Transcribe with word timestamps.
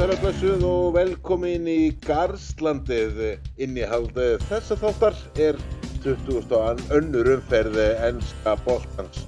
Sælablassuð 0.00 0.62
og 0.64 0.94
velkomin 0.94 1.66
í 1.68 1.90
Garslandið. 2.06 3.18
Innihald 3.60 4.14
þessa 4.48 4.78
þáttar 4.80 5.18
er 5.44 5.58
20. 6.00 6.54
önnur 6.96 7.28
umferði 7.34 7.84
ennska 8.06 8.54
boltans. 8.64 9.26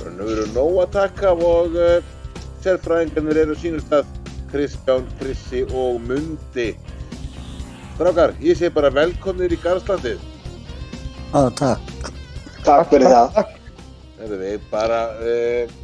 Það 0.00 0.32
eru 0.32 0.46
nóg 0.56 0.80
að 0.82 0.90
taka 0.96 1.30
og 1.50 1.78
uh, 1.78 2.08
sérfræðingarnir 2.64 3.38
eru 3.44 3.54
sínust 3.60 3.94
að 3.94 4.10
Kristján, 4.50 5.06
Krissi 5.20 5.62
og 5.70 6.02
Mundi. 6.08 6.66
Strákar, 7.92 8.34
ég 8.42 8.58
sé 8.58 8.72
bara 8.74 8.90
velkomnir 8.90 9.54
í 9.54 9.60
Garslandið. 9.62 10.18
Já, 11.30 11.46
takk. 11.62 12.10
Takk 12.66 12.90
fyrir 12.90 13.14
það. 13.14 13.54
Það 14.18 14.26
er 14.26 14.36
við 14.42 14.68
bara, 14.74 15.00
uh, 15.22 15.80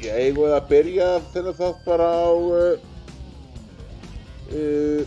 ég 0.00 0.18
eigum 0.24 0.48
að 0.48 0.66
byrja 0.72 1.12
þennan 1.36 1.60
þátt 1.60 1.86
bara 1.92 2.08
á 2.08 2.32
uh, 2.32 2.90
uh, 4.52 5.02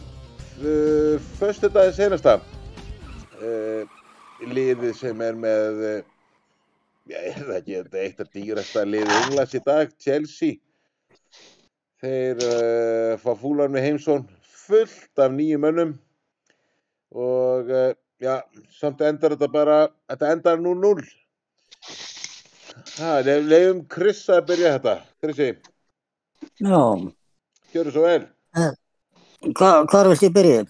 uh, 0.64 1.20
förstu 1.40 1.70
dagi 1.70 1.94
senasta. 1.98 2.40
Uh, 3.38 3.84
liðið 4.41 4.95
sem 4.98 5.22
er 5.22 5.38
með, 5.38 5.84
já, 7.09 7.20
er 7.20 7.38
það 7.42 7.54
ekki 7.59 7.78
þetta 7.78 8.02
eitt 8.04 8.23
af 8.23 8.34
dýrasta 8.34 8.86
liðið 8.86 9.14
Englands 9.22 9.55
í 9.58 9.62
dag, 9.66 9.94
Chelsea. 10.02 10.58
Þeir 12.02 12.44
uh, 12.45 13.14
fá 13.22 13.31
fúlan 13.38 13.73
með 13.73 13.88
heimsón 13.90 14.28
fullt 14.68 15.22
af 15.22 15.31
nýjum 15.34 15.64
mönnum 15.66 15.95
og 17.16 17.72
uh, 17.72 17.94
já, 18.22 18.42
samt 18.73 19.02
endar 19.06 19.34
þetta 19.36 19.50
bara, 19.54 19.78
þetta 20.12 20.34
endar 20.36 20.62
0-0. 20.62 21.08
Ha, 22.98 23.17
lef, 23.26 23.45
lefum 23.48 23.81
Chris 23.90 24.22
að 24.34 24.45
byrja 24.52 24.75
þetta. 24.78 24.95
Chrissi, 25.23 25.50
Já, 26.62 26.81
gjöru 27.73 27.94
svo 27.94 28.03
vel. 28.06 28.25
Hva, 29.42 29.72
hvar 29.90 30.10
viltu 30.12 30.28
ég 30.28 30.34
byrja? 30.36 30.64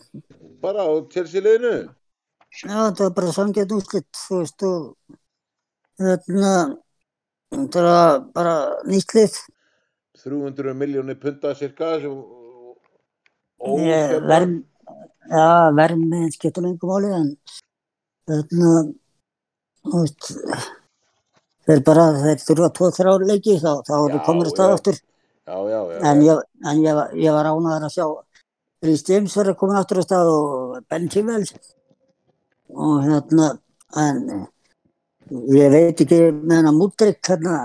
Bara 0.63 0.83
á 0.87 0.91
Chelsea 1.13 1.41
liðinu. 1.41 1.75
Já, 2.63 2.89
það 2.95 3.05
er 3.05 3.13
bara 3.17 3.33
samgjönd 3.35 3.73
úrslitt, 3.75 4.07
þú 4.27 4.39
veist, 4.41 4.63
og 4.65 4.95
þarna, 6.01 6.53
það 7.73 7.87
er 7.91 8.21
bara 8.33 8.55
nýtt 8.89 9.13
lið. 9.17 9.37
300 10.23 10.73
miljónir 10.73 11.19
punta 11.21 11.53
cirka 11.55 11.99
sem 12.01 12.15
verð, 14.27 14.55
já, 15.29 15.47
verð 15.77 16.01
með 16.09 16.31
skiptur 16.33 16.65
lengum 16.65 16.89
máli, 16.89 17.11
en 17.19 17.29
þarna, 18.29 18.71
þú 19.85 20.01
veist, 20.01 20.31
þeir 21.67 21.83
bara, 21.85 22.07
þeir 22.23 22.41
þurfa 22.47 22.71
tvo, 22.79 22.89
þrjá 22.97 23.13
leiki, 23.27 23.59
þá, 23.61 23.71
þá 23.85 23.93
eru 23.99 24.23
komur 24.25 24.49
að 24.49 24.55
stað 24.55 24.73
já. 24.73 24.79
aftur. 24.79 24.99
Já, 25.47 25.55
já, 25.71 25.79
já. 25.93 25.99
En 26.09 26.21
ég, 26.25 26.41
en 26.67 26.81
ég, 26.83 26.95
var- 26.97 27.13
ég 27.15 27.31
var 27.37 27.47
ánæður 27.53 27.85
að 27.87 27.93
sjá 27.93 28.07
Rhys 28.85 29.03
James 29.07 29.33
verið 29.37 29.55
að 29.55 29.59
koma 29.61 29.79
aftur 29.79 30.01
á 30.01 30.03
stað 30.05 30.29
og 30.29 30.77
Ben 30.91 31.07
Chilwell 31.09 31.47
og 32.77 33.01
hérna 33.05 33.47
en 33.97 34.21
ég 35.57 35.73
veit 35.73 36.03
ekki 36.03 36.19
með 36.35 36.59
hennar 36.59 36.75
Mudrik 36.75 37.19
hérna, 37.25 37.57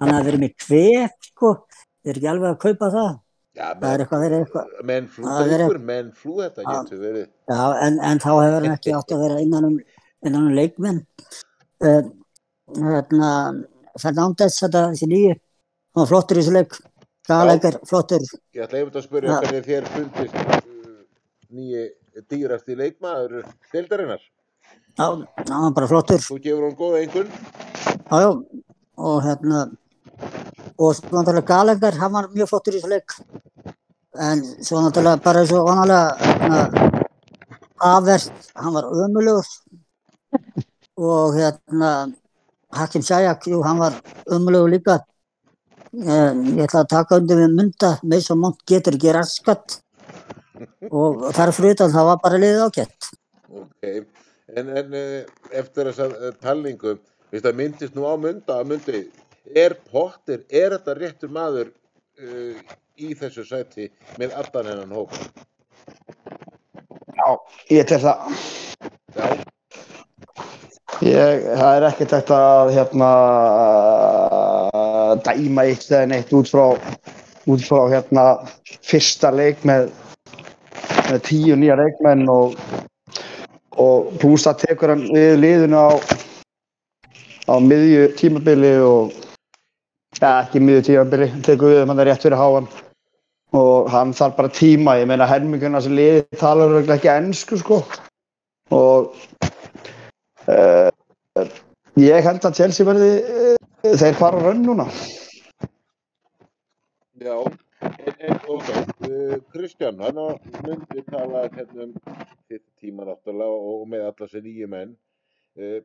hann 0.00 0.12
hafi 0.12 0.28
verið 0.28 0.44
með 0.44 0.54
kvef 0.60 1.30
sko, 1.30 1.54
ég 2.04 2.12
er 2.12 2.20
ekki 2.20 2.30
alveg 2.32 2.52
að 2.52 2.60
kaupa 2.66 2.92
það? 2.92 3.10
Já, 3.60 3.64
það 3.64 3.72
er 3.72 3.80
menn, 3.80 4.02
eitthvað 4.04 4.24
verið 4.24 4.44
eitthvað. 4.44 4.68
menn 4.90 5.08
flú 5.10 5.26
það 5.26 5.54
er 5.54 5.64
ykkur, 5.64 5.80
menn 5.90 6.12
flú 6.20 6.36
þetta 6.38 6.66
getur 6.68 7.02
verið. 7.06 7.26
já, 7.50 7.62
en, 7.86 7.98
en 8.10 8.22
þá 8.22 8.30
hefur 8.30 8.56
hann 8.58 8.76
ekki 8.76 8.94
átt 8.96 9.14
að 9.16 9.24
vera 9.24 9.40
innan 9.42 9.68
um, 9.70 9.76
innan 10.28 10.46
um 10.50 10.56
leikmenn. 10.60 11.00
Uh, 11.80 12.02
hérna 12.76 13.30
Fernandes 13.98 14.60
þetta 14.60 14.90
þessi 14.92 15.08
nýju 15.10 15.32
hann 15.34 16.04
var 16.04 16.10
flottur 16.12 16.38
í 16.38 16.44
þessu 16.44 16.54
leik 16.54 16.76
Gallagher 17.28 17.78
flottur 17.88 18.22
Ég 18.54 18.62
ætla 18.64 18.78
einmitt 18.80 18.96
að 18.96 19.06
spyrja 19.06 19.30
Já. 19.30 19.38
hvernig 19.44 19.66
þér 19.68 19.88
fundist 19.94 20.34
uh, 20.34 21.00
nýji 21.50 21.84
dýrasti 22.30 22.76
leikmaður 22.78 23.44
deildarinnar. 23.72 24.22
já, 24.98 25.06
hann 25.06 25.62
var 25.64 25.74
bara 25.76 25.88
flottur 25.90 26.18
Þú 26.24 26.38
gefur 26.42 26.64
hún 26.68 26.76
góða 26.78 27.02
einhvern. 27.04 27.30
Já, 28.10 28.16
já, 28.24 28.30
og 28.98 29.22
hérna, 29.24 29.60
og 30.78 30.94
svo 30.96 31.08
náttúrulega 31.14 31.46
Gallagher, 31.46 31.98
hann 32.00 32.12
var 32.12 32.28
mjög 32.34 32.48
flottur 32.50 32.74
í 32.74 32.80
þessu 32.80 32.90
leik. 32.90 33.14
En 34.18 34.42
svo 34.64 34.80
náttúrulega 34.82 35.22
bara 35.24 35.44
eins 35.44 35.52
og 35.54 35.68
vanalega, 35.68 36.16
hérna, 36.24 36.90
Avert, 37.80 38.50
hann 38.60 38.74
var 38.74 38.84
ömulegur. 38.92 39.46
Og 41.00 41.36
hérna, 41.38 41.92
Hakim 42.76 43.02
Sajak, 43.02 43.46
jú, 43.48 43.62
hann 43.64 43.78
var 43.78 43.96
ömulegur 44.26 44.68
líka. 44.74 44.98
En 45.90 46.42
ég 46.54 46.62
ætla 46.68 46.84
að 46.84 46.90
taka 46.92 47.18
undir 47.18 47.40
við 47.40 47.54
mynda, 47.56 47.96
með 48.06 48.22
svo 48.26 48.36
mont 48.38 48.60
getur 48.68 48.94
ekki 48.94 49.14
raskat. 49.16 49.80
Og 50.90 51.24
þar 51.34 51.52
fyrir 51.56 51.74
utan, 51.74 51.90
það 51.94 52.08
var 52.10 52.20
bara 52.22 52.40
liðið 52.42 52.64
ágætt. 52.68 53.08
Ok, 53.50 53.88
en, 54.54 54.70
en 54.82 54.94
uh, 54.94 55.48
eftir 55.62 55.90
þessa 55.90 56.32
talningu, 56.44 56.94
veist 57.32 57.46
það 57.48 57.58
myndist 57.62 57.98
nú 57.98 58.06
á 58.06 58.14
mynda 58.20 58.60
að 58.60 58.70
myndi, 58.74 59.02
er 59.50 59.74
Potter, 59.90 60.44
er 60.46 60.76
þetta 60.76 60.96
réttur 61.00 61.34
maður 61.34 61.72
uh, 62.22 62.74
í 63.00 63.14
þessu 63.18 63.46
sæti 63.48 63.90
með 64.20 64.36
allan 64.38 64.70
hennan 64.70 64.98
hóp? 65.00 65.16
Já, 67.18 67.26
ég 67.74 67.88
tel 67.90 68.04
það. 68.04 68.44
Já, 69.16 69.26
Ég, 71.00 71.46
það 71.56 71.74
er 71.78 71.84
ekkert 71.88 72.10
hægt 72.12 72.30
að 72.36 72.70
hérna, 72.74 73.06
dæma 75.26 75.66
eitt 75.68 75.88
eða 75.90 76.08
neitt 76.10 76.32
út 76.36 76.50
frá, 76.50 76.66
út 77.50 77.64
frá 77.66 77.80
hérna, 77.92 78.24
fyrsta 78.86 79.32
leik 79.34 79.64
með, 79.68 79.90
með 81.10 81.22
tíu 81.28 81.56
nýja 81.58 81.78
leikmenn 81.80 82.28
og, 82.30 82.58
og 83.80 84.12
pluss 84.22 84.46
það 84.48 84.60
tekur 84.66 84.94
hann 84.94 85.06
við 85.14 85.32
liðinu 85.40 85.80
á, 85.80 85.90
á 87.50 87.54
miðju 87.62 88.06
tímabili 88.20 88.76
og 88.84 89.16
ja, 90.20 90.40
ekki 90.42 90.62
miðju 90.62 90.86
tímabili, 90.90 91.30
tekur 91.46 91.74
við 91.74 91.82
um 91.84 91.94
hann 91.94 92.04
rétt 92.06 92.26
fyrir 92.26 92.40
háan. 92.40 92.70
Og 93.56 93.88
hann 93.90 94.12
þarf 94.14 94.36
bara 94.36 94.52
tíma, 94.54 94.94
ég 95.00 95.08
meina 95.10 95.26
helminguna 95.26 95.80
sem 95.82 95.96
liði 95.98 96.22
talar 96.38 96.76
ekki 96.94 97.10
ennsku 97.10 97.58
sko. 97.58 97.80
Og 98.70 99.10
uh, 100.46 100.90
ég 101.98 102.22
held 102.22 102.46
að 102.46 102.60
Chelsea 102.60 102.86
verði 102.86 103.10
uh, 103.18 103.59
þeir 103.80 104.16
fara 104.18 104.40
raun 104.44 104.62
núna 104.66 104.84
já, 107.20 107.36
en, 107.80 108.14
en 108.18 108.36
ok, 108.48 108.68
uh, 109.08 109.36
Kristján, 109.52 110.00
hann 110.00 110.18
myndi 110.64 111.04
tala 111.08 111.46
hérna 111.52 111.86
um 111.86 111.94
þitt 112.48 112.66
tíma 112.80 113.06
náttúrulega 113.08 113.56
og, 113.56 113.80
og 113.82 113.88
með 113.92 114.04
alla 114.08 114.18
þessi 114.20 114.42
nýju 114.44 114.68
menn. 114.72 114.94
Uh, 115.56 115.80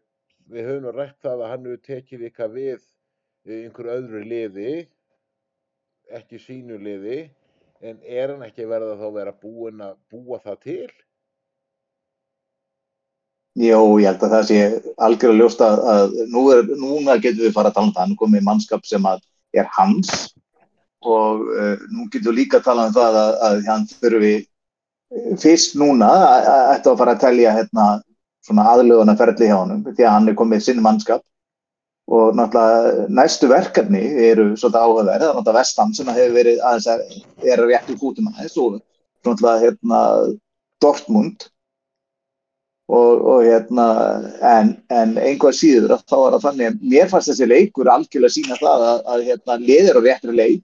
við 0.52 0.70
höfum 0.70 0.92
rætt 0.96 1.18
það 1.24 1.44
að 1.44 1.52
hann 1.54 1.68
hefur 1.70 1.82
tekið 1.88 2.28
eitthvað 2.28 2.56
við 2.60 2.78
uh, 2.78 3.58
einhverju 3.58 3.98
öðru 3.98 4.24
liði, 4.28 4.76
ekki 6.20 6.40
sínu 6.40 6.80
liði, 6.80 7.20
en 7.84 8.00
er 8.04 8.36
hann 8.36 8.48
ekki 8.48 8.68
verið 8.70 8.96
að 8.96 9.04
þá 9.04 9.20
vera 9.20 9.36
búinn 9.42 9.84
að 9.88 10.00
búa 10.12 10.40
það 10.44 10.62
til? 10.68 10.92
Jó, 13.56 13.80
ég 14.04 14.10
held 14.10 14.24
að 14.26 14.34
það 14.36 14.48
sé 14.50 14.56
algjörlega 15.06 15.40
ljóst 15.40 15.62
að, 15.64 16.16
nú 16.34 16.42
er, 16.52 16.66
núna 16.76 17.14
getum 17.24 17.46
við 17.46 17.54
fara 17.56 17.70
að 17.72 17.78
tala 17.78 17.88
um 17.88 17.94
það, 17.96 18.02
hann 18.02 18.18
komið 18.20 18.44
mannskap 18.44 18.84
sem 18.88 19.06
er 19.56 19.70
hans 19.78 20.10
og 21.06 21.46
uh, 21.54 21.78
nú 21.94 22.08
getum 22.12 22.34
við 22.34 22.40
líka 22.42 22.60
að 22.60 22.66
tala 22.68 22.88
um 22.90 22.96
það 22.98 23.20
að, 23.22 23.32
að 23.48 23.62
hann 23.70 23.86
þurfi 23.94 24.34
eh, 24.42 25.30
fyrst 25.40 25.78
núna 25.80 26.10
að- 26.10 26.50
ætti 26.74 26.92
að 26.92 27.00
fara 27.04 27.16
að 27.16 27.24
telja 27.24 27.54
hérna 27.56 27.86
svona 28.46 28.68
aðlöguna 28.74 29.16
ferli 29.22 29.48
hjá 29.48 29.56
honum 29.62 29.86
því 29.88 30.04
að 30.04 30.14
hann 30.18 30.30
er 30.34 30.38
komið 30.42 30.66
sinn 30.68 30.84
mannskap. 30.84 31.24
Og 32.12 32.36
náttúrulega 32.38 33.08
næstu 33.18 33.48
verkefni 33.50 34.02
eru 34.28 34.52
svolítið 34.54 34.82
áhugaverð, 34.84 35.08
það 35.08 35.16
er 35.16 35.38
náttúrulega 35.40 35.58
vestam 35.62 35.94
sem 35.98 36.12
hefur 36.14 36.36
verið 36.36 36.60
aðeins 36.62 36.90
að 36.92 37.50
er 37.56 37.64
rétt 37.72 37.88
úr 37.90 38.02
fútum 38.04 38.28
aðeins 38.34 38.58
og 38.62 38.76
náttúrulega 39.26 39.64
hérna 39.64 40.02
Dortmund 40.84 41.48
og, 42.86 43.26
og 43.26 43.44
hérna 43.46 43.88
en, 44.46 44.76
en 44.94 45.18
einhvað 45.18 45.58
síður 45.58 45.98
þá 46.06 46.18
er 46.20 46.36
það 46.36 46.46
þannig 46.48 46.70
að 46.70 46.88
mér 46.94 47.12
fannst 47.12 47.32
þessi 47.32 47.50
leikur 47.50 47.90
algjörlega 47.90 48.36
sína 48.36 48.58
það 48.62 48.88
að, 48.92 49.04
að 49.14 49.28
hérna 49.30 49.60
liðir 49.64 50.00
á 50.00 50.02
réttri 50.06 50.36
leik 50.36 50.64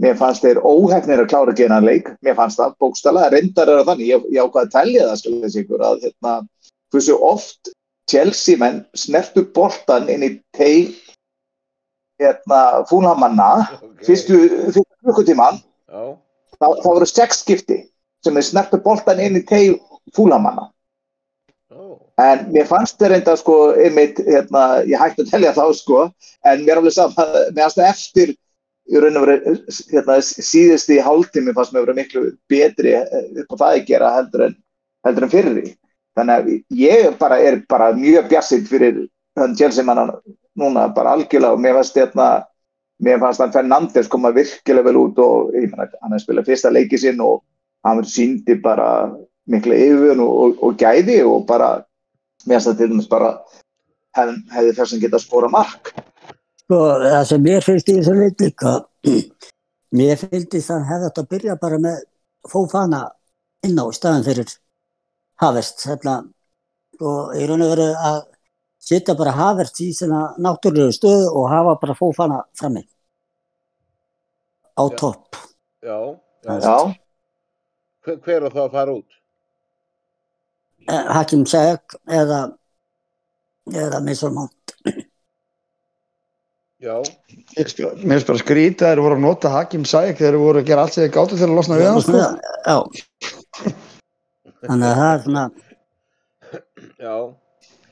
mér 0.00 0.16
fannst 0.20 0.44
þeir 0.44 0.60
óhefnir 0.64 1.22
að 1.22 1.28
klára 1.32 1.54
hann 1.74 1.84
leik. 1.86 2.08
Mér 2.24 2.38
fannst 2.38 2.60
það 2.60 2.76
bókstala, 2.80 3.28
reyndar 3.32 3.68
er 3.68 3.80
það 3.80 3.92
þannig 3.92 4.08
ég, 4.08 4.24
ég 4.32 4.46
ákvað 4.46 4.66
að 4.66 4.72
telja 4.76 5.06
það 5.08 5.20
skal 5.20 5.34
þessi 5.44 5.62
ykkur 5.64 5.84
að 5.84 6.06
hérna, 6.06 6.34
hversu 6.94 7.18
oft 7.20 7.72
Chelsea 8.10 8.60
menn 8.60 8.80
snertu 8.96 9.44
boltan 9.54 10.08
inn 10.10 10.24
í 10.26 10.32
teig 10.56 10.96
hérna 12.20 12.62
fúnhamanna 12.88 13.50
Ok, 13.76 14.02
fyrstu, 14.08 14.40
fyrstu 14.72 14.84
klukkutíman. 15.04 15.60
Já, 15.90 16.02
þá, 16.56 16.66
þá 16.82 16.88
voru 16.88 17.08
sex 17.08 17.44
skipti 17.44 17.82
sem 18.24 18.36
þeir 18.36 18.48
snertu 18.48 18.80
boltan 18.84 19.20
inn 19.22 19.38
í 19.40 19.44
teig 19.46 19.78
fúnhamanna 20.16 20.70
En 21.70 22.46
mér 22.50 22.66
fannst 22.66 22.98
þér 22.98 23.14
reynda 23.14 23.36
sko, 23.38 23.56
einmitt, 23.78 24.18
hérna, 24.26 24.82
ég 24.90 24.98
hætti 24.98 25.22
að 25.22 25.30
telja 25.30 25.52
þá 25.54 25.64
sko, 25.78 26.06
en 26.50 26.64
mér 26.66 26.80
alveg 26.80 26.96
saman, 26.96 27.36
mér 27.54 27.70
það 27.76 27.90
eftir 27.92 28.32
í 28.90 29.02
raun 29.02 29.20
og 29.20 29.26
veru 29.28 29.54
hérna, 29.92 30.16
síðusti 30.24 30.98
hálftími 31.06 31.54
fannst 31.54 31.74
mér 31.74 31.84
að 31.84 31.86
vera 31.86 31.98
miklu 32.00 32.24
betri 32.50 32.96
eh, 32.98 33.22
upp 33.44 33.54
á 33.54 33.60
það 33.62 33.68
að 33.70 33.86
gera 33.92 34.10
heldur 34.16 34.46
en, 34.48 34.58
heldur 35.06 35.26
en 35.28 35.32
fyrir 35.36 35.56
því. 35.58 35.72
Þannig 36.18 36.36
að 36.36 36.80
ég 36.80 37.18
bara 37.20 37.38
er 37.46 37.60
bara 37.70 37.92
mjög 37.94 38.30
bjassitt 38.32 38.66
fyrir 38.68 39.04
þann 39.38 39.56
Chelsea 39.56 39.86
manna 39.86 40.08
núna 40.58 40.88
bara 40.94 41.14
algjörlega 41.14 41.54
og 41.54 41.62
mér 41.62 41.78
fannst 41.78 41.98
hérna 42.00 42.28
mér 43.00 43.20
fannst 43.22 43.40
hann 43.40 43.54
Fernandes 43.54 44.10
koma 44.10 44.32
virkilega 44.34 44.90
vel 44.90 44.98
út 45.04 45.22
og 45.22 45.54
ég 45.54 45.70
menna 45.70 45.86
hann 46.02 46.12
hefði 46.12 46.24
spilað 46.26 46.50
fyrsta 46.50 46.72
leiki 46.74 46.98
sinn 47.00 47.22
og 47.24 47.44
hann 47.86 48.02
síndi 48.04 48.58
bara 48.60 48.88
mikla 49.50 49.76
yfirvun 49.76 50.22
og, 50.24 50.32
og, 50.44 50.62
og 50.66 50.78
gæði 50.80 51.20
og 51.26 51.44
bara 51.48 51.72
mér 52.46 52.56
finnst 52.56 52.70
það 52.70 52.78
til 52.78 52.90
dæmis 52.92 53.10
bara 53.10 53.30
hef, 54.16 54.32
hefði 54.54 54.74
þess 54.78 54.96
að 54.96 55.04
geta 55.04 55.22
skóra 55.22 55.50
mark 55.52 55.92
Sko, 56.64 56.80
það 57.02 57.24
sem 57.28 57.44
mér 57.44 57.66
finnst 57.66 57.90
í 57.90 57.98
þessu 57.98 58.16
leit 58.18 58.42
líka, 58.44 58.74
mér 59.96 60.20
finnst 60.20 60.58
það 60.68 60.88
hefði 60.90 61.08
þetta 61.08 61.24
að 61.24 61.30
byrja 61.34 61.60
bara 61.62 61.80
með 61.82 62.02
fófana 62.50 63.04
inn 63.66 63.80
á 63.80 63.86
staðin 63.92 64.26
fyrir 64.26 64.56
Havert, 65.40 65.78
hérna, 65.88 66.14
og 67.00 67.30
í 67.32 67.46
raun 67.48 67.62
og 67.64 67.70
veru 67.72 67.86
að 67.96 68.18
setja 68.84 69.14
bara 69.16 69.32
Havert 69.32 69.78
í 69.80 69.86
svona 69.96 70.34
náttúrulegu 70.36 70.92
stöðu 70.92 71.30
og 71.32 71.46
hafa 71.48 71.78
bara 71.80 71.96
fófana 71.96 72.42
frammi 72.60 72.82
á 74.76 74.84
topp. 74.96 75.36
Já, 75.80 75.96
já. 76.44 76.60
Já, 76.60 76.76
Hver, 78.04 78.16
hver 78.24 78.44
er 78.46 78.52
það 78.52 78.62
að 78.64 78.76
fara 78.76 78.92
út? 78.96 79.19
Eh, 80.90 81.04
Hakim 81.14 81.44
Ziyech 81.46 81.96
eða, 82.20 82.40
eða 83.70 84.00
Mason 84.06 84.34
Mount. 84.34 84.74
Já, 86.80 86.94
Mér 86.96 87.66
finnst 87.66 87.76
bara- 87.82 87.94
mér 88.00 88.14
finnst 88.16 88.26
bara 88.30 88.38
skrítið 88.40 88.86
að 88.86 88.92
þeir 88.94 89.02
voru 89.04 89.16
að 89.18 89.24
nota 89.26 89.50
Hakim 89.52 89.82
Sæk 89.84 90.16
þegar 90.16 90.32
þeir 90.32 90.38
voru 90.40 90.60
að 90.62 90.66
gera 90.70 90.82
allt 90.86 90.94
sem 90.96 91.04
þeir 91.04 91.12
gáttu 91.16 91.36
til 91.36 91.48
að 91.50 91.56
losna 91.58 91.76
við 91.76 91.90
hann 91.90 92.00
sko. 92.00 92.20
Já. 92.66 92.78
Þannig 94.64 94.88
að 94.88 94.96
það 95.00 95.12
er 95.12 95.20
svona, 95.26 95.44
já. 97.00 97.14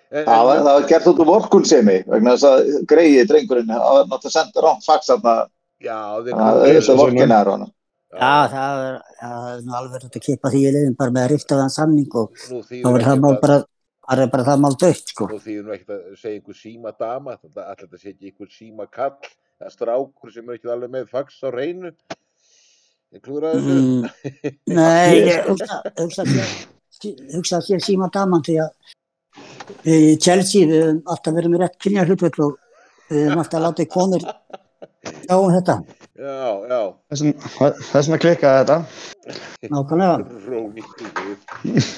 En, 0.08 0.24
það 0.24 0.44
var, 0.48 0.56
það 0.64 0.72
var 0.78 0.86
gert 0.88 1.06
út 1.10 1.18
úr 1.20 1.28
vorkunsemi 1.28 1.96
vegna 2.08 2.32
þess 2.32 2.46
að 2.48 2.86
greiði 2.88 3.26
drengurinn 3.28 3.68
það 3.68 3.82
var 3.98 4.06
náttúrulega 4.08 4.40
þarna 4.88 5.34
Já, 5.84 5.98
þeir 6.24 6.32
að 6.32 6.38
komu- 6.38 6.62
auðvitað 6.64 6.96
vorkina 7.02 7.40
er 7.44 7.50
hana 7.52 7.66
já 8.08 8.48
það 8.52 8.82
er, 8.84 8.94
já, 9.20 9.28
það 9.28 9.48
er 9.54 9.64
nú 9.66 9.74
alveg 9.78 10.04
hægt 10.06 10.16
að 10.20 10.24
kippa 10.28 10.52
því 10.54 10.60
í 10.64 10.70
liðin 10.76 10.96
bara 10.98 11.14
með 11.14 11.26
að 11.26 11.32
rifta 11.34 11.58
þann 11.60 11.74
samning 11.74 12.14
og 12.22 12.38
þá 12.38 12.88
er 12.92 13.04
það 13.08 13.20
mál 13.24 13.32
að- 13.34 13.40
bara, 13.42 13.58
það 14.08 14.22
er 14.24 14.30
bara 14.32 14.46
það 14.48 14.62
mál 14.64 14.76
dött 14.84 15.12
sko. 15.12 15.26
Nú 15.28 15.40
þýðir 15.44 15.66
nú 15.66 15.74
ekkert 15.76 15.92
að 15.96 16.16
segja 16.22 16.38
einhver 16.38 16.58
síma 16.62 16.92
dama, 16.98 17.36
þetta 17.36 17.66
allir 17.66 17.82
þetta 17.84 18.00
sé 18.00 18.08
ekki 18.14 18.30
einhver 18.30 18.50
síma 18.54 18.86
kall, 18.90 19.32
eða 19.60 19.74
strákur 19.74 20.32
sem 20.32 20.48
er 20.48 20.56
ekki 20.56 20.72
alveg 20.72 20.90
með 20.94 21.10
fax 21.12 21.42
á 21.44 21.48
reynu. 21.52 21.92
Ég 23.12 23.22
klúra 23.24 23.52
þessu. 23.56 23.76
Mm, 23.76 24.08
nei, 24.78 25.12
ég 25.28 25.46
hugsa, 25.48 25.78
hugsa, 25.98 26.24
hugsa 27.34 27.60
hér 27.68 27.80
síma 27.84 28.08
daman 28.12 28.42
því 28.44 28.56
að 28.64 28.72
í 29.88 30.16
Chelsea 30.20 30.66
við 30.68 30.80
höfum 30.82 31.02
alltaf 31.12 31.36
verið 31.36 31.52
með 31.52 31.62
rétt 31.64 31.78
kynja 31.84 32.04
hlutvöld 32.08 32.40
og 32.44 32.56
við 33.12 33.22
höfum 33.28 33.42
alltaf 33.44 33.62
látið 33.64 33.88
konur 33.92 34.24
sjá 34.24 35.36
um 35.36 35.52
þetta, 35.54 35.76
Já, 36.18 36.50
já, 36.66 36.80
Þess 37.14 38.08
vegna- 38.08 38.18
klikkaði 38.18 38.60
þetta. 38.60 38.76
nákvæmlega. 39.70 40.16
róni 40.48 40.82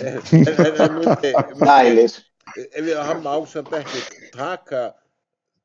En, 0.04 0.92
myndi, 0.98 1.30
nælir 1.64 2.16
ef 2.60 2.82
við 2.84 2.98
hann 3.06 3.22
ásamt 3.30 3.70
ekki 3.78 4.00
taka, 4.34 4.82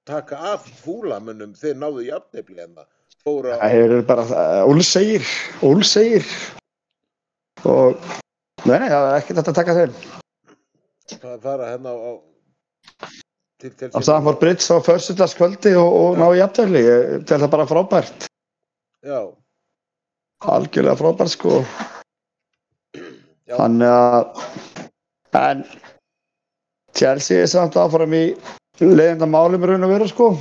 taka 0.08 0.38
af 0.54 0.68
fúlamönnum 0.86 1.56
þeir 1.58 1.76
náðu 1.82 2.06
jafnefli 2.08 2.62
en 2.64 2.76
það 2.78 2.86
fóra 3.26 3.58
Það 3.60 3.74
hefur 3.74 3.90
verið 3.96 4.06
bara 4.12 4.66
úlsegir, 4.70 5.26
úlsegir 5.66 6.28
og 7.66 7.98
nei, 8.66 8.78
nei, 8.80 8.88
það 8.94 9.08
er 9.10 9.18
ekkert 9.20 9.42
að 9.42 9.58
taka 9.60 9.76
þeim. 9.80 9.98
að 11.26 11.42
fara 11.44 11.72
hérna 11.74 11.92
á, 11.92 11.96
á 11.98 12.12
til, 13.60 13.72
til 13.74 13.90
Á 13.92 14.00
Stamford 14.00 14.40
Bridge 14.40 14.70
á 14.72 14.78
förstundaskvöldi 14.86 15.76
og, 15.76 15.92
og 16.06 16.18
ná 16.22 16.30
ég 16.38 16.56
tel 16.56 16.72
það 17.42 17.50
bara 17.52 17.68
frábært, 17.68 18.30
Já, 19.06 19.20
algjörlega 20.50 20.98
frábært 20.98 21.30
sko. 21.36 21.60
já, 23.46 23.54
Þannig 23.60 23.92
að, 23.94 24.44
en 25.38 25.62
Chelsea 26.98 27.44
er 27.44 27.52
samt 27.52 27.78
áfram 27.78 28.16
í 28.18 28.24
leiðinda 28.82 29.28
málum 29.30 29.66
raun 29.70 29.86
og 29.86 29.94
veru 29.94 30.08
sko. 30.10 30.32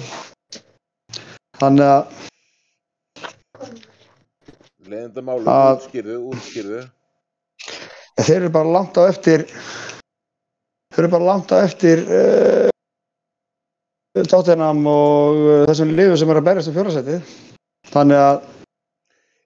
Þannig 1.61 1.90
að, 1.90 2.25
leiðinda 4.88 5.25
málu, 5.28 5.44
Að- 5.44 5.76
útskýrðu, 5.84 6.16
útskýrðu 6.32 6.82
þeir 8.25 8.37
eru 8.40 8.50
bara 8.55 8.72
langt 8.78 8.96
á 8.96 9.02
eftir, 9.11 9.44
þeir 10.94 11.05
eru 11.05 11.12
bara 11.19 11.28
langt 11.34 11.52
á 11.52 11.56
eftir 11.66 12.00
uh, 12.08 12.69
Tottenham 14.31 14.84
og 14.88 15.40
uh, 15.44 15.64
þessum 15.69 15.93
liðu 15.99 16.16
sem 16.16 16.31
eru 16.32 16.40
að 16.40 16.49
berjast 16.49 16.70
um 16.70 16.76
fjórasætið. 16.78 17.32
Þannig 17.94 18.16
að 18.16 18.37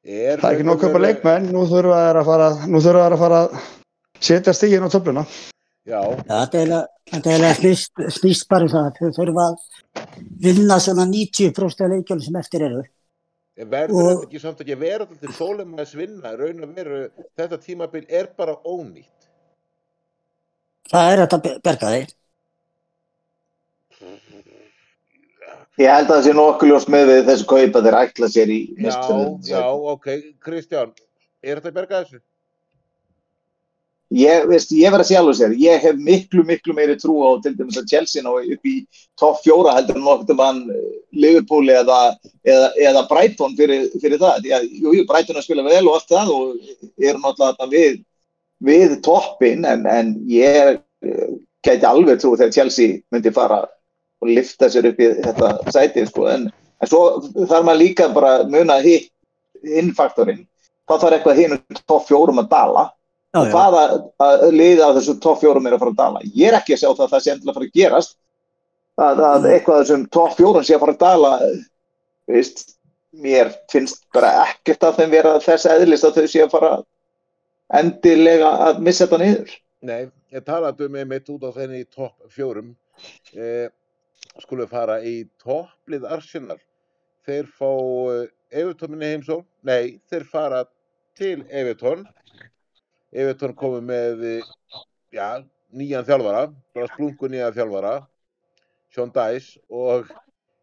er 0.05 0.39
það 0.41 0.51
er 0.51 0.57
ekki 0.57 0.67
nóg 0.69 0.77
að 0.79 0.85
kaupa 0.87 1.01
leikmenn, 1.05 1.49
nú 1.53 1.65
þurfa 1.69 1.99
þeir 2.05 2.21
að 2.23 2.29
fara, 2.31 2.49
nú 2.67 2.81
þurfa 2.85 3.05
þeir 3.05 3.17
að 3.17 3.23
fara 3.25 3.41
að 3.45 3.57
setja 4.29 4.55
stígin 4.57 4.87
á 4.87 4.89
töfluna. 4.93 5.25
Já, 5.89 6.01
þetta 6.29 6.61
er 6.61 6.73
eiginlega- 7.13 8.11
snýst, 8.13 8.49
bara 8.49 8.65
um 8.65 8.69
það 8.69 8.87
að 8.87 8.99
þau 8.99 9.11
þurfa 9.19 9.45
að 9.49 9.57
vinna 10.45 10.77
svona 10.85 11.07
90% 11.09 11.81
af 11.85 11.91
leikjum 11.91 12.23
sem 12.23 12.37
eftir 12.37 12.63
eru. 12.69 12.83
verður 13.59 13.95
Og- 13.95 14.11
þetta 14.21 14.29
ekki 14.29 14.41
samt 14.41 14.61
ekki 14.61 14.79
vera 14.79 15.07
til 15.07 15.29
þólum 15.35 15.75
að 15.79 15.87
svinna, 15.91 16.37
raun 16.39 16.63
og 16.63 16.75
veru 16.77 17.11
þetta 17.37 17.59
tímabil 17.59 18.05
er 18.09 18.29
bara 18.37 18.55
ónýtt 18.65 19.07
Það 20.89 21.13
er 21.13 21.27
þetta 21.27 21.39
að 21.39 21.63
berga 21.63 21.89
því. 21.91 22.07
Ég 25.79 25.93
held 25.93 26.09
að 26.09 26.15
það 26.15 26.25
sé 26.27 26.37
nokkuð 26.39 26.73
ljóst 26.73 26.93
með 26.95 27.13
við 27.13 27.21
þessu 27.29 27.51
kaupa 27.53 27.85
þeir 27.85 27.99
ætla 28.03 28.33
sér 28.33 28.55
í 28.55 28.61
Já, 28.83 28.99
já, 29.51 29.63
ok, 29.95 30.09
Kristján 30.45 30.91
er 31.43 31.61
þetta 31.61 31.73
að 31.73 31.79
berga 31.81 32.03
þessu? 32.03 32.23
ég, 34.15 34.47
veist, 34.49 34.73
ég 34.73 34.93
verð 34.93 35.05
að 35.05 35.19
alveg 35.21 35.37
sér, 35.37 35.55
ég 35.61 35.83
hef 35.85 35.99
miklu, 36.01 36.45
miklu 36.47 36.75
meiri 36.77 36.97
trú 37.01 37.19
á 37.25 37.37
til 37.45 37.55
dæmis 37.59 37.79
að 37.81 37.89
Chelsea 37.93 38.25
ná 38.25 38.31
upp 38.33 38.69
í 38.69 38.77
topp 39.21 39.43
fjóra 39.45 39.75
heldur 39.77 39.99
en 39.99 40.07
nokkuð 40.07 40.39
mann 40.39 40.63
Liverpool 41.13 41.69
eða, 41.73 42.01
eða, 42.47 42.71
eða 42.89 43.05
Brighton 43.11 43.57
fyrir, 43.59 43.89
fyrir 44.01 44.21
það. 44.21 44.49
Að, 44.59 44.69
jú, 44.81 44.95
Brighton 45.09 45.43
spila 45.45 45.67
vel 45.67 45.85
og 45.87 45.99
allt 45.99 46.13
það 46.13 46.33
og 46.35 46.71
eru 46.97 47.23
náttúrulega 47.23 47.71
við, 47.73 47.99
við 48.65 48.97
toppin 49.05 49.67
en, 49.69 49.85
en 49.89 50.15
ég 50.33 50.79
eh, 50.79 51.27
gæti 51.65 51.89
alveg 51.89 52.23
trú 52.23 52.35
þegar 52.37 52.55
Chelsea 52.57 53.03
myndi 53.13 53.35
fara 53.35 53.67
og 54.23 54.31
lifta 54.31 54.69
sér 54.73 54.91
upp 54.91 55.01
í 55.01 55.09
þetta 55.23 55.73
sæti 55.75 56.07
sko. 56.09 56.27
en, 56.33 56.49
en 56.51 56.91
svo 56.91 57.03
þarf 57.39 57.65
maður 57.65 57.83
líka 57.83 58.09
bara 58.15 58.33
muna 58.51 58.81
hitt 58.85 59.11
hinn 59.65 59.93
faktorinn 59.95 60.45
þá 60.89 60.95
þarf 60.97 61.17
eitthvað 61.19 61.43
hinn 61.43 61.59
topp 61.87 62.09
fjórum 62.09 62.41
að 62.43 62.51
dala 62.55 62.89
Já, 63.29 63.43
og 63.43 63.51
hvaða 63.53 63.81
að 64.25 64.43
liða 64.57 64.89
á 64.89 64.97
þessu 64.97 65.19
topp 65.21 65.43
fjórum 65.43 65.67
er 65.69 65.75
að 65.77 65.83
fara 65.83 65.93
að 65.93 65.99
dala. 65.99 66.21
Ég 66.33 66.49
er 66.49 66.57
ekki 66.57 66.73
að 66.73 66.81
sjá 66.81 66.89
það 66.89 67.03
að 67.05 67.11
það 67.13 67.25
sé 67.25 67.33
endilega 67.33 67.53
að 67.53 67.59
fara 67.59 67.67
að 67.69 67.75
gerast 67.77 68.15
að, 68.99 69.21
að 69.21 69.39
Mm. 69.43 69.49
eitthvað 69.53 69.75
af 69.75 69.83
þessum 69.83 70.07
topp 70.17 70.37
fjórum 70.39 70.65
sé 70.65 70.75
að 70.75 70.81
fara 70.85 70.95
að 70.95 71.03
dala 71.03 71.33
veist, 72.29 72.63
mér 73.13 73.53
finnst 73.73 74.01
bara 74.17 74.31
ekkert 74.47 74.87
að 74.89 74.97
þeim 75.01 75.13
vera 75.13 75.35
þess 75.45 75.69
eðlist 75.75 76.09
að 76.09 76.17
þau 76.17 76.27
sé 76.33 76.43
að 76.43 76.55
fara 76.57 76.73
endilega 77.79 78.55
að 78.69 78.81
missa 78.87 79.05
þetta 79.05 79.21
niður. 79.23 79.53
Nei, 79.89 80.09
ég 80.33 80.45
talaði 80.49 80.89
um 80.89 80.99
einmitt 81.03 81.29
út 81.29 81.45
á 81.45 81.51
þenni 81.53 81.83
í 81.85 81.87
topp 81.87 82.33
fjórum 82.33 82.73
eh, 83.37 83.69
skulum 84.43 84.67
við 84.67 84.73
fara 84.73 84.99
í 85.05 85.15
topplið 85.43 86.07
Arsenal. 86.09 86.59
Þeir 87.27 87.49
fá 87.59 87.71
eh, 87.71 88.29
Everton 88.63 88.95
minni 88.95 89.13
heimsó 89.13 89.43
nei, 89.67 89.99
þeir 90.11 90.27
fara 90.29 90.63
til 91.19 91.43
Everton. 91.49 92.07
Everton 93.13 93.57
komið 93.59 93.89
með 93.89 94.25
eh, 94.29 94.53
já, 95.15 95.43
nýjan 95.75 96.07
þjálfara 96.09 96.47
bara 96.77 96.93
splungu 96.95 97.31
nýjan 97.33 97.57
þjálfara 97.57 97.95
Sean 98.95 99.13
Dice 99.13 99.61
og 99.69 100.09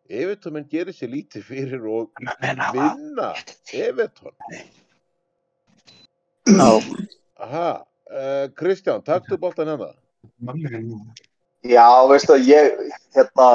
Everton 0.05 0.55
menn 0.55 0.69
gerir 0.69 0.93
sér 0.93 1.11
lítið 1.13 1.45
fyrir 1.49 1.85
og 1.89 2.25
vinna 2.73 3.33
Everton. 3.73 4.33
Já, 6.45 6.71
Aha, 7.35 7.69
uh, 8.09 8.45
Kristján, 8.55 9.01
taktu 9.03 9.37
boltan 9.37 9.67
hérna 9.67 9.91
Já, 11.65 11.87
veistu 12.09 12.35
að 12.35 12.49
ég 12.49 12.77
hérna, 13.15 13.47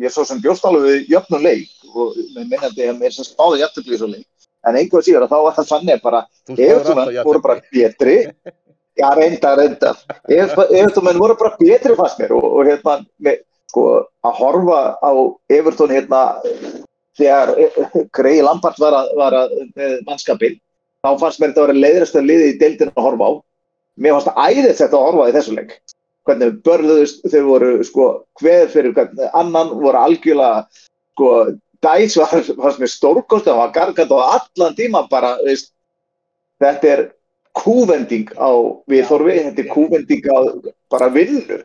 ég 0.00 0.08
er 0.10 0.14
svo 0.14 0.26
sem 0.28 0.42
bjóst 0.44 0.66
alveg 0.68 0.86
við 0.88 1.14
jöfnum 1.14 1.44
leik 1.44 1.72
og 1.94 2.18
með 2.34 2.50
minnandi 2.50 2.88
að 2.90 3.00
mér 3.00 3.14
sem 3.14 3.26
spáði 3.26 3.62
jæftabli 3.62 4.00
svo 4.00 4.10
leik 4.10 4.28
en 4.64 4.78
einhver 4.80 5.04
síðan 5.04 5.28
þá 5.30 5.38
var 5.46 5.56
það 5.58 5.70
þannig 5.72 6.04
bara 6.04 6.22
Þú 6.44 6.56
spáðir 6.56 6.74
alltaf 6.74 6.94
Evertumenn 6.94 7.28
voru 7.28 7.42
bara 7.44 7.60
betri 7.72 8.16
Já, 8.94 9.08
reynda, 9.18 9.54
reynda 9.58 9.94
Evertumenn 10.30 11.20
voru 11.22 11.36
bara 11.40 11.56
betri 11.60 11.96
fannst 11.98 12.20
mér 12.22 12.36
og, 12.36 12.44
og 12.44 12.68
hérna, 12.68 12.98
með, 13.24 13.40
sko, 13.72 13.86
að 14.24 14.36
horfa 14.42 14.80
á 15.00 15.12
Everton 15.58 15.94
hérna 15.94 16.24
þegar 17.18 17.54
Grey 18.14 18.42
Lampard 18.42 18.78
var 18.82 18.96
að, 18.98 19.10
var 19.18 19.36
að 19.38 19.56
mannskapin, 20.06 20.58
þá 21.04 21.10
fannst 21.20 21.40
mér 21.40 21.52
þetta 21.52 21.62
að 21.62 21.68
vera 21.68 21.82
leiðrasta 21.84 22.22
liði 22.24 22.52
í 22.52 22.56
deildinu 22.60 22.94
að 22.94 23.06
horfa 23.08 23.28
á. 23.30 23.32
Mér 24.02 24.16
fannst 24.16 24.30
það 24.30 24.48
æðið 24.48 24.78
þetta 24.80 24.98
að 24.98 25.06
horfa 25.08 25.28
í 25.28 25.34
þessu 25.36 25.56
leik. 25.58 25.76
Hvernig 26.24 26.60
börðuðust, 26.64 27.24
þau 27.28 27.42
voru 27.48 27.70
sko 27.84 28.04
hver 28.40 28.70
fyrir 28.72 28.94
hvern 28.96 29.18
annan, 29.36 29.74
voru 29.82 30.00
algjörlega 30.00 30.64
sko 31.14 31.32
dæs 31.84 32.16
var, 32.16 32.32
fannst 32.62 32.80
mér 32.80 32.92
stórkost, 32.92 33.44
það 33.48 33.60
var 33.60 33.74
gargand 33.74 34.14
á 34.16 34.18
allan 34.38 34.78
tíma 34.78 35.04
bara, 35.10 35.34
veist, 35.44 35.74
þetta 36.62 36.90
er 36.94 37.04
kúvending 37.54 38.32
á 38.40 38.50
viðhorfi, 38.90 39.36
þetta 39.50 39.62
er 39.62 39.70
kúvending 39.70 40.26
á 40.32 40.38
bara 40.90 41.10
vinnu, 41.12 41.60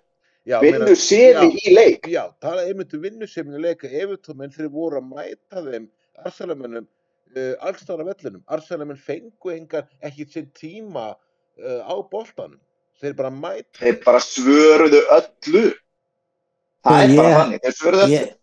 vinnu 0.59 0.93
já, 0.97 1.47
í 1.47 1.73
leik. 1.73 2.09
Já, 2.11 2.23
tala 2.43 2.67
einmitt 2.67 2.93
um 2.97 3.03
vinnuseminu 3.03 3.63
leika 3.63 3.87
Evertómenn 3.87 4.53
þeir 4.53 4.71
voru 4.73 4.99
að 4.99 5.09
mæta 5.13 5.63
þeim 5.65 5.89
Arsalamennum 6.25 6.87
uh, 7.35 7.53
allstára 7.63 8.05
vellinum 8.07 8.43
Arsalamenn 8.51 8.99
fengu 8.99 9.53
engar 9.53 9.87
ekki 10.03 10.27
sinn 10.29 10.49
tíma 10.57 11.13
uh, 11.13 11.81
á 11.85 11.95
boltanum 12.11 12.59
þeir 13.01 13.15
bara 13.17 13.31
mæta. 13.33 13.79
Þeir 13.79 13.97
bara 14.05 14.21
svöruðu 14.23 15.01
öllu. 15.17 15.63
Það 16.85 17.03
er 17.03 17.09
Ég- 17.09 17.19
bara 17.21 17.35
þannig, 17.39 17.61
þeir 17.65 17.75
svöruðu 17.77 18.05
öllu. 18.05 18.15
Ég, 18.15 18.33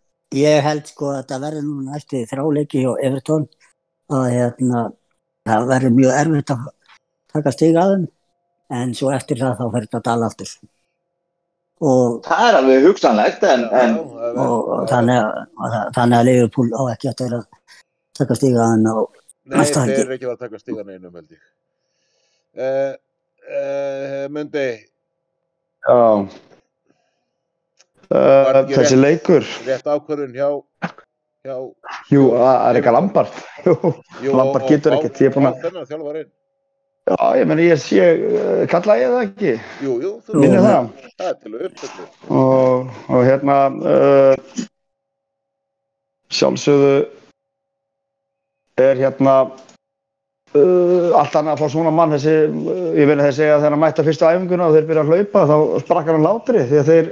ég 0.42 0.62
held 0.66 0.86
sko 0.92 1.10
að 1.12 1.18
þetta 1.22 1.40
verður 1.46 1.66
nú 1.66 1.76
næstu 1.90 2.22
þráleiki 2.30 2.84
hjá 2.84 2.92
Evertón 3.08 3.48
að 4.16 4.26
hérna, 4.36 4.84
það 5.46 5.68
verður 5.72 5.96
mjög 5.98 6.20
erfitt 6.22 6.54
að 6.54 6.64
taka 7.34 7.52
stig 7.52 7.76
að 7.76 7.92
þeim. 7.94 8.08
En 8.76 8.94
svo 8.98 9.12
eftir 9.14 9.38
það 9.38 9.60
þá 9.60 9.66
fer 9.72 9.84
þetta 9.86 10.02
dala 10.08 10.26
aftur. 10.26 10.48
Og, 11.86 12.22
Það 12.24 12.48
er 12.48 12.56
alveg 12.56 12.86
hugsanlegt 12.88 13.42
en, 13.44 13.66
en 13.68 13.98
og, 14.00 14.68
og 14.72 14.86
þannig, 14.88 15.20
að, 15.20 15.42
að, 15.60 15.74
þannig 15.94 16.18
að 16.18 16.28
Liverpool 16.30 16.70
á 16.72 16.82
ekki 16.94 17.10
eftir 17.12 17.34
að 17.36 17.44
taka 18.16 18.36
stig 18.38 18.56
að 18.56 18.72
þeim 18.72 18.86
og 18.94 19.22
Nei, 19.46 19.62
þeir 19.62 19.92
eru 20.00 20.14
ekki 20.16 20.26
að 20.26 20.40
taka 20.40 20.58
stígan 20.58 20.88
einum 20.90 21.12
held 21.14 21.34
ég. 21.36 21.42
Uh, 22.56 22.96
uh, 23.50 24.26
Mundi 24.34 24.68
Já. 25.86 25.96
Uh, 28.06 28.62
þessi 28.70 28.96
leikur, 29.00 29.42
rétt 29.66 29.86
ákvörðun 29.90 30.34
hjá 30.36 30.48
hjá 31.46 31.56
jú, 32.10 32.22
það 32.34 32.56
er 32.68 32.78
eitthvað 32.78 32.94
Lampard. 32.96 33.38
Lampard 34.30 34.68
getur 34.70 34.94
ekkert, 34.96 35.20
ég 35.22 35.30
er 35.30 35.34
búinn 35.34 35.48
og 35.50 36.06
að- 36.10 36.26
Já, 37.06 37.26
ég 37.38 37.46
meni, 37.46 37.68
ég 37.70 37.78
sé, 37.78 38.02
uh, 38.02 38.62
kalla 38.70 38.96
ég 38.98 39.10
það 39.14 39.24
ekki, 39.28 39.52
Jú, 39.86 39.92
jú, 40.02 40.12
þú 40.26 40.40
men- 40.42 40.56
það. 40.58 40.88
það 41.18 41.28
er 41.28 41.36
til 41.42 41.52
að 41.52 41.66
uppfyllu 41.68 42.06
Og, 42.34 42.88
og 43.14 43.20
hérna, 43.28 43.58
uh, 43.86 44.34
sjálfsögðu 46.34 46.94
er 48.82 48.96
hérna 49.02 49.36
uh, 50.54 51.16
allt 51.18 51.38
annað 51.38 51.54
að 51.54 51.62
fá 51.62 51.72
svona 51.72 51.94
mann 51.94 52.14
þessi, 52.14 52.36
uh, 52.46 52.92
ég 52.98 53.10
vil 53.10 53.16
að 53.18 53.24
þeir 53.28 53.38
segja 53.38 53.56
að 53.56 53.64
þegar 53.64 53.74
hann 53.74 53.82
mætti 53.84 54.02
að 54.02 54.10
fyrstu 54.10 54.28
æfinguna 54.28 54.68
og 54.68 54.76
þeir 54.76 54.86
byrja 54.90 55.04
að 55.04 55.10
hlaupa 55.12 55.48
þá 55.50 55.56
sprakk 55.84 56.12
hann 56.12 56.26
látri 56.26 56.68
því 56.68 56.78
að 56.82 56.92
þeir 56.92 57.10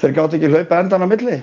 þeir 0.00 0.14
gátt 0.16 0.38
ekki 0.38 0.50
hlaupa 0.50 0.80
endan 0.82 1.06
á 1.06 1.08
milli. 1.10 1.36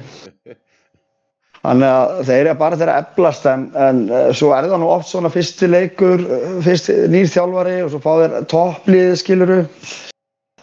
Þannig 1.68 1.92
að 1.92 2.12
þeir 2.28 2.40
eru 2.40 2.58
bara 2.60 2.78
þeir 2.80 2.92
að 2.94 3.00
eflast 3.04 3.48
en, 3.50 3.64
en 3.76 4.04
uh, 4.12 4.28
svo 4.36 4.52
er 4.56 4.70
það 4.70 4.84
nú 4.84 4.92
oft 4.94 5.10
svona 5.12 5.32
fyrsti 5.34 5.70
leikur 5.72 6.24
uh, 6.24 6.58
fyrst 6.64 6.92
nýr 7.12 7.32
þjálfari 7.34 7.80
og 7.84 7.94
svo 7.94 8.04
fá 8.04 8.12
þeir 8.22 8.38
topplið 8.52 9.16
skiluru 9.24 9.62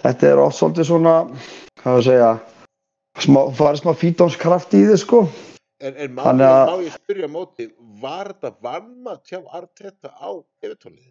þetta 0.05 0.31
er 0.31 0.43
oft 0.43 0.61
svolítið 0.61 0.89
svona 0.91 1.15
hvað 1.83 1.99
að 1.99 2.07
segja 2.09 2.31
smá, 3.25 3.41
farið 3.57 3.83
smá 3.83 3.93
fítónskraft 4.01 4.77
í 4.77 4.85
þið 4.91 5.01
sko 5.03 5.25
En, 5.85 5.97
en 6.01 6.13
má, 6.17 6.23
Þannig 6.25 6.49
að- 6.49 6.69
má 6.71 6.77
ég 6.87 6.93
spyrja 6.97 7.29
móti, 7.29 7.69
var 8.01 8.33
þetta 8.33 8.55
vannmatt 8.65 9.29
hjá 9.29 9.41
Arteta 9.53 10.13
á 10.17 10.31
yfirtónlið? 10.65 11.11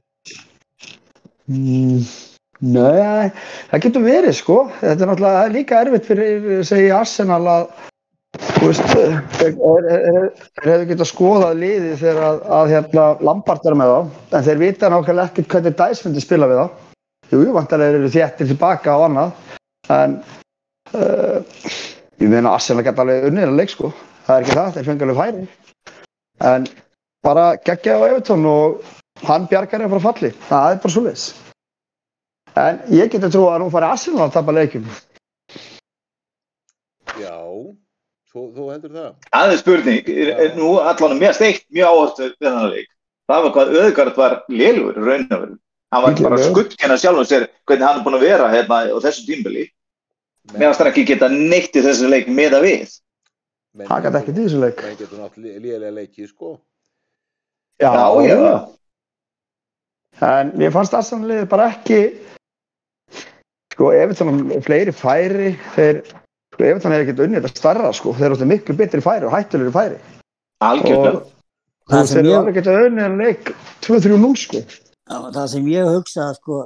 Mm, 1.52 2.06
Nei, 2.64 3.32
það 3.70 3.82
getur 3.84 4.04
verið 4.06 4.36
sko. 4.38 4.56
Þetta 4.80 5.04
er 5.04 5.10
náttúrulega 5.10 5.48
líka 5.52 5.82
erfitt 5.84 6.06
fyrir, 6.08 6.46
segi 6.64 6.92
Arsenal 6.96 7.42
að, 7.52 7.66
þú 8.40 8.70
veist, 8.70 8.94
er, 9.44 9.90
er 9.90 10.30
hefur 10.64 10.86
getað 10.94 11.10
skoðað 11.10 11.60
liðið 11.60 11.98
þegar 12.00 12.24
að, 12.30 12.40
að 12.60 12.72
hérna, 12.72 13.08
Lampard 13.30 13.68
er 13.68 13.78
með 13.82 13.92
þá, 13.92 14.00
en 14.38 14.48
þeir 14.48 14.62
vita 14.64 14.92
nákvæmlega 14.94 15.28
ekkert 15.34 15.52
hvernig 15.58 16.06
myndi 16.08 16.24
spila 16.24 16.50
við 16.54 16.62
þá. 16.62 16.88
Jú, 17.34 17.44
vantarlega 17.58 18.00
eru 18.00 18.14
þéttir 18.14 18.52
tilbaka 18.54 18.96
og 18.96 19.06
annað, 19.10 19.36
en 19.98 20.18
uh, 20.94 21.38
ég 22.22 22.32
meina 22.32 22.54
Arsenal 22.56 22.86
geta 22.86 23.04
alveg 23.04 23.28
unnið 23.28 23.50
að 23.52 23.60
leik 23.60 23.76
sko. 23.76 23.92
Það 24.24 24.36
er 24.36 24.46
ekki 24.46 24.58
það, 24.58 24.74
þeir 24.76 24.90
fengi 24.90 25.06
alveg 25.06 25.22
færi. 25.22 25.46
En 26.50 26.68
bara 27.24 27.46
geggja 27.68 27.98
á 28.00 28.08
Evertón 28.08 28.46
og 28.48 28.84
hann 29.28 29.48
bjargar 29.52 29.84
er 29.84 29.92
frá 29.92 30.04
falli. 30.08 30.32
Það 30.48 30.70
er 30.72 30.82
bara 30.84 30.96
svoleiðis. 30.96 31.26
En 32.64 32.80
ég 32.94 33.12
geti 33.12 33.32
trú 33.34 33.48
að 33.50 33.64
nú 33.64 33.70
fari 33.74 33.90
Arsenal 33.90 34.28
að 34.28 34.36
tapa 34.38 34.56
leikjum. 34.56 34.88
Já, 37.20 37.36
þú, 38.32 38.46
þú 38.56 38.70
heldur 38.72 38.96
það? 38.96 39.12
aðeins 39.38 39.62
spurning, 39.62 40.10
er, 40.10 40.32
er 40.46 40.56
nú 40.58 40.72
allan 40.82 41.20
mér 41.20 41.36
steikt 41.38 41.68
mjög 41.74 41.92
áherslu 41.92 42.30
við 42.32 42.48
þennan 42.48 42.72
leik. 42.74 42.90
Það 43.30 43.46
var 43.46 43.54
hvað 43.58 43.78
Öðgard 43.84 44.18
var 44.20 44.40
lélugur 44.52 45.00
í 45.00 45.06
raun 45.08 45.28
og 45.28 45.44
veru. 45.44 45.58
Hann 45.94 46.04
var 46.04 46.18
bara 46.26 46.42
skuttkenna 46.42 46.98
sjálfum 46.98 47.28
sér 47.30 47.48
hvernig 47.70 47.86
hann 47.86 48.00
er 48.00 48.06
búin 48.06 48.18
að 48.18 48.26
vera 48.26 48.50
hérna 48.54 48.80
á 48.90 48.98
þessu 49.04 49.28
tímbili. 49.28 49.68
Finnst 50.54 50.82
hann 50.82 50.90
ekki 50.90 51.06
geta 51.12 51.30
neitt 51.32 51.76
í 51.78 51.84
þessu 51.86 52.10
leik 52.10 52.32
með 52.32 52.58
að 52.58 52.68
við. 52.70 52.96
Það 53.74 54.04
gæti 54.06 54.20
ekkert 54.20 54.38
í 54.38 54.44
þessu 54.46 54.62
leik. 54.62 54.82
menn 54.86 54.98
getur 55.00 55.22
nátt 55.22 55.38
líðilega 55.42 55.94
leikið, 55.98 56.28
sko. 56.30 56.50
Já, 57.82 57.92
já. 58.22 58.52
En 60.22 60.52
mér 60.62 60.74
fannst 60.76 60.94
liðið 60.94 61.48
bara 61.50 61.70
ekki, 61.74 62.02
sko, 63.74 63.90
Evertón 63.98 64.44
fleiri 64.66 64.94
færi, 64.94 65.56
þeir, 65.74 66.04
sko, 66.54 66.68
Evertón 66.70 66.94
hefði 66.94 67.08
ekkert 67.08 67.24
unnið 67.26 67.48
þetta 67.48 67.62
starra, 67.64 67.94
sko, 67.98 68.14
þeir 68.20 68.36
áttu 68.36 68.50
miklu 68.52 68.76
betri 68.78 69.02
færi 69.02 69.26
og 69.26 69.34
hættulegri 69.34 69.74
færi. 69.74 69.98
Algjörlega. 70.64 71.24
Og 71.84 71.96
þeir 71.96 72.12
sem 72.12 72.22
eru 72.22 72.30
ég, 72.30 72.38
alveg 72.40 72.60
getað 72.60 72.86
unnið 72.92 73.08
en 73.08 73.18
leik 73.24 73.50
2-3-0, 73.88 74.36
sko. 74.44 74.62
það 75.10 75.50
sem 75.56 75.66
ég 75.74 75.90
hugsa 75.90 76.30
sko 76.38 76.62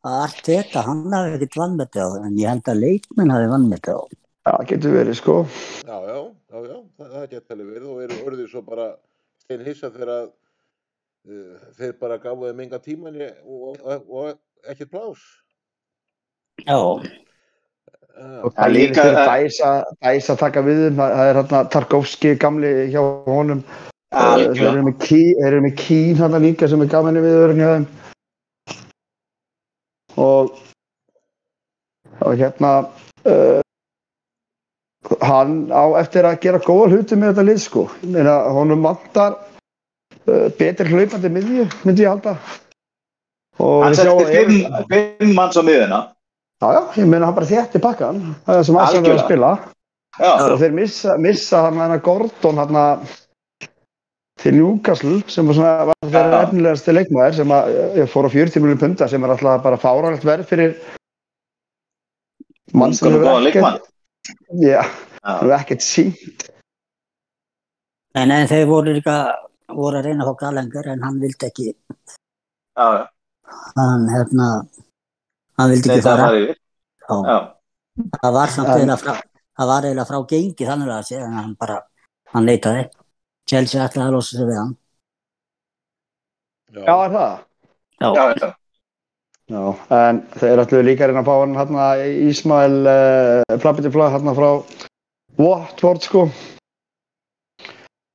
að 0.00 0.16
allt 0.24 0.40
þetta 0.48 0.82
hann 0.86 1.04
hafi 1.12 1.36
ekkert 1.36 1.60
vannmeti 1.60 2.00
á 2.00 2.08
en 2.24 2.38
ég 2.40 2.48
held 2.48 2.72
að 2.72 2.82
leikmenn 2.86 3.32
hafi 3.34 3.52
vannmeti 3.52 3.92
á 3.92 4.00
Já, 4.50 4.56
það 4.58 4.66
getur 4.72 4.94
verið, 4.96 5.14
sko. 5.14 5.34
Já, 5.86 5.96
já, 6.10 6.14
já, 6.50 6.58
já, 6.66 6.76
það, 6.98 7.34
alveg 7.54 7.68
verið 7.70 7.88
og 7.92 7.98
eru 8.02 8.16
orðið 8.26 8.48
svo 8.50 8.62
bara 8.66 8.86
stein 9.44 9.60
hissa 9.62 9.90
þegar 9.94 10.10
að 10.16 10.24
uh, 11.30 11.68
þeir 11.78 11.92
bara 12.00 12.16
gafu 12.18 12.48
þeim 12.48 12.62
enga 12.64 12.80
tíma 12.82 13.12
né- 13.14 13.36
og, 13.46 13.76
og, 13.78 14.08
og 14.10 14.70
ekkert 14.74 14.90
plás. 14.94 15.22
já, 16.66 16.80
Uh, 18.20 18.42
Og 18.44 18.50
Það 18.52 18.58
er 18.58 18.66
það 18.66 18.72
líka- 18.74 19.02
Dæs 19.16 19.58
að, 19.64 19.84
taka 20.40 20.60
við 20.66 20.80
þeim, 20.82 20.96
það 20.98 21.12
það 21.16 21.28
er 21.30 21.36
hérna 21.38 21.60
Tarkovski 21.72 22.32
gamli 22.42 22.72
hjá 22.92 23.00
honum. 23.30 23.60
Eh, 24.10 24.42
Þeir 24.50 24.66
eru 24.66 24.82
með 24.88 24.96
Kí- 25.06 25.36
með 25.64 25.76
Kín 25.78 26.18
hérna 26.18 26.40
líka 26.42 26.68
sem 26.68 26.82
er 26.82 26.90
gaman 26.90 27.16
í 27.16 27.22
viðvörun 27.24 27.62
hjá 27.62 27.70
þeim. 27.70 27.86
Og, 30.20 30.50
og 32.20 32.34
hérna, 32.42 32.72
uh, 33.24 33.62
hann 35.24 35.54
á 35.72 35.84
eftir 36.00 36.26
að 36.28 36.40
gera 36.44 36.62
góða 36.64 36.90
hluti 36.94 37.18
með 37.18 37.32
þetta 37.32 37.46
lið 37.48 37.60
sko. 37.64 37.86
Meina, 38.06 38.36
honum 38.56 38.86
vantar 38.86 39.36
uh, 39.36 40.48
betri 40.58 40.88
hlaupandi 40.90 41.32
miðju, 41.32 41.68
myndi 41.84 42.06
ég 42.06 42.12
halda. 42.12 42.36
Hann 43.60 43.92
við 43.92 44.00
sjáum 44.00 44.22
setti 44.24 44.60
að 44.68 44.86
fimm, 44.92 45.34
manns 45.36 45.60
á 45.60 45.62
miðuna. 45.66 46.00
Já, 46.60 46.68
já, 46.76 46.80
ég 47.00 47.08
meina 47.08 47.28
hann 47.28 47.36
bara 47.36 47.48
þétti 47.48 47.80
pakkan, 47.80 48.20
það 48.46 48.58
er 48.60 48.66
sem 48.68 48.78
Arsenal 48.80 49.10
er 49.10 49.16
að 49.18 49.26
spila. 49.26 49.50
Já, 50.20 50.30
og 50.44 50.58
þeir 50.60 50.72
missa, 50.76 51.16
missa 51.22 51.64
hann 51.68 51.80
hana 51.80 52.00
Gordon 52.04 52.60
hann 52.60 52.78
til 54.40 54.56
Newcastle 54.56 55.20
sem 55.28 55.48
var 55.48 55.56
svona 55.56 55.72
var 55.90 56.08
þeirra 56.08 56.38
Já. 56.38 56.46
efnilegasti 56.46 56.94
leikmaður 56.94 57.36
sem 57.40 57.52
að 57.56 58.00
fór 58.12 58.28
á 58.28 58.30
40 58.32 58.62
miljonum 58.64 58.80
punta 58.80 59.08
sem 59.10 59.24
er 59.24 59.34
alltaf 59.34 59.62
bara 59.64 59.80
fáralegt 59.80 60.24
verð 60.24 60.48
fyrir 60.48 60.74
mann 62.72 62.94
sem 62.96 63.10
hefur 63.10 63.26
góðan 63.26 63.48
leikmann. 63.48 63.80
já, 64.64 64.80
Já. 65.20 65.32
hefur 65.36 65.52
ekkert 65.58 65.84
sínt 65.84 66.46
en, 68.16 68.30
en 68.32 68.48
þeir 68.50 68.66
voru 68.70 68.94
líka 68.96 69.16
voru 69.70 69.98
að 70.00 70.06
reyna 70.08 70.24
að 70.24 70.30
fá 70.32 70.38
galengar 70.46 70.88
en 70.94 71.02
hann 71.06 71.18
vildi 71.22 71.46
ekki 71.50 71.66
Já, 71.70 72.86
já. 72.98 73.04
hann 73.76 74.06
hérna 74.14 74.46
hann 75.58 75.70
vildi 75.74 75.90
ekki 75.90 76.00
Þetta 76.00 76.08
fara 76.16 76.28
var 76.30 76.38
yfir. 76.40 76.56
Já. 77.10 77.16
Já. 77.30 77.38
það 78.22 78.32
var 78.38 78.54
samt 78.56 78.72
En- 78.76 78.96
frá 79.04 79.14
það 79.60 79.68
var 79.74 79.84
eiginlega 79.88 80.08
frá 80.08 80.18
gengi 80.32 80.66
þannig 80.70 80.92
að 80.96 81.06
segja 81.10 81.26
en 81.28 81.36
hann 81.40 81.54
bara 81.60 81.78
hann 82.34 82.46
leitaði 82.48 82.86
Chelsea 83.50 83.84
ætlaði 83.84 84.08
að 84.08 84.14
losa 84.16 84.36
sig 84.38 84.46
við 84.48 84.58
hann 84.62 84.72
já, 86.70 86.94
er 87.04 87.14
það? 87.18 87.38
Já, 88.00 88.08
já. 88.40 88.50
Já, 89.50 89.62
en 89.98 90.20
þeir 90.38 90.60
ætluðu 90.62 90.84
líka 90.86 91.04
að 91.04 91.10
reyna 91.10 91.22
að 91.24 91.28
fá 91.28 91.34
hann 91.42 91.56
hérna 91.58 91.86
Ísmael 92.30 92.76
uh, 92.86 93.56
Plabbitifla 93.60 94.06
hérna 94.14 94.34
frá 94.38 94.50
Watford 95.40 96.04
sko 96.04 96.26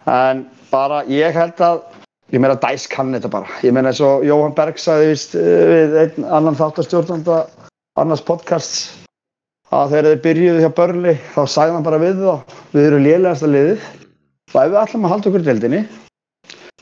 En 0.05 0.43
bara, 0.69 0.99
ég 1.09 1.33
held 1.33 1.61
að, 1.65 1.79
ég 2.33 2.41
meina 2.43 2.57
Dæs 2.61 2.83
kann 2.91 3.09
þetta 3.15 3.29
bara. 3.33 3.47
Ég 3.65 3.73
meina 3.73 3.89
eins 3.89 4.01
og 4.05 4.21
Jóhann 4.27 4.53
Berg 4.57 4.77
sagði 4.77 5.07
víst 5.15 5.33
eh, 5.39 5.63
við 5.71 5.95
einn 6.03 6.27
annan 6.29 6.57
þáttastjórnanda 6.59 7.39
annars 7.97 8.21
podcasts 8.27 8.83
að 9.73 9.95
þegar 9.95 10.07
þeir 10.11 10.21
byrjuðu 10.27 10.61
hjá 10.61 10.69
Börli 10.77 11.13
þá 11.33 11.39
sagði 11.49 11.73
hann 11.77 11.87
bara 11.87 12.01
við 12.03 12.21
þá, 12.21 12.57
við 12.75 12.85
erum 12.91 13.05
lélegasta 13.07 13.49
liðið 13.49 13.87
og 14.53 14.59
ef 14.61 14.69
við 14.75 14.77
ætlum 14.83 15.07
að 15.07 15.13
halda 15.15 15.31
okkur 15.31 15.41
í 15.45 15.47
deildinni 15.49 15.81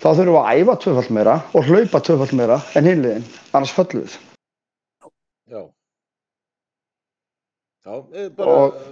þá 0.04 0.10
þurfum 0.10 0.34
við 0.34 0.40
að 0.42 0.60
æfa 0.60 0.76
tvöfald 0.84 1.14
meira 1.16 1.38
og 1.56 1.70
hlaupa 1.72 2.02
tvöfald 2.10 2.36
meira 2.42 2.60
en 2.76 2.90
hinliðin, 2.92 3.24
annars 3.56 3.72
föllum 3.78 4.04
við. 4.04 4.18
Já. 5.54 5.62
Já, 7.88 7.96
bara, 8.36 8.52
Og- 8.52 8.84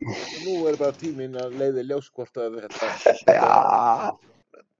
nú 0.00 0.56
er 0.70 0.78
bara 0.80 0.96
tíminn 0.96 1.36
að 1.38 1.56
leiði 1.60 1.86
ljóskort 1.90 2.40
að 2.40 2.60
þetta, 2.64 2.90
þetta, 3.28 3.48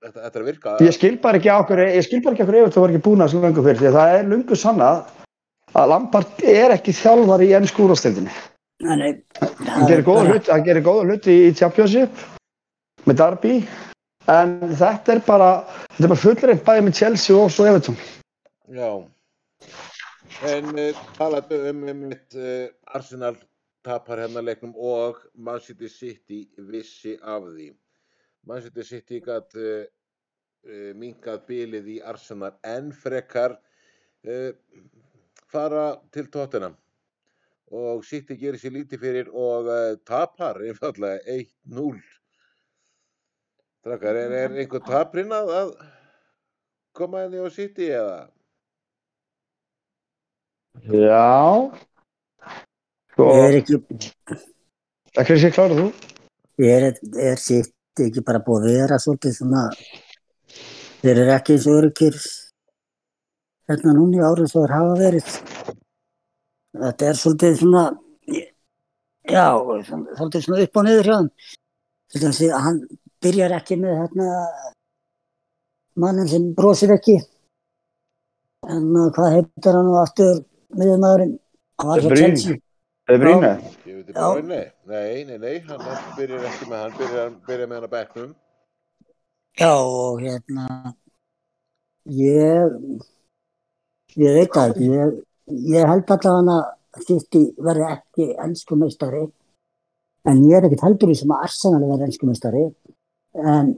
þetta, 0.01 0.19
þetta 0.19 0.31
er 0.31 0.43
að 0.43 0.49
virka. 0.49 0.77
ég 0.87 0.97
skil 0.97 1.17
bara 1.23 1.41
ekki 1.41 1.53
okkur, 1.55 1.83
ég 1.87 2.07
skil 2.07 2.23
bara 2.25 2.37
ekki 2.37 2.47
okkur 2.47 2.61
ef 2.63 2.75
það 2.75 2.85
var 2.87 2.95
ekki 2.95 3.07
búin 3.09 3.25
að 3.25 3.35
svo 3.35 3.43
löngu 3.45 3.67
fyrir 3.67 3.83
því 3.83 3.91
að 3.91 3.99
það 3.99 4.15
er 4.17 4.31
löngu 4.33 4.59
sannað 4.59 5.03
að 5.71 5.93
Lampard 5.93 6.43
er 6.51 6.75
ekki 6.75 6.95
þjálfar 6.97 7.45
í 7.47 7.53
ennsku 7.59 7.85
úrvastildinni. 7.85 8.33
Nei, 8.81 9.21
Hann 9.69 9.87
gerir 9.87 10.03
góða 10.07 10.25
hluti, 10.31 10.51
hann 10.51 10.65
gerir 10.65 10.85
góða 10.87 11.05
hluti 11.05 11.37
í 11.47 11.53
Championship 11.55 12.23
með 13.05 13.19
Darby 13.21 13.55
en 14.31 14.57
þetta 14.81 15.15
er 15.15 15.23
bara, 15.27 15.51
þetta 15.93 16.07
er 16.07 16.13
bara 16.15 16.23
fullreint 16.25 16.65
bæði 16.67 16.87
með 16.87 16.99
Chelsea 17.03 17.37
og 17.37 17.53
svo 17.53 17.69
Everton. 17.69 17.99
Já. 18.73 18.91
En 20.49 20.73
uh, 20.73 21.01
talað 21.19 21.53
um, 21.59 21.85
um 21.93 22.03
mitt 22.09 22.39
uh, 22.41 22.71
Arsenal 22.97 23.37
tapar 23.85 24.25
hennar 24.25 24.45
leiknum 24.45 24.75
og 24.77 25.23
Man 25.35 25.61
City 25.61 25.89
City 25.89 26.41
vissi 26.71 27.17
af 27.23 27.47
því. 27.49 27.71
Man 28.47 28.63
City 28.63 28.85
City 28.85 29.21
gætt 29.25 29.57
uh, 29.57 29.85
uh, 30.69 30.93
minkað 30.97 31.45
bilið 31.49 31.91
í 31.97 31.99
Arsenal 32.13 32.55
en 32.67 32.93
frekar 32.93 33.57
uh, 33.57 34.53
fara 35.51 35.87
til 36.13 36.31
Tottenham 36.33 36.77
og 37.71 38.03
City 38.05 38.35
gerir 38.35 38.59
sér 38.59 38.75
lítið 38.75 39.03
fyrir 39.05 39.29
og 39.31 39.69
tapar 40.03 40.59
einfallega 40.67 41.21
1-0. 41.31 42.01
Drakkar, 43.87 44.19
er, 44.19 44.33
er 44.35 44.57
einhver 44.59 44.83
taprinn 44.85 45.31
að, 45.33 45.53
að 45.55 45.71
koma 46.99 47.23
henni 47.23 47.39
á 47.39 47.49
City 47.55 47.87
eða? 47.95 48.19
Já. 50.91 51.71
Sko, 53.11 53.27
er 53.35 53.59
ekki, 53.59 53.81
það 55.17 55.35
er 55.35 55.43
sér 55.43 55.55
klára 55.55 55.79
þú? 55.79 55.91
er, 56.69 56.87
er 57.19 57.41
sitt 57.41 57.75
ekki 58.01 58.23
bara 58.25 58.43
búið 58.45 58.69
að 58.69 58.77
vera 58.79 58.99
svolítið 59.03 59.35
svona, 59.37 59.65
þeir 61.01 61.23
eru 61.25 61.35
ekki 61.35 61.57
eins 61.57 61.67
og 61.69 61.79
öryggir 61.81 62.19
hérna 63.71 63.95
núna 63.97 64.21
í 64.21 64.25
árið 64.27 64.51
svo 64.51 64.65
þeir 64.65 64.77
hafa 64.77 64.95
verið. 65.01 65.33
Þetta 66.81 67.09
er 67.11 67.19
svolítið 67.19 67.59
svona, 67.61 67.85
já, 69.31 69.47
svolítið 69.91 70.47
svona 70.47 70.65
upp 70.65 70.81
og 70.81 70.87
niður 70.87 71.11
hjá 71.11 71.17
hann. 71.19 71.31
Hann 72.67 72.81
byrjar 73.23 73.57
ekki 73.61 73.79
með 73.79 73.99
hérna 74.05 74.31
mannin 76.01 76.31
sem 76.31 76.51
brosir 76.57 76.95
ekki. 76.95 77.19
En 78.71 78.91
uh, 78.93 79.09
hvað 79.15 79.37
heitir 79.39 79.77
hann 79.77 79.87
nú 79.89 80.01
aftur 80.01 80.43
miðumæðurinn? 80.77 81.39
Hann 81.81 81.89
var 81.91 82.19
De 83.11 83.19
Bruyne. 83.19 83.41
Það 83.41 83.65
er. 83.67 83.79
Ég 83.87 83.95
veit 83.97 84.11
Já. 84.15 84.21
bara, 84.21 84.43
nei, 84.87 85.25
nei, 85.25 85.39
nei, 85.39 85.55
hann, 85.67 85.81
hann 85.83 86.11
byrjar 86.17 86.45
ekki 86.47 86.67
með 86.71 86.83
hann, 86.85 86.93
byrjar, 86.99 87.31
byrjar 87.47 87.71
með 87.71 87.79
hann 87.79 87.87
að 87.87 87.95
bekknum. 87.95 88.29
Já, 89.59 89.73
og 89.75 90.21
hérna, 90.23 90.67
ég, 92.17 92.77
ég 94.15 94.37
veit 94.39 94.55
það 94.55 94.75
ekki, 94.75 94.91
ég, 94.95 95.17
ég 95.75 95.91
held 95.91 96.05
alltaf 96.05 96.37
hann 96.37 96.53
að 96.55 97.03
City 97.07 97.43
verði 97.59 97.89
ekki 97.89 98.29
ennsku 98.47 98.79
meistari, 98.79 99.25
en 100.31 100.45
ég 100.47 100.59
er 100.59 100.69
ekkert 100.69 100.87
heldur 100.87 101.11
í 101.11 101.17
sem 101.19 101.35
að 101.35 101.49
Arsenal 101.49 101.83
verði 101.89 102.07
ennsku 102.07 102.31
meistari, 102.31 102.63
en 103.35 103.73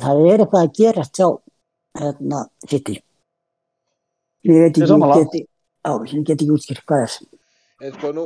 það 0.00 0.22
er 0.28 0.44
eitthvað 0.44 0.66
að 0.68 0.76
gerast 0.80 1.22
hjá 1.22 1.30
hérna, 2.02 2.44
City. 2.68 2.98
Ég 4.44 4.60
veit 4.60 4.76
ekki, 4.76 4.92
ég 4.92 5.16
geti, 5.22 5.42
já, 5.80 5.92
ég 6.12 6.28
get 6.28 6.36
ekki 6.36 6.52
útskýrt 6.52 6.84
hvað 6.84 7.06
er. 7.06 7.16
En 7.24 7.33
sko 7.92 8.12
nú, 8.16 8.24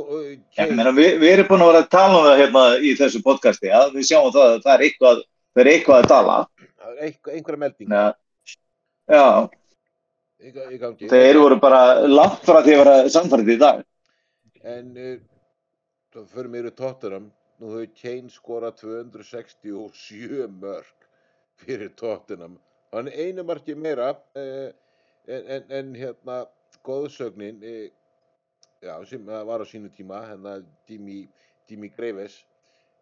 Kane, 0.55 0.75
meina, 0.77 0.91
við, 0.95 1.17
við 1.21 1.33
erum 1.33 1.49
búin 1.49 1.63
að 1.65 1.71
vera 1.71 1.83
að 1.83 1.91
tala 1.95 2.19
um 2.19 2.27
það 2.27 2.41
hérna 2.43 2.63
í 2.79 2.93
þessu 2.99 3.21
podcasti 3.25 3.71
að 3.73 3.95
við 3.97 4.07
sjáum 4.09 4.33
það 4.35 4.47
að 4.47 4.59
það 4.65 4.73
er 4.73 4.83
eitthvað, 4.87 5.21
það 5.53 5.63
er 5.63 5.71
eitthvað 5.73 6.03
að 6.03 6.09
tala. 6.13 6.35
er 6.79 7.01
einhver, 7.07 7.33
einhverja 7.35 7.63
melding 7.65 7.95
Ja. 7.95 8.03
Já, 9.09 9.49
í 10.39 10.77
gangi. 10.77 11.09
þeir 11.09 11.39
voru 11.41 11.57
bara 11.59 11.81
langt 12.05 12.45
frá 12.45 12.61
því 12.61 12.75
að 12.75 12.81
vera 12.83 13.09
samfærið 13.09 13.51
í 13.55 13.57
dag. 13.59 13.81
En 14.63 14.93
svo 16.13 16.23
fyrir 16.29 16.51
mér 16.53 16.69
í 16.69 16.75
Tottenham, 16.77 17.31
nú 17.59 17.73
hefur 17.73 17.89
Kane 17.97 18.31
skorað 18.33 18.77
267 18.83 20.47
mörg 20.61 21.09
fyrir 21.59 21.91
Tottenham. 21.99 22.59
Hann 22.93 23.09
er 23.09 23.27
einu 23.27 23.43
marki 23.45 23.75
meira 23.75 24.13
en, 24.37 24.71
en, 25.27 25.65
en 25.69 25.91
hérna 25.97 26.39
góðsögnin, 26.85 27.59
uh, 27.65 27.89
já, 28.81 28.93
sem 29.05 29.27
uh, 29.27 29.43
var 29.47 29.61
á 29.61 29.65
sínu 29.67 29.89
tíma, 29.95 30.21
hérna 30.27 30.59
Jimmy 30.89 31.89
Greaves. 31.95 32.39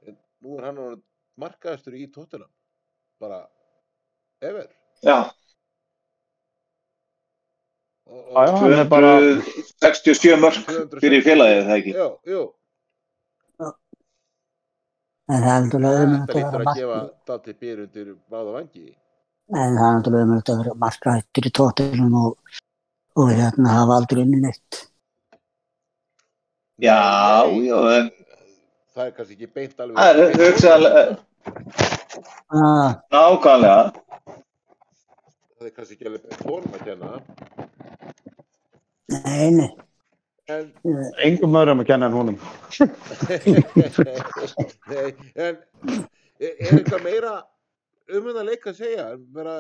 En 0.07 0.17
nú 0.43 0.57
er 0.59 0.69
hann 0.69 1.01
markaðastur 1.37 1.95
í 1.97 2.07
Tottenham. 2.11 2.49
Bara 3.19 3.43
ever. 4.41 4.69
Já, 5.03 5.31
Og, 8.07 8.23
Já, 8.31 8.45
já, 8.47 8.51
hann 8.55 8.73
er 8.73 8.85
bara, 8.87 9.09
267 9.83 10.37
mörg 10.39 10.59
fyrir 11.01 11.23
félagið, 11.25 11.57
það 11.67 11.73
ekki? 11.81 11.91
Já, 11.97 12.05
jú. 12.31 12.43
En 15.27 15.41
það 15.43 15.49
er 15.51 15.65
náttúrulega 15.65 15.97
Þetta 15.97 16.05
umhverfið 16.07 16.45
að 16.45 16.53
vera 16.53 16.71
að 16.71 16.77
gefa 16.77 16.93
markið. 16.93 17.17
dalti 17.27 17.55
byr 17.63 17.81
undir 17.83 18.13
báða 18.31 18.53
vangi. 18.55 18.85
En 19.51 19.75
það 19.75 19.87
er 19.89 19.97
náttúrulega 19.97 20.27
umhverfið 20.27 20.53
að 20.53 20.61
vera 20.61 20.75
markaðittur 20.85 21.49
í 21.49 21.51
tóttunum 21.59 22.15
og, 22.21 22.55
og 23.19 23.31
hérna 23.33 23.73
hafa 23.75 23.97
aldrei 23.99 24.21
unni 24.23 24.39
neitt. 24.45 24.79
Já, 26.77 27.45
já, 27.65 27.77
en 27.99 28.11
Það 28.97 29.05
er 29.07 29.11
kannski 29.17 29.33
ekki 29.37 29.47
beint 29.53 29.79
alveg. 29.81 29.97
það 29.97 30.09
er 30.09 30.17
hugsaðlega, 30.41 31.17
Ah, 32.49 32.89
nákvæmlega. 33.13 33.81
Það 35.57 35.67
er 35.67 35.73
kannski 35.75 35.93
ekki 35.97 36.07
alveg 36.09 36.21
beint 36.25 36.41
honum 36.45 36.71
að 36.73 36.81
kenna. 36.85 37.09
nei, 39.25 39.49
nei. 39.57 39.69
En, 40.47 40.65
engum 41.27 41.55
öðrum 41.59 41.81
að 41.83 41.87
kenna 41.89 42.05
en 42.07 42.15
honum. 42.15 42.37
nei, 44.87 45.13
en 45.35 45.43
er, 45.45 45.55
eitthvað 46.39 47.03
meira 47.03 47.33
um 48.07 48.29
þetta 48.29 48.43
leik 48.47 48.67
að 48.71 48.77
segja? 48.81 49.07
Bara, 49.35 49.57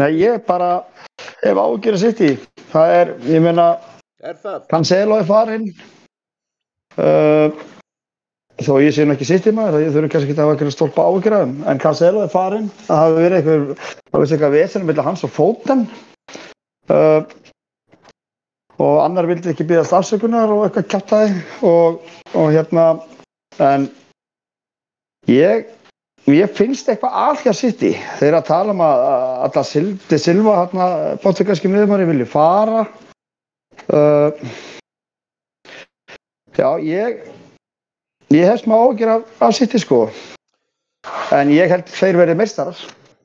Nei, 0.00 0.10
ég 0.22 0.38
bara, 0.48 0.70
ef 1.44 1.58
ágjör 1.60 1.98
að 1.98 2.00
sitt 2.00 2.20
í, 2.24 2.30
það 2.72 2.92
er, 3.00 3.10
ég 3.28 3.42
meina, 3.44 3.66
Er 4.22 4.36
það? 4.38 4.66
Cancelo 4.70 5.16
er 5.18 5.24
farinn, 5.26 5.64
uh, 6.94 7.62
þó 8.62 8.76
ég 8.78 8.94
sé 8.94 9.02
nú 9.02 9.16
ekki 9.16 9.26
sitt 9.26 9.48
í 9.50 9.52
maður, 9.56 9.80
það 9.80 9.82
ég 9.82 9.96
þurfi 9.96 10.10
kannski 10.12 10.30
ekki 10.30 10.36
að 10.36 10.44
hafa 10.44 10.54
eitthvað 10.54 10.74
stólpa 10.76 11.06
ágjör 11.08 11.34
að 11.34 11.42
þeim, 11.42 11.56
en 11.72 11.80
Cancelo 11.82 12.22
er 12.22 12.30
farinn, 12.30 12.68
það 12.86 13.02
hafi 13.02 13.16
verið 13.18 13.36
eitthvað, 13.40 13.90
það 14.12 14.22
veist 14.22 14.36
eitthvað 14.36 14.54
vesen 14.54 14.86
með 14.86 15.02
hans 15.08 15.26
og 15.26 15.34
fóten, 15.34 15.84
uh, 16.94 17.18
og 18.78 19.02
annar 19.08 19.30
vildi 19.32 19.50
ekki 19.56 19.66
byggast 19.72 19.98
afsökunar 19.98 20.54
og 20.54 20.64
eitthvað 20.68 20.88
kjátaði 20.94 21.44
og, 21.66 22.00
og 22.38 22.54
hérna, 22.54 22.88
en 23.58 23.90
ég, 25.34 25.66
ég 26.30 26.58
finnst 26.62 26.94
eitthvað 26.94 27.22
að 27.26 27.46
hjá 27.48 27.56
sitt 27.58 27.88
í, 27.90 27.96
þeir 28.22 28.38
að 28.38 28.50
tala 28.54 28.78
um 28.78 28.86
að, 28.86 29.06
það 29.58 29.70
sildi 29.74 30.26
Silva, 30.30 30.60
hérna, 30.62 30.92
portugalski 31.26 31.74
miðumari 31.74 32.06
vilji 32.14 32.30
fara, 32.38 32.86
Uh, 33.90 34.30
já, 36.54 36.78
ég 36.78 37.24
ég 38.30 38.46
hef 38.46 38.60
smá 38.62 38.76
ágjör 38.78 39.10
af, 39.16 39.22
af 39.42 39.54
sitt 39.56 39.74
sko 39.82 40.04
en 41.34 41.50
ég 41.50 41.70
held 41.72 41.90
þeir 41.90 42.20
verið 42.20 42.38
meistarar 42.38 42.78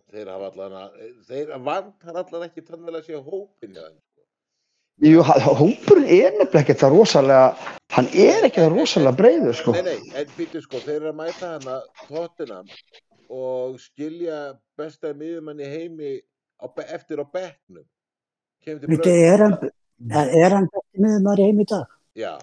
Þeir 0.10 0.32
hafa 0.34 0.50
allan 0.50 0.78
að, 0.82 0.94
þeir 1.30 1.52
vantar 1.62 2.16
allan 2.24 2.48
ekki 2.48 2.64
tannvel 2.66 2.96
að 2.98 3.04
sé 3.06 3.20
hópin 3.20 3.76
þeim. 3.76 3.98
Jú, 5.06 5.22
hópurinn 5.22 6.08
er 6.10 6.32
nefnilega 6.40 6.64
ekki 6.64 6.78
það 6.80 6.96
rosalega 6.96 7.76
hann 7.94 8.08
er 8.18 8.48
ekki 8.48 8.64
það 8.64 8.74
rosalega 8.74 9.20
breiður 9.20 9.60
sko 9.60 9.76
Nei, 9.76 9.84
nei, 9.92 10.00
en 10.18 10.32
býtu 10.40 10.64
sko, 10.64 10.82
þeir 10.82 10.96
eru 11.04 11.12
að 11.12 11.20
mæta 11.20 11.52
hana 11.54 11.78
Tottenham 12.08 12.72
og 13.30 13.78
skilja 13.84 14.56
besta 14.80 15.14
miðumann 15.14 15.62
í 15.62 15.70
heimi 15.70 16.16
á, 16.58 16.66
eftir 16.88 17.22
á 17.22 17.26
bekknum. 17.28 17.86
Kemur 18.64 18.82
til 18.82 18.90
Veitu, 18.90 19.04
brauð. 19.04 19.26
er 19.28 19.44
hann, 19.44 19.58
er, 20.12 20.30
er 20.44 20.56
hann 20.56 20.68
besti 20.74 21.04
miðumar 21.04 21.42
heim 21.42 21.62
í 21.64 21.66
dag? 21.70 21.88
Já. 22.18 22.34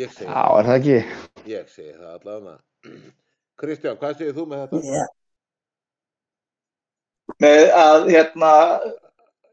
Ég 0.00 0.12
segi, 0.14 0.28
Já, 0.30 0.42
er 0.58 0.68
það 0.70 0.76
ekki? 0.78 0.98
ég 1.52 1.68
segi 1.68 1.92
það 1.98 2.12
allavega. 2.16 2.56
Kristján, 3.62 3.98
hvað 4.00 4.16
segir 4.18 4.36
þú 4.38 4.46
með 4.50 4.62
þetta? 4.62 4.78
Já, 4.96 5.04
með 7.42 7.62
að 7.82 8.08
hérna 8.12 8.52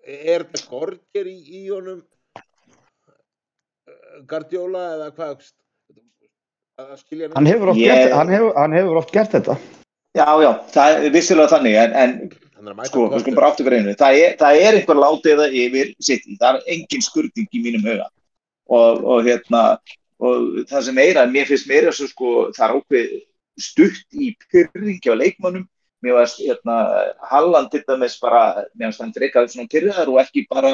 Er 0.10 0.44
þetta 0.48 0.62
gorgir 0.72 1.28
í, 1.30 1.36
í 1.60 1.66
honum 1.70 2.00
eh, 2.40 4.22
Guardiola 4.30 4.86
eða 4.96 5.10
hvað? 5.18 5.44
Að 6.80 6.94
skilja 7.04 7.28
Hann 7.36 7.50
hefur 7.50 7.74
oft, 7.74 7.82
Ég- 7.84 7.92
gert, 7.92 8.16
hann 8.16 8.32
hefur, 8.34 8.54
hann 8.58 8.74
hefur 8.78 9.00
oft 9.04 9.12
gert 9.14 9.36
þetta. 9.36 9.58
já, 10.18 10.26
já, 10.42 10.50
það 10.74 10.96
er 11.06 11.12
vissilega 11.14 11.52
þannig 11.52 11.76
en, 11.84 11.94
en 12.04 12.16
Er 12.60 12.90
sko, 12.90 13.08
við 13.08 13.24
skulum 13.24 13.40
bara 13.40 13.50
aftur 13.54 13.68
fyrir 13.70 13.80
einu 13.80 13.96
það 13.96 14.20
er, 14.20 14.36
það 14.40 14.62
er 14.66 14.78
einhver 14.80 15.00
látiða 15.00 15.48
yfir 15.64 15.92
sitt 16.04 16.28
það 16.42 16.60
er 16.60 16.72
engin 16.76 17.06
skurning 17.06 17.48
í 17.56 17.64
mínum 17.64 17.86
huga. 17.88 18.10
Og, 18.70 19.04
og 19.06 19.26
hérna 19.26 19.64
og 20.20 20.64
það 20.70 20.86
sem 20.90 20.98
meira, 21.00 21.24
mér 21.32 21.48
finnst 21.48 21.70
meira 21.70 21.94
svo 21.96 22.10
sko, 22.10 22.32
það 22.58 22.66
er 22.68 22.76
ákveð 22.80 23.14
stutt 23.60 24.20
í 24.20 24.34
pyrringi 24.52 25.08
á 25.08 25.16
leikmannum 25.16 25.64
mér 26.04 26.16
varst 26.20 26.40
hérna, 26.40 26.78
Halland 27.32 27.72
til 27.72 27.84
dæmis 27.88 28.18
bara, 28.22 28.66
mér 28.76 28.92
varst 28.92 29.04
hann 29.04 29.14
dreikað 29.16 29.52
svona 29.54 29.72
pyrraðar 29.72 30.12
og 30.12 30.20
ekki 30.24 30.46
bara 30.50 30.72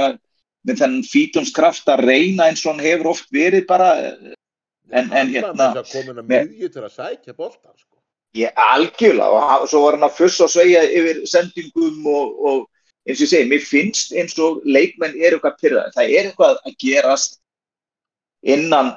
með 0.65 0.82
þennan 0.82 1.06
fítumskraft 1.10 1.89
að 1.93 2.06
reyna 2.10 2.50
eins 2.50 2.65
og 2.65 2.74
hann 2.74 2.86
hefur 2.86 3.12
oft 3.13 3.30
verið 3.34 3.67
bara. 3.69 3.89
En- 4.91 5.12
en 5.12 5.34
hérna- 5.34 5.54
var 5.54 5.56
með 5.56 5.82
þess 5.82 5.84
að 5.84 5.93
komin 5.93 6.21
að 6.21 6.30
miðju 6.30 6.71
til 6.74 6.84
að 6.84 6.93
sækja 6.93 7.34
boltan 7.34 7.74
sko. 7.78 7.94
Ég 8.36 8.52
algjörlega 8.60 9.60
og 9.62 9.69
svo 9.71 9.86
var 9.86 9.95
hann 9.95 10.08
að 10.10 10.17
fussa 10.17 10.48
og 10.48 10.52
sveigja 10.52 10.82
yfir 10.84 11.21
sendingum 11.30 12.08
og, 12.12 12.34
og 12.50 12.58
eins 13.08 13.21
og 13.21 13.26
ég 13.26 13.32
segi, 13.32 13.50
mér 13.50 13.63
finnst 13.63 14.13
eins 14.17 14.36
og 14.41 14.63
leikmenn 14.67 15.15
eru 15.15 15.38
eitthvað 15.38 15.60
pyrraði. 15.62 15.93
Það 15.95 16.12
er 16.17 16.30
eitthvað 16.30 16.58
að 16.58 16.78
gerast 16.84 17.39
innan 18.56 18.91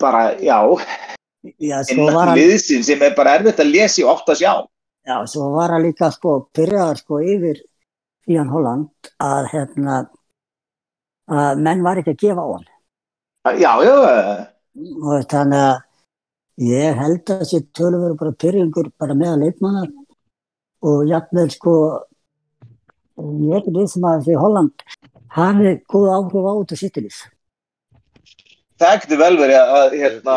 bara, 0.00 0.24
já, 0.42 0.58
já, 1.58 1.78
innan 1.94 2.34
liðsin 2.36 2.84
sem 2.86 3.02
er 3.02 3.14
bara 3.16 3.38
erfitt 3.38 3.62
að 3.62 3.72
lesa 3.72 4.02
í 4.02 4.06
oft 4.08 4.28
að 4.28 4.42
sjá. 4.42 4.52
já, 5.08 5.16
svo 5.26 5.50
var 5.54 5.72
hann 5.72 5.86
líka 5.86 6.10
sko 6.12 6.38
pyrraðar 6.54 7.00
sko 7.00 7.20
yfir 7.24 7.62
Ian 8.28 8.50
Holland 8.52 9.12
að 9.22 9.50
hérna 9.54 9.98
að 11.28 11.62
menn 11.64 11.84
var 11.84 12.00
ekki 12.00 12.16
að 12.16 12.22
gefa 12.24 12.44
á 12.44 12.48
hann. 12.52 12.66
Já, 13.58 13.72
já, 13.84 13.94
og 15.04 15.28
þannig 15.30 15.62
að 15.62 15.76
ég 16.58 16.98
held 16.98 17.22
að 17.30 17.40
þessi 17.44 17.60
tölu 17.76 18.00
verið 18.02 18.18
bara 18.22 18.32
pyrringur 18.42 18.90
bara 18.98 19.14
meðal 19.14 19.40
leikmanna 19.44 19.84
og 20.88 21.04
jafnvel 21.10 21.48
sko 21.54 21.74
ég 23.18 23.52
er 23.52 23.60
ekki 23.62 23.74
við 23.76 23.88
sem 23.92 24.06
að 24.08 24.24
því 24.28 24.36
Holland 24.42 24.86
hafi 25.38 25.72
góð 25.92 26.08
áhrif 26.16 26.48
á 26.48 26.52
þetta 26.58 26.78
sittilís. 26.82 27.18
það 28.78 29.00
getur 29.02 29.18
vel 29.22 29.36
verið 29.40 29.56
að, 29.58 29.72
að, 29.78 29.96
hérna, 30.02 30.36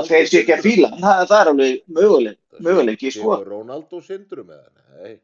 að 0.00 0.08
þeir 0.10 0.26
sé 0.30 0.40
ekki 0.42 0.54
að 0.56 0.64
fíla. 0.66 0.88
Það, 1.00 1.20
það 1.30 1.36
er 1.40 1.50
alveg 1.52 1.76
möguleg, 1.98 2.36
möguleiki, 2.66 3.12
sko. 3.14 3.28
Kemur 3.36 3.52
Ronaldo 3.52 4.00
syndrum 4.02 4.48
með 4.50 4.58
hann? 4.58 4.72
Nei. 4.96 5.14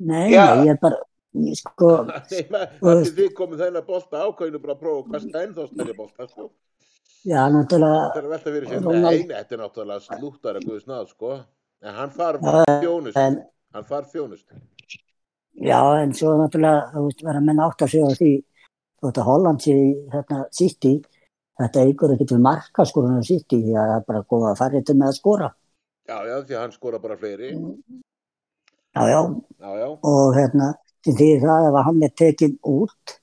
Nei, 0.00 0.26
Já. 0.34 0.44
nei, 0.54 0.66
ég 0.68 0.74
er 0.74 0.80
bara 0.82 0.98
ég 1.40 1.56
sko, 1.60 1.90
Nei, 2.32 2.42
maður- 2.52 3.12
þið 3.16 3.32
komið 3.40 3.64
þennan 3.64 3.86
bolta 3.88 4.24
ákveðinu 4.26 4.60
bara 4.66 4.76
að 4.76 4.82
prófa 4.84 5.00
að 5.06 5.14
kasta 5.16 5.44
ennþá 5.46 5.66
stærri 5.72 5.96
bolta 5.96 6.28
sko. 6.28 6.50
Já, 7.26 7.40
náttúrulega 7.52 8.02
Það 8.10 8.16
er 8.20 8.24
að 8.24 8.30
velta 8.34 8.50
fyrir 8.54 8.68
sér, 8.68 8.82
Ronaldo- 8.82 9.10
nei, 9.10 9.26
þetta 9.28 9.52
er 9.56 9.60
náttúrulega 9.64 10.00
slúttar 10.06 10.56
að 10.60 10.66
Guðs 10.68 10.86
náð, 10.88 11.08
sko. 11.14 11.32
En 11.82 11.94
hann 11.94 12.10
far 12.10 12.38
þjónust, 12.40 13.16
en, 13.16 13.38
hann 13.74 13.84
far 13.84 14.02
þjónust. 14.04 14.46
já, 15.60 15.80
en 16.02 16.12
svo 16.14 16.34
náttúrulega 16.40 16.92
þú 16.94 17.04
veist, 17.06 17.22
vera 17.24 17.40
menn 17.40 17.60
átt 17.60 17.82
að 17.82 17.88
segja 17.94 18.16
því 18.20 18.32
þú 19.00 19.06
veist 19.08 19.18
að 19.18 19.24
Holland 19.30 19.60
sé 19.64 19.74
hérna 20.12 20.44
City 20.52 20.94
þetta 21.60 21.80
eigur 21.84 22.12
ekki 22.14 22.26
til 22.28 22.38
marka 22.40 22.84
skorunum 22.88 23.24
City 23.24 23.56
því 23.62 23.74
að 23.76 23.88
það 23.90 23.96
er 24.00 24.04
bara 24.08 24.22
góð 24.30 24.46
að 24.50 24.58
fara 24.60 24.82
til 24.82 24.94
með 24.96 25.08
að 25.08 25.18
skora 25.20 25.50
Já, 26.10 26.16
já, 26.26 26.36
því 26.42 26.54
að 26.56 26.60
hann 26.60 26.72
skora 26.72 26.98
bara 26.98 27.16
fleiri. 27.16 27.50
já, 28.96 29.02
já, 29.08 29.20
Já, 29.60 29.70
já, 29.78 29.88
og 30.02 30.34
hérna 30.36 30.74
því 31.04 31.28
það 31.42 31.68
ef 31.70 31.84
hann 31.86 32.02
er 32.02 32.14
tekin 32.16 32.58
út 32.64 33.14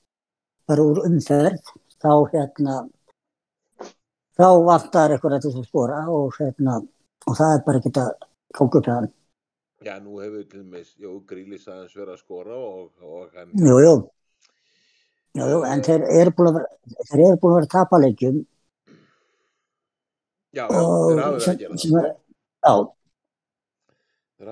bara 0.68 0.82
úr 0.82 1.02
umferð 1.06 1.62
þá 2.02 2.10
hérna 2.32 2.88
þá 4.38 4.46
vantar 4.66 5.14
eitthvað 5.14 5.40
til 5.44 5.52
að 5.54 5.66
skora 5.68 6.02
og 6.14 6.36
hérna 6.38 6.76
og 7.28 7.38
það 7.38 7.54
er 7.54 7.64
bara 7.66 7.80
ekki 7.82 7.92
að 8.02 8.10
kóka 8.58 8.80
upp 8.80 8.86
hjá 8.88 8.94
hann 8.98 9.08
já, 9.86 9.94
nú 10.02 10.20
hefur 10.22 10.44
til 10.50 10.62
mis, 10.66 10.92
jú, 10.98 11.16
Grílis 11.28 11.66
aðeins 11.70 11.96
verið 11.96 12.14
að 12.14 12.22
skora 12.22 12.54
og, 12.58 12.86
og 13.02 13.34
hann, 13.34 13.50
jú, 13.54 13.80
jú. 13.84 13.96
Jú, 15.38 15.44
jú, 15.52 15.58
en 15.68 15.82
þeir 15.86 16.06
eru 16.20 16.32
búin 16.34 16.48
að 16.50 16.56
vera, 16.58 17.02
þeir 17.10 17.24
eru 17.26 17.40
búin 17.42 17.52
að 17.52 17.58
vera 17.60 17.72
tapaleikjum 17.74 18.38
já, 20.56 20.64
þeir 20.66 21.20
hafa 21.22 21.34
verið 21.36 21.50
að 21.52 21.60
gera 21.62 21.76
það. 21.84 22.08
já, 22.64 22.74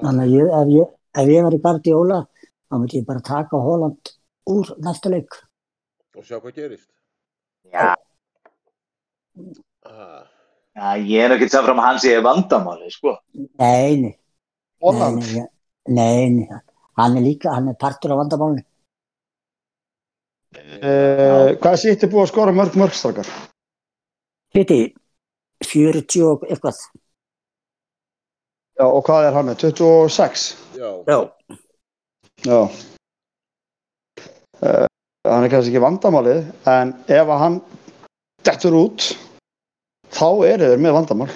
þannig 0.03 0.27
að 0.27 0.37
ég, 0.37 0.53
ef 0.61 0.75
ég 0.77 0.95
ef 1.17 1.33
ég 1.33 1.47
var 1.47 1.57
í 1.57 1.61
Guardiola 1.65 2.21
þá 2.69 2.77
myndi 2.77 3.01
ég 3.01 3.07
bara 3.09 3.25
taka 3.25 3.61
Holland 3.63 4.13
úr 4.53 4.75
næsta 4.85 5.11
leik 5.13 5.43
Og 6.17 6.25
sjá 6.25 6.39
hvað 6.41 6.55
gerist. 6.57 6.89
Já, 7.69 7.93
já, 9.87 10.89
ég 11.01 11.25
er 11.25 11.35
ekki 11.37 11.51
það 11.53 11.67
fram 11.69 11.81
að 11.83 11.87
hann 11.89 12.01
sé 12.05 12.15
vandamáli, 12.25 12.91
sko. 12.93 13.17
nei, 13.59 13.97
nei, 14.03 14.15
Holland. 14.83 15.23
nei, 15.33 15.47
nei, 15.89 16.31
nei, 16.41 16.61
hann 17.01 17.17
er 17.21 17.25
líka 17.25 17.55
hann 17.57 17.69
er 17.73 17.79
partur 17.81 18.15
af 18.17 18.23
vandamálinu 18.25 18.65
Uh, 20.57 21.53
hvað 21.61 21.75
er 21.75 21.81
sýtti 21.83 22.09
búið 22.09 22.23
að 22.23 22.31
skora 22.31 22.53
mörg 22.57 22.77
mörg 22.81 22.95
strákar? 22.97 23.29
Hitti 24.57 24.79
40 25.69 26.23
og 26.25 26.47
eitthvað. 26.49 26.79
Já, 28.81 28.87
og 28.87 29.03
hvað 29.05 29.27
er 29.29 29.37
hann 29.37 29.49
með? 29.51 29.67
26? 29.67 30.47
já, 30.79 30.89
Já. 31.11 31.19
Já. 32.47 32.59
Uh, 34.65 34.87
hann 35.29 35.45
er 35.45 35.53
kannski 35.53 35.75
ekki 35.75 35.85
vandamálið, 35.85 36.41
en 36.73 36.95
ef 37.05 37.35
að 37.37 37.43
hann 37.45 37.61
dettur 38.49 38.79
út, 38.81 39.11
þá 40.17 40.29
eru 40.51 40.71
þeir 40.73 40.83
með 40.87 40.97
vandamál. 40.97 41.29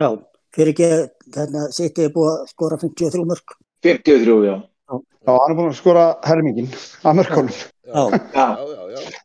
Já. 0.00 0.08
Fyrir 0.54 0.70
ekki, 0.74 0.88
þarna, 1.34 1.64
Sitti 1.74 2.04
er 2.06 2.12
búið 2.14 2.30
að 2.32 2.48
skora 2.52 2.78
53 2.80 3.24
mörg. 3.30 3.54
53, 3.84 4.36
já. 4.46 4.54
Já, 4.94 5.32
hann 5.32 5.52
er 5.54 5.56
búin 5.58 5.70
að 5.72 5.78
skora 5.78 6.04
helmingin 6.28 6.68
að 7.04 7.18
mörkunum. 7.20 7.54
já, 7.84 7.94
Já. 7.94 8.02
Já, 8.34 8.46
já, 8.60 8.74
já, 8.74 8.84
já. 8.94 9.20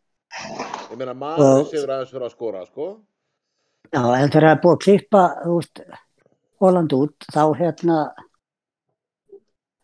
Ég 0.89 0.97
meina, 0.97 1.13
maður 1.17 1.65
séur 1.69 1.89
aðeins 1.91 2.11
fyrir 2.13 2.25
að 2.29 2.33
skora, 2.33 2.61
sko. 2.69 2.87
Já, 3.89 3.99
en 3.99 4.29
þegar 4.31 4.45
það 4.45 4.53
er 4.53 4.61
búið 4.63 4.75
að 4.77 4.83
klippa, 4.85 5.23
veist, 5.49 5.81
Holland 6.63 6.95
út, 6.97 7.27
þá 7.33 7.41
hérna, 7.59 7.97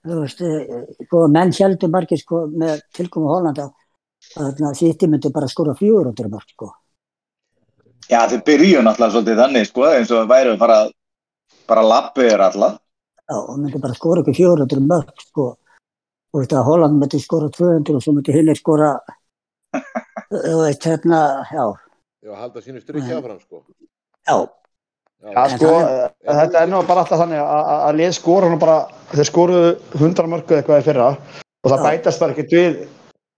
þú 0.05 0.19
veist, 0.21 0.41
eh, 0.45 0.81
sko, 1.07 1.25
menn 1.35 1.53
heldur 1.59 1.91
margir, 1.93 2.21
sko, 2.21 2.45
með 2.51 2.81
tilkomu 2.95 3.29
Hollanda, 3.31 3.69
þarna, 4.33 4.73
Sitti 4.77 5.09
myndi 5.11 5.31
bara 5.33 5.49
skora 5.51 5.75
400 5.77 6.29
mörg, 6.31 6.49
sko. 6.55 6.71
Já 8.09 8.19
þau 8.31 8.39
byrju 8.47 8.81
náttúrulega 8.85 9.13
svolítið 9.15 9.41
þannig, 9.41 9.69
sko, 9.69 9.85
eins 9.91 10.11
og 10.13 10.27
væru 10.29 10.55
að 10.55 10.59
fara 10.63 10.79
bara 11.69 11.85
lappu 11.85 12.25
er 12.25 12.43
alla. 12.45 12.75
Já, 13.25 13.37
og 13.39 13.55
myndi 13.57 13.81
bara 13.81 13.97
skora 13.97 14.21
ekki 14.21 14.35
400 14.37 14.83
mörg, 14.85 15.13
sko. 15.31 15.47
Þú 16.29 16.41
veist 16.43 16.53
að 16.53 16.67
Holland 16.67 16.99
myndi 17.01 17.21
skora 17.23 17.49
200 17.49 17.95
og 17.97 18.03
svo 18.03 18.13
myndi 18.13 18.35
hinn 18.35 18.51
skora, 18.57 18.91
þú 20.29 20.59
veist, 20.61 20.85
hérna, 20.85 21.23
já, 21.49 21.65
Já, 22.25 22.33
halda 22.41 22.61
sínu 22.61 22.79
strykki 22.81 23.11
Nei. 23.11 23.17
áfram, 23.19 23.39
sko. 23.39 23.59
já, 24.25 24.37
Já, 25.25 25.43
sko, 25.55 25.69
er... 25.85 26.11
þetta 26.25 26.61
er 26.61 26.69
nú 26.69 26.79
bara 26.85 27.03
alltaf 27.03 27.21
þannig 27.21 27.41
að, 27.41 27.95
lið 27.99 28.13
skora 28.17 28.49
hann 28.49 28.61
bara, 28.61 28.77
þeir 29.13 29.27
skoruðu 29.29 29.69
100 29.99 30.29
mörgu 30.29 30.57
eitthvað 30.57 30.81
í 30.81 30.85
fyrra 30.85 31.07
og 31.13 31.69
það 31.71 31.77
Já. 31.79 31.85
bætast 31.85 32.21
bara 32.21 32.33
ekkert 32.35 32.55
við 32.57 32.75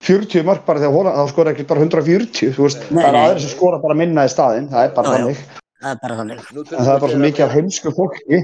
40 0.06 0.44
mörg 0.46 0.62
bara 0.68 0.80
þegar 0.84 0.94
Holland, 0.94 1.18
þá 1.18 1.32
skora 1.34 1.52
ekkert 1.56 1.70
bara 1.72 1.82
140, 1.82 2.52
þú 2.54 2.66
veist, 2.68 2.84
Nei, 2.94 3.02
það 3.04 3.14
nei. 3.16 3.22
aðrir 3.26 3.42
sem 3.44 3.54
skora 3.56 3.80
bara 3.82 3.96
minna 3.98 4.26
í 4.28 4.32
staðinn, 4.32 4.68
það 4.70 4.84
er 4.86 4.92
bara 4.98 5.08
Já, 5.08 5.12
já. 5.12 5.18
þannig, 5.18 5.44
það 5.82 5.92
er 5.96 6.02
bara 6.04 6.18
þannig. 6.22 6.42
En 6.54 6.86
það 6.86 6.92
er 6.94 7.02
bara 7.06 7.14
svo 7.16 7.22
mikið 7.24 7.46
af 7.48 7.56
heimsku 7.58 7.94
fólki. 7.98 8.42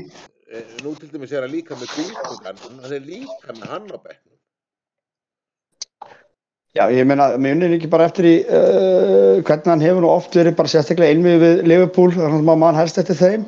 eh, 0.54 0.64
Nú 0.84 0.94
til 0.98 1.10
dæmis 1.14 1.32
er 1.38 1.46
að 1.46 1.54
líka 1.54 1.78
með 1.78 1.94
Gundogan, 1.98 2.64
hann 2.84 2.94
er 2.98 3.04
líka 3.06 3.54
með 3.60 3.68
hann 3.76 3.86
á 3.94 3.98
bekknum. 4.02 4.30
Já, 6.74 6.88
ég 6.90 7.06
meina, 7.06 7.28
mér 7.38 7.54
unnir 7.54 7.76
ekki 7.78 7.90
bara 7.94 8.08
eftir 8.10 8.26
í 8.26 8.34
uh, 8.50 9.38
hvernig 9.46 9.70
hann 9.70 9.84
hefur 9.86 10.02
nú 10.02 10.10
oft 10.10 10.34
verið 10.34 10.56
bara 10.58 10.72
sérstaklega 10.72 11.14
einmið 11.14 11.36
við 11.44 11.60
Liverpool, 11.70 12.10
þannig 12.16 12.40
að 12.50 12.62
maður 12.64 12.80
helst 12.82 12.98
eftir 12.98 13.20
þeim, 13.20 13.44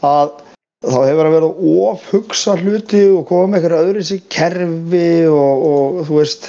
að 0.00 0.30
þá 0.80 0.96
hefur 1.10 1.26
hann 1.28 1.34
verið 1.36 1.48
að 1.50 1.58
ofhugsa 1.90 2.54
hluti 2.62 3.02
og 3.18 3.26
koma 3.28 3.50
með 3.52 3.66
eitthvað 3.66 3.84
öðru 3.90 4.04
sér 4.08 4.22
kerfi 4.32 5.04
og, 5.28 5.66
og 5.74 6.00
þú 6.08 6.16
veist, 6.22 6.48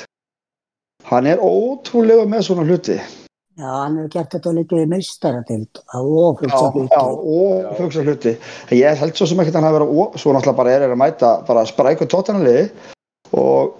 hann 1.09 1.29
er 1.29 1.41
ótrúlega 1.43 2.25
með 2.29 2.47
svona 2.49 2.65
hluti. 2.67 2.97
Já, 3.55 3.69
hann 3.71 3.95
hefur 4.01 4.11
gert 4.11 4.33
þetta 4.35 4.51
líka 4.51 4.79
í 4.81 4.87
meistaradild 4.91 5.79
að 5.95 6.09
Já, 6.09 6.15
ofugsa 6.25 6.57
já, 6.59 6.71
hluti. 6.73 6.97
ofhugsa 7.71 8.03
hluti. 8.03 8.33
Ég 8.75 8.99
held 8.99 9.15
svo 9.15 9.27
sem 9.31 9.39
ekki 9.39 9.53
að 9.53 9.59
hann 9.61 9.67
hafi 9.69 9.77
verið, 9.77 10.17
svo 10.19 10.33
náttúrulega 10.35 10.59
bara 10.59 10.73
er, 10.75 10.85
að 10.89 10.99
mæta 10.99 11.29
bara 11.47 11.63
spræku 11.69 12.07
tóttanaliði 12.11 12.65
og 13.39 13.77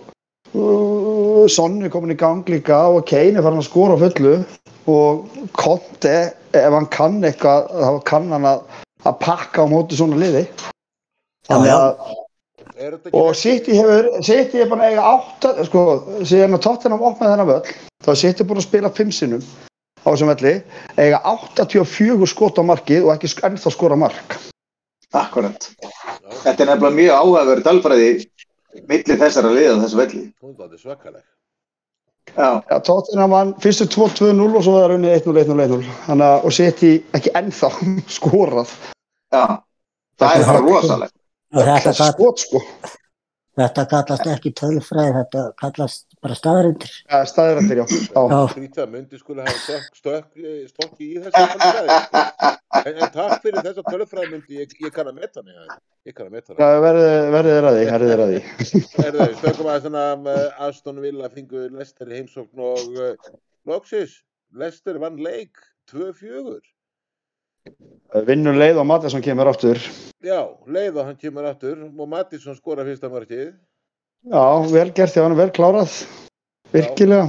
uh, 0.56 1.44
Sonny 1.52 1.90
er 1.90 1.92
komin 1.92 2.16
í 2.16 2.20
gang 2.20 2.48
líka 2.48 2.86
og 2.94 3.04
Kane 3.10 3.36
er 3.36 3.44
farin 3.46 3.60
að 3.60 3.68
skora 3.68 4.00
á 4.00 4.04
fullu 4.06 4.38
og 4.88 5.28
Conte, 5.60 6.16
ef 6.56 6.72
hann 6.78 6.88
kann 6.94 7.20
eitthvað, 7.26 7.68
þá 7.76 8.00
kann 8.08 8.32
hann 8.32 8.48
að, 8.48 8.64
að 9.04 9.20
pakka 9.26 9.66
á 9.66 9.72
móti 9.72 9.98
svona 9.98 10.22
liði. 10.22 10.46
Þannig 11.50 11.72
já. 11.74 11.76
að, 11.76 12.16
og 13.14 13.36
City 13.36 13.76
hefur, 13.78 14.10
City 14.26 14.60
er 14.62 14.68
búin 14.72 14.82
að 14.84 14.92
eiga 14.96 15.06
átta, 15.14 15.54
sko, 15.68 15.84
síðan 16.28 16.58
að 16.58 16.64
Tottenham 16.66 17.06
opnaði 17.08 17.32
þennan 17.36 17.50
völl, 17.52 17.76
þá 18.04 18.10
er 18.14 18.20
City 18.22 18.48
búin 18.48 18.60
að 18.62 18.68
spila 18.68 18.92
fimm 18.98 19.14
sinnum 19.16 19.46
á 20.06 20.08
þessum 20.12 20.32
velli, 20.34 20.54
eiga 21.02 21.22
84 21.32 22.28
skot 22.30 22.60
á 22.60 22.64
markið 22.68 23.08
og 23.08 23.14
ekki 23.16 23.32
ennþá 23.48 23.72
skora 23.74 23.98
mark. 24.00 24.36
Akkurat. 25.16 25.70
Þetta 26.44 26.66
er 26.66 26.70
nefnilega 26.74 26.98
mjög 27.00 27.16
áhugaverð 27.22 27.64
talfræði 27.70 28.10
milli 28.90 29.18
þessara 29.22 29.54
liða 29.56 29.80
á 29.80 29.82
þessu 29.86 30.02
velli. 30.02 30.26
hún 30.44 30.56
er 30.68 30.78
svakaleg. 30.82 31.24
Já, 32.36 32.50
Já, 32.68 32.80
Tottenham 32.84 33.32
vann 33.32 33.54
fyrstu 33.64 33.86
2-2-0 33.88 34.56
og 34.58 34.64
svo 34.66 34.74
var 34.76 34.90
það 34.90 34.92
runnið 34.96 35.14
1-0, 35.22 35.38
1-0, 35.46 35.60
1-0. 35.70 35.92
Þannig 36.08 36.26
að, 36.28 36.46
og 36.50 36.56
City 36.58 36.90
ekki 37.16 37.32
ennþá 37.40 37.70
skorað. 38.18 38.74
já. 39.32 39.46
Það 40.20 40.36
er 40.36 40.46
bara 40.50 40.64
rosalegt. 40.66 41.16
Þetta, 41.56 41.91
Það 41.96 42.10
skot, 42.12 42.41
sko. 42.44 42.60
þetta 43.56 43.84
kallast 43.88 44.26
ekki 44.28 44.52
tölfræði, 44.60 45.12
þetta 45.22 45.44
kallast 45.62 46.18
bara 46.26 46.36
staðarindir. 46.36 46.91
Já, 47.08 47.20
staðirættir, 47.32 47.80
já. 47.80 47.86
já. 48.12 48.82
Að 48.84 48.91
myndi 48.91 49.20
skulle 49.22 49.46
hafa 49.46 49.62
stökk, 49.63 49.96
stökk, 50.02 50.44
stokki 50.74 51.08
í 51.13 51.22
þessa 51.24 51.46
tölfræði. 51.54 52.00
sko. 52.10 52.52
En, 52.76 53.00
en 53.00 53.13
takk 53.13 53.39
fyrir 53.46 53.63
þessa 53.63 53.86
tölfræði 53.88 54.32
myndi, 54.34 54.60
ég, 54.60 54.76
ég 54.84 54.91
kann 54.94 55.08
að 55.08 55.22
meta 55.22 55.39
hana. 55.39 55.56
ja. 55.56 55.80
Ég 56.06 56.18
kann 56.18 56.28
að 56.28 56.36
meta 56.36 56.52
hana. 56.52 56.60
Já, 56.60 56.84
verðið 56.84 57.70
að 57.70 57.80
því, 57.80 57.88
verðið 57.88 58.12
þeir 58.12 58.26
að 58.26 58.34
því. 58.36 58.84
Erðu, 59.08 59.30
stökkum 59.39 59.72
að 59.72 59.89
um, 59.94 60.30
Aston 60.68 61.02
Villa 61.06 61.32
fengu 61.32 61.65
Lester 61.80 62.12
heimsókn 62.12 62.65
og 62.68 63.00
uh, 63.00 63.36
Loxis, 63.72 64.20
Lester 64.60 65.00
vann 65.02 65.24
leik 65.24 65.63
2-4. 65.94 66.60
Vinnur 68.25 68.56
leið 68.56 68.78
og 68.80 68.88
Mattisson 68.88 69.23
kemur 69.23 69.49
aftur. 69.51 69.80
Já, 70.23 70.39
leið 70.71 71.01
og 71.01 71.10
hann 71.10 71.17
kemur 71.19 71.47
aftur 71.49 71.82
og 71.84 72.06
Mattisson 72.08 72.56
skora 72.56 72.86
fyrsta 72.88 73.10
markið. 73.12 73.49
Já, 74.32 74.45
vel 74.71 74.91
gert, 74.95 75.17
já, 75.17 75.21
hann 75.25 75.36
er 75.36 75.41
vel 75.41 75.51
klárað. 75.54 75.97
Virkilega. 76.73 77.28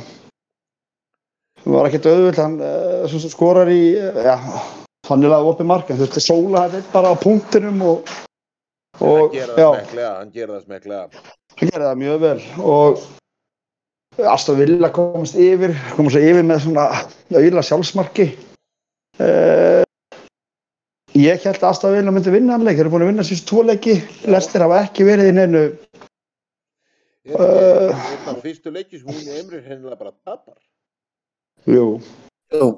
Það 1.67 1.75
var 1.75 1.89
ekkert 1.89 2.07
auðvöld, 2.07 2.39
hann 2.39 2.61
uh, 2.63 3.27
skorar 3.27 3.71
í, 3.73 3.81
uh, 3.99 4.21
já, 4.23 4.37
hann 5.09 5.25
er 5.27 5.33
laðið 5.33 5.51
opið 5.51 5.69
mark, 5.73 5.91
en 5.91 5.99
þurfti 5.99 6.23
sóla 6.23 6.67
þetta 6.71 6.93
bara 6.93 7.11
á 7.11 7.15
punktinum 7.19 7.83
og, 7.83 8.13
hann 9.01 9.11
og 9.11 9.35
gera 9.35 9.57
já, 9.57 9.67
það 9.67 9.81
smeklega, 9.81 10.13
hann 10.21 10.31
gera 10.37 10.55
það 10.55 10.69
smeklega. 10.69 11.25
hann 11.57 11.73
gerði 11.73 11.89
það 11.89 11.99
mjög 12.05 12.21
vel 12.23 12.37
og 12.75 13.03
Aston 14.37 14.61
Villa 14.61 14.93
komast 14.95 15.41
yfir, 15.43 15.75
komast 15.99 16.23
yfir 16.23 16.47
með 16.47 16.63
svona 16.69 16.87
auðla 17.35 17.67
sjálfsmarki. 17.67 18.31
Uh, 19.19 19.83
ég 21.17 21.43
held 21.47 21.63
að 21.63 21.71
Aston 21.71 21.95
Villa 21.97 22.13
myndi 22.13 22.33
vinna 22.35 22.57
hann 22.57 22.65
leik, 22.67 22.77
þeir 22.77 22.87
eru 22.87 22.93
búin 22.95 23.07
að 23.07 23.11
vinna 23.13 23.25
síðust 23.27 23.49
tvo 23.49 23.63
leiki, 23.67 23.97
lestir 24.29 24.65
hafa 24.65 24.83
ekki 24.87 25.07
verið 25.09 25.33
í 25.33 25.37
neinu 25.37 25.65
Er 27.27 27.35
Uh. 27.35 27.91
ekki 27.91 28.13
einn 28.15 28.29
af 28.31 28.43
fyrstu 28.45 28.71
leikjum 28.71 29.01
sem 29.01 29.09
hún 29.11 29.25
í 29.27 29.39
Emri 29.41 29.59
hennilega 29.59 29.97
bara 29.99 30.13
tapar? 30.23 30.55
Jú, 31.67 31.99
jú, 32.55 32.69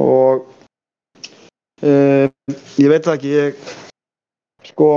og 0.00 0.46
uh, 1.84 2.30
ég 2.80 2.88
veit 2.88 3.04
það 3.04 3.18
ekki 3.18 3.34
ég 3.34 3.60
sko 4.70 4.88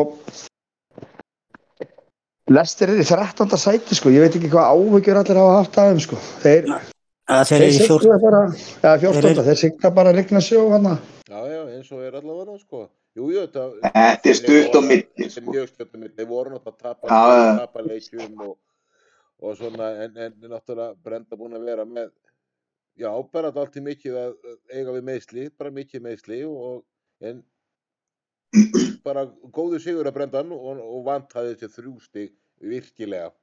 Lester 2.55 2.93
er 2.93 3.01
í 3.03 3.07
13. 3.07 3.51
sæti 3.59 3.97
sko, 3.99 4.13
ég 4.15 4.23
veit 4.23 4.37
ekki 4.39 4.51
hvað 4.53 4.71
áhyggjur 4.77 5.19
allir 5.19 5.41
hafa 5.41 5.57
haft 5.59 5.81
af 5.83 5.91
þeim 5.91 6.01
sko 6.05 6.21
þeir, 6.45 6.71
að 7.27 7.43
þeir 7.51 7.65
eru 7.65 7.73
í 7.73 7.81
fjór, 7.83 8.05
sigla 8.05 8.21
bara 8.23 8.41
ja, 8.47 8.95
14. 9.03 9.19
Þeir 9.27 9.43
þeir 9.49 9.59
sigla 9.65 9.91
bara 9.99 10.15
rigna 10.15 10.43
sjó 10.43 10.69
hana 10.71 10.95
Já, 10.95 11.01
já, 11.03 11.12
eins 11.83 11.91
og 11.93 12.03
er 12.03 12.17
allavega 12.17 12.57
sko. 12.61 12.85
Jú, 13.13 13.29
jú, 13.29 13.43
þetta... 13.43 13.63
Þetta 13.93 14.29
er 14.31 14.37
stutt 14.39 14.77
á 14.77 14.81
milli, 14.81 15.07
Þetta 15.11 15.25
er 15.27 15.33
sko. 15.35 15.45
mjög 15.51 15.71
stutt 15.71 15.91
á 15.91 15.97
milli. 15.99 16.13
Þeir 16.17 16.29
voru 16.29 16.53
náttúrulega 16.53 16.93
að 16.95 17.59
tapa, 17.59 17.83
leikjum 17.85 18.43
og, 18.47 18.53
og 19.43 19.57
svona, 19.59 19.89
en, 20.05 20.19
en 20.25 20.37
náttúrulega 20.47 20.95
Brenda 21.05 21.39
búin 21.39 21.57
að 21.59 21.67
vera 21.67 21.85
með, 21.89 22.13
já, 22.99 23.09
bara 23.35 23.51
allt 23.53 23.77
í 23.77 23.83
mikið 23.85 24.19
að 24.23 24.33
að 24.53 24.79
eiga 24.79 24.95
við 24.95 25.07
meðsli, 25.11 25.47
bara 25.59 25.75
mikið 25.75 26.05
meðsli 26.07 26.39
og, 26.47 26.81
en 27.21 27.43
bara 29.05 29.27
góðu 29.53 29.81
sigur 29.83 30.09
að 30.09 30.17
Brendan 30.17 30.55
og, 30.55 30.81
og 30.81 31.05
vantaði 31.05 31.57
þessi 31.57 31.81
þrjú 31.81 31.95
stig 32.07 32.35
virkilega. 32.63 33.33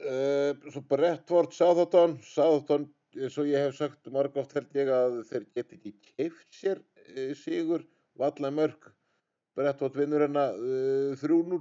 Uh, 0.00 0.56
svo 0.72 0.80
Brettford, 0.88 1.52
Southampton, 1.52 2.14
Southampton, 2.24 2.86
eins 3.18 3.36
og 3.40 3.48
ég 3.50 3.64
hef 3.66 3.76
sagt 3.78 4.10
margóft 4.14 4.54
held 4.54 4.76
ég 4.78 4.90
að 4.94 5.20
þeir 5.30 5.46
get 5.56 5.72
ekki 5.76 5.92
keift 6.12 6.54
sér 6.54 6.80
uh, 6.80 7.32
sigur, 7.38 7.84
valla 8.18 8.50
mörg, 8.54 8.90
Brettford 9.58 9.96
vinnur 9.98 10.22
hérna 10.24 10.50
uh, 10.54 11.18
3-0 11.18 11.58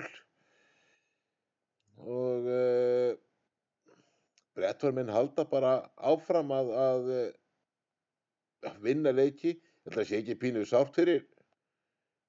og 2.05 2.49
uh, 2.53 3.17
Brettford 4.59 4.97
minn 4.97 5.11
halda 5.13 5.45
bara 5.49 5.73
áfram 5.97 6.53
að, 6.53 6.71
að, 6.83 7.11
að 8.69 8.79
vinna 8.85 9.13
leiki, 9.15 9.55
að 9.89 10.03
sé 10.05 10.19
ekki 10.19 10.37
pínu 10.41 10.65
sátt 10.67 10.93
fyrir, 10.99 11.23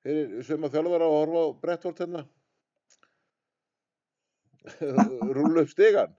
fyrir 0.06 0.40
suma 0.46 0.70
þjálfara 0.72 1.08
að 1.08 1.16
horfa 1.18 1.44
á 1.44 1.48
Brettford 1.64 2.04
hérna. 2.04 2.24
Rúlu 5.36 5.64
upp 5.64 5.70
stigan. 5.72 6.12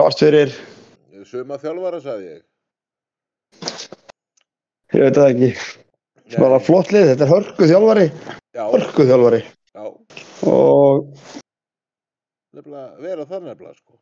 Sátt 0.00 0.22
fyrir, 0.22 0.54
Suma 1.28 1.58
þjálfara, 1.60 2.00
sagði 2.00 2.28
ég. 2.30 2.42
ég 4.94 5.02
veit 5.04 5.18
það 5.18 5.30
ekki. 5.30 5.50
Bara 6.38 6.58
Nei, 6.60 6.64
flott 6.64 6.92
lið, 6.94 7.08
þetta 7.10 7.26
er 7.26 7.32
hörku 7.34 7.68
þjálfari. 7.68 8.06
Já, 8.56 8.62
hörku 8.70 9.06
þjálfari. 9.08 9.40
Já, 9.74 9.84
og 10.50 11.10
nefnilega, 12.56 12.86
vera 13.02 13.26
það 13.26 13.48
nefnilega, 13.48 13.74
sko. 13.76 13.98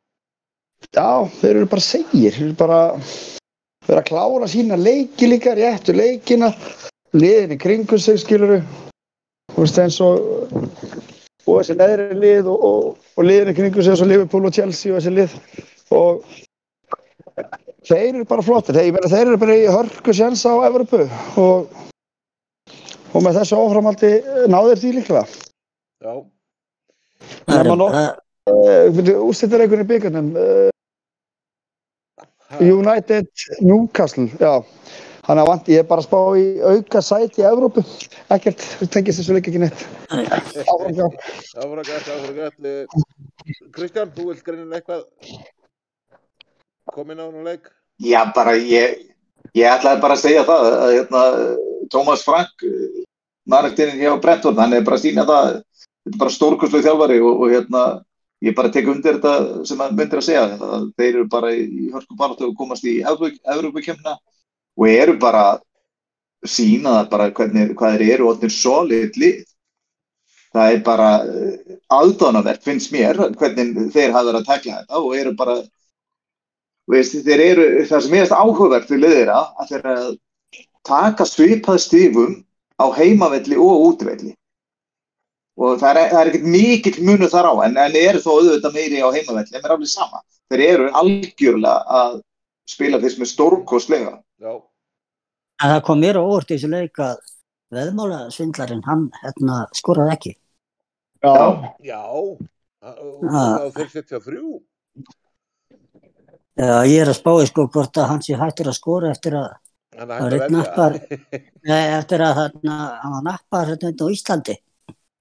já, 0.94 1.08
þeir 1.40 1.54
eru 1.56 1.70
bara 1.74 1.86
segir. 1.88 2.36
Þeir 2.36 2.46
eru 2.46 2.58
bara 2.60 2.80
þeir 3.02 3.94
eru 3.94 4.02
að 4.02 4.08
klára 4.12 4.50
sína 4.52 4.78
leiki 4.78 5.30
líka 5.32 5.56
réttu 5.58 5.96
leikina 5.96 6.52
liðin 7.16 7.56
í 7.56 7.58
kringum 7.60 8.00
sig 8.02 8.20
skiluru 8.20 8.60
þú 9.54 9.62
veist 9.64 9.80
eins 9.80 9.98
og 10.04 10.20
og 11.48 11.62
þessi 11.62 11.78
neðri 11.78 12.18
lið 12.20 12.50
og, 12.52 12.64
og, 12.68 13.06
og 13.16 13.26
liðin 13.26 13.54
í 13.54 13.56
kringum 13.56 13.84
sig 13.84 13.96
og 13.96 14.10
Liverpool 14.10 14.46
og 14.46 14.54
Chelsea 14.54 14.92
og 14.92 15.00
þessi 15.00 15.14
lið. 15.16 15.36
Og 15.96 16.26
þeir 17.88 18.08
eru 18.14 18.24
bara 18.28 18.44
flottir. 18.44 18.76
Þeir, 18.76 18.90
ég 18.90 18.96
meina, 18.96 19.10
þeir 19.12 19.26
eru 19.26 19.40
bara 19.40 19.58
í 19.58 19.68
hörku 19.72 20.14
sjans 20.14 20.44
á 20.44 20.52
Evropu 20.68 21.04
og 21.40 21.76
og 23.16 23.24
með 23.24 23.40
þessu 23.40 23.58
áframaldi 23.58 24.10
náður 24.52 24.80
því 24.82 24.94
líklega. 24.98 25.24
Já, 26.04 26.14
það 27.48 27.60
er 27.60 27.70
bara, 27.72 28.02
uh, 28.52 29.14
úrstættarleikunni 29.24 29.86
í 29.86 29.88
byggarnum 29.88 30.30
uh, 30.38 30.68
ha, 32.20 32.60
United 32.62 33.30
Newcastle 33.64 34.28
já. 34.38 34.52
Hann 35.28 35.42
að 35.42 35.48
vant, 35.50 35.66
ég 35.68 35.82
er 35.82 35.88
bara 35.88 36.00
að 36.00 36.06
spá 36.06 36.20
í 36.40 36.44
auka 36.64 37.02
sæti 37.04 37.42
í 37.42 37.44
Evrópu, 37.44 37.82
ekkert 38.32 38.62
þú 38.78 38.86
tengist 38.94 39.20
þessu 39.20 39.34
leik 39.36 39.50
ekki 39.50 39.60
neitt. 39.60 39.82
Áfram 40.08 40.94
hjá. 40.96 41.04
Það 41.50 41.66
var 41.74 41.82
gætt, 41.84 42.06
það 42.06 42.22
var 42.22 42.38
gætt. 42.38 42.70
Eh, 42.70 43.66
Kristján, 43.76 44.14
þú 44.16 44.30
vilt 44.30 44.40
greinilega 44.46 44.78
eitthvað? 44.80 45.02
Komin 46.96 47.20
á 47.20 47.28
hann 47.28 47.44
leik? 47.44 47.68
Já, 47.98 48.20
bara 48.34 48.54
ég, 48.54 48.98
ég 49.58 49.66
ætlaði 49.66 50.02
bara 50.02 50.14
að 50.14 50.22
segja 50.22 50.44
það 50.46 50.66
að 50.70 50.92
hérna, 50.94 51.22
Thomas 51.90 52.22
Frank, 52.22 52.66
margtinn 53.48 53.96
hjá 53.98 54.12
Brentford, 54.22 54.58
hann 54.60 54.76
er 54.76 54.84
bara 54.86 54.98
að 55.00 55.06
sína 55.06 55.24
það, 55.26 55.56
þetta 56.06 56.14
er 56.14 56.20
bara 56.20 56.34
stórkostlega 56.34 56.86
þjálfari 56.86 57.18
og, 57.18 57.42
og 57.42 57.54
hérna, 57.54 57.84
ég 58.46 58.54
bara 58.54 58.70
tek 58.70 58.90
undir 58.92 59.18
þetta 59.18 59.64
sem 59.66 59.80
hann 59.82 59.96
myndir 59.98 60.20
að 60.20 60.26
segja, 60.28 60.44
að 60.54 60.84
þeir 61.00 61.08
eru 61.10 61.24
bara 61.32 61.50
í 61.56 61.88
hörku 61.94 62.18
baráttu 62.20 62.46
og 62.50 62.58
komast 62.60 62.86
í 62.86 63.00
Evrópukemna 63.02 64.14
og 64.78 64.86
eru 64.92 65.16
bara 65.18 65.46
sína 66.46 67.00
það 67.00 67.08
bara 67.16 67.30
hvernig, 67.34 67.72
hvað 67.78 67.96
þeir 67.96 68.12
eru 68.14 68.28
og 68.30 68.42
þeir 68.42 68.54
solid 68.54 69.18
lið. 69.18 69.40
Það 70.54 70.74
er 70.74 70.78
bara 70.86 71.08
aðdánavert, 71.92 72.62
finnst 72.64 72.92
mér, 72.94 73.18
hvernig 73.36 73.90
þeir 73.92 74.14
hafa 74.14 74.30
verið 74.30 74.38
að 74.38 74.46
tekla 74.52 74.78
þetta 74.78 75.02
og 75.02 75.16
eru 75.18 75.34
bara 75.36 75.58
veist, 76.88 77.18
þeir 77.26 77.44
eru, 77.44 77.68
það 77.88 78.04
sem 78.04 78.18
er 78.18 78.34
áhugavert 78.34 78.90
við 78.92 79.04
liðir 79.04 79.32
að 79.34 79.70
þeir 79.70 79.88
að 79.92 80.10
taka 80.88 81.26
svipað 81.28 81.82
stífum 81.84 82.36
á 82.78 82.86
heimavelli 82.96 83.58
og 83.60 83.88
útvelli 83.90 84.32
og 85.58 85.80
það 85.80 86.00
er, 86.00 86.10
það 86.12 86.20
er 86.20 86.30
ekkert 86.30 86.48
mikill 86.54 87.04
munu 87.04 87.28
þar 87.30 87.50
á 87.50 87.54
en, 87.66 87.76
en 87.82 87.98
eru 87.98 88.22
þó 88.22 88.30
auðvitað 88.36 88.76
meiri 88.78 89.02
á 89.02 89.08
heimavelli 89.10 89.50
en 89.50 89.58
mér 89.58 89.66
er 89.66 89.74
alveg 89.74 89.90
sama, 89.90 90.22
þeir 90.48 90.64
eru 90.68 90.90
algjörlega 91.00 92.00
að 92.00 92.18
spila 92.68 93.00
þess 93.02 93.18
með 93.18 93.30
stórkostlega. 93.32 94.12
Já, 94.38 94.52
en 95.58 95.72
það 95.74 95.82
kom 95.88 96.02
mér 96.04 96.20
á 96.20 96.22
óvart 96.22 96.52
í 96.52 96.56
þessu 96.56 96.70
leik 96.70 97.02
að 97.02 97.16
veðmála 97.74 98.20
svindlarinn, 98.32 98.84
hann 98.86 99.08
hérna, 99.22 99.58
skoraði 99.76 100.14
ekki. 100.14 100.34
já, 101.84 102.00
já, 102.78 103.68
þeir 103.74 103.90
setja 103.96 104.22
þrjú. 104.22 104.60
Já, 106.58 106.82
ég 106.90 107.00
er 107.04 107.10
að 107.12 107.16
spá 107.20 107.30
í 107.38 107.46
sko 107.46 107.66
hvort 107.70 107.98
að 108.00 108.08
hann 108.10 108.22
sé 108.24 108.34
hættur 108.38 108.70
að 108.72 108.76
skora 108.80 109.10
eftir 109.14 109.36
að 109.38 109.48
Hann 109.98 110.10
er 110.14 110.34
er 110.36 110.42
að 110.46 110.52
nappar. 110.54 110.96
eftir 111.98 112.22
að 112.22 112.36
þarna, 112.38 112.74
hann 113.02 113.14
var 113.16 113.24
nappar 113.26 113.70
hérna 113.72 113.90
á 113.94 114.06
Íslandi. 114.14 114.54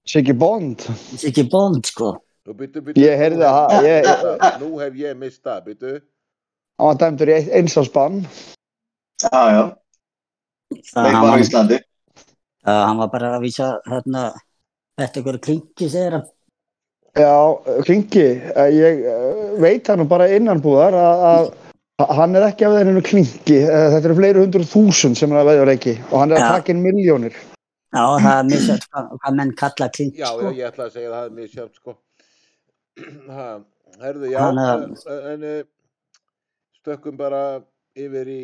Siggi 0.08 0.34
Bond. 0.38 0.84
Er 1.18 1.24
ekki 1.28 1.44
bónd, 1.52 1.82
sko. 1.90 2.12
Nú 2.48 2.54
byttu, 2.56 2.80
byttu. 2.86 3.02
Ég 3.02 3.18
heyrði 3.20 3.44
að- 3.44 3.74
ég- 3.84 4.60
Nú 4.62 4.70
hef 4.80 4.94
ég 4.96 5.18
mist 5.20 5.42
það, 5.44 5.58
byttu. 5.66 5.90
Hann 6.78 6.86
var 6.92 7.00
dæmdur 7.02 7.28
í 7.32 7.34
eitt- 7.40 7.50
eins 7.58 7.74
á 7.76 7.82
spann. 7.84 8.20
Já, 9.22 9.42
já, 9.52 9.64
Það, 10.94 11.02
var 11.02 11.18
á 11.18 11.22
var, 11.26 11.42
Íslandi. 11.42 11.78
það, 12.64 12.80
hann 12.86 12.98
var 13.02 13.08
bara 13.16 13.32
að 13.36 13.42
vísa 13.48 13.68
hérna, 13.88 14.22
þetta 15.00 15.20
ykkur 15.22 15.38
klinki, 15.48 15.88
segir 15.90 16.12
hann. 16.18 16.26
Já, 17.16 17.56
Klingi, 17.84 18.26
eh, 18.54 18.68
ég 18.74 19.00
eh, 19.08 19.60
veit 19.62 19.86
hann 19.88 20.04
bara 20.08 20.28
innanbúðar 20.30 20.94
að, 20.94 21.46
að 22.02 22.12
hann 22.18 22.36
er 22.36 22.44
ekki 22.50 22.66
af 22.68 22.74
þeirinu 22.76 23.02
Klingi. 23.06 23.56
Eh, 23.64 23.86
Þetta 23.94 24.10
eru 24.10 24.16
fleiri 24.18 24.42
hundru 24.44 24.66
þúsund 24.68 25.18
sem 25.18 25.32
er 25.32 25.40
að 25.40 25.48
veðja 25.50 25.64
á 25.64 25.70
leiki 25.70 25.94
og 26.10 26.18
hann 26.20 26.34
er 26.34 26.38
að 26.38 26.44
Já. 26.44 26.50
taka 26.58 26.74
inn 26.74 26.84
miljónir. 26.84 27.38
Já, 27.88 28.04
það 28.20 28.34
er 28.34 28.46
misjætt 28.50 28.84
hvað, 28.90 29.08
hvað 29.22 29.38
menn 29.40 29.54
kalla 29.56 29.88
klink, 29.96 30.18
Já, 30.20 30.28
sko. 30.28 30.44
já, 30.44 30.52
ég 30.58 30.68
ætla 30.68 30.84
að 30.84 30.94
segja 30.98 31.08
að 31.08 31.16
það 31.16 31.24
er 31.30 31.34
mjög 31.38 31.50
sjátt, 31.56 31.80
sko. 31.80 31.96
Ha, 33.38 33.48
herðu, 34.02 34.30
já, 34.34 34.38
Hann, 34.44 34.60
en, 35.32 35.48
stökkum 36.82 37.16
bara 37.16 37.42
yfir 37.96 38.28
í 38.34 38.40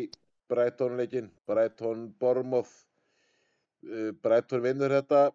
Brighton-leikin, 0.49 1.29
Brighton-Bormoth. 1.49 2.73
Brighton 4.25 4.63
vinnur 4.65 4.93
þetta 4.97 5.27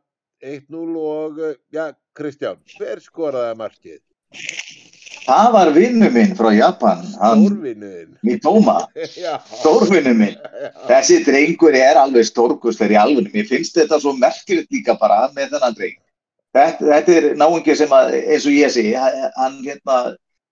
1-0 0.43 0.97
og, 0.99 1.38
já, 1.71 1.85
Kristján, 2.16 2.59
hver 2.77 3.01
skoraði 3.03 3.57
markið? 3.61 3.99
Það 5.20 5.49
var 5.55 5.70
vinnu 5.75 6.09
minn 6.14 6.33
frá 6.38 6.49
Japan, 6.55 7.03
hann 7.20 7.42
Stórvinnuðinn. 7.46 8.12
Mitoma, 8.27 8.77
Já, 9.25 9.37
stórvinnu 9.61 10.14
minn. 10.18 10.37
já, 10.38 10.70
Þessi 10.88 11.18
drengur 11.27 11.77
er 11.79 12.01
alveg 12.01 12.27
stórkusleir 12.31 12.94
í 12.96 12.99
alvunum. 12.99 13.31
Mér 13.35 13.46
finnst 13.51 13.77
þetta 13.79 14.01
svo 14.03 14.14
merkilegt 14.18 14.73
líka 14.75 14.96
bara 14.99 15.29
með 15.37 15.55
þennan 15.55 15.77
dreng. 15.79 15.99
Þetta, 16.57 16.88
þetta 16.90 17.16
er 17.20 17.29
náingi 17.38 17.77
sem 17.79 17.92
að, 17.94 18.14
eins 18.25 18.46
og 18.49 18.57
ég 18.57 18.73
segi, 18.75 18.94
hann 19.37 19.61
hérna 19.62 19.99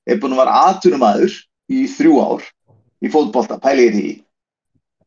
er 0.08 0.20
búin 0.22 0.36
að 0.36 0.42
vera 0.44 0.58
atunumæður 0.68 1.34
í 1.74 1.82
þrjú 1.90 2.20
ár 2.22 2.44
í 3.02 3.10
fótbolta, 3.10 3.58
pælið 3.62 3.96
því. 3.96 4.12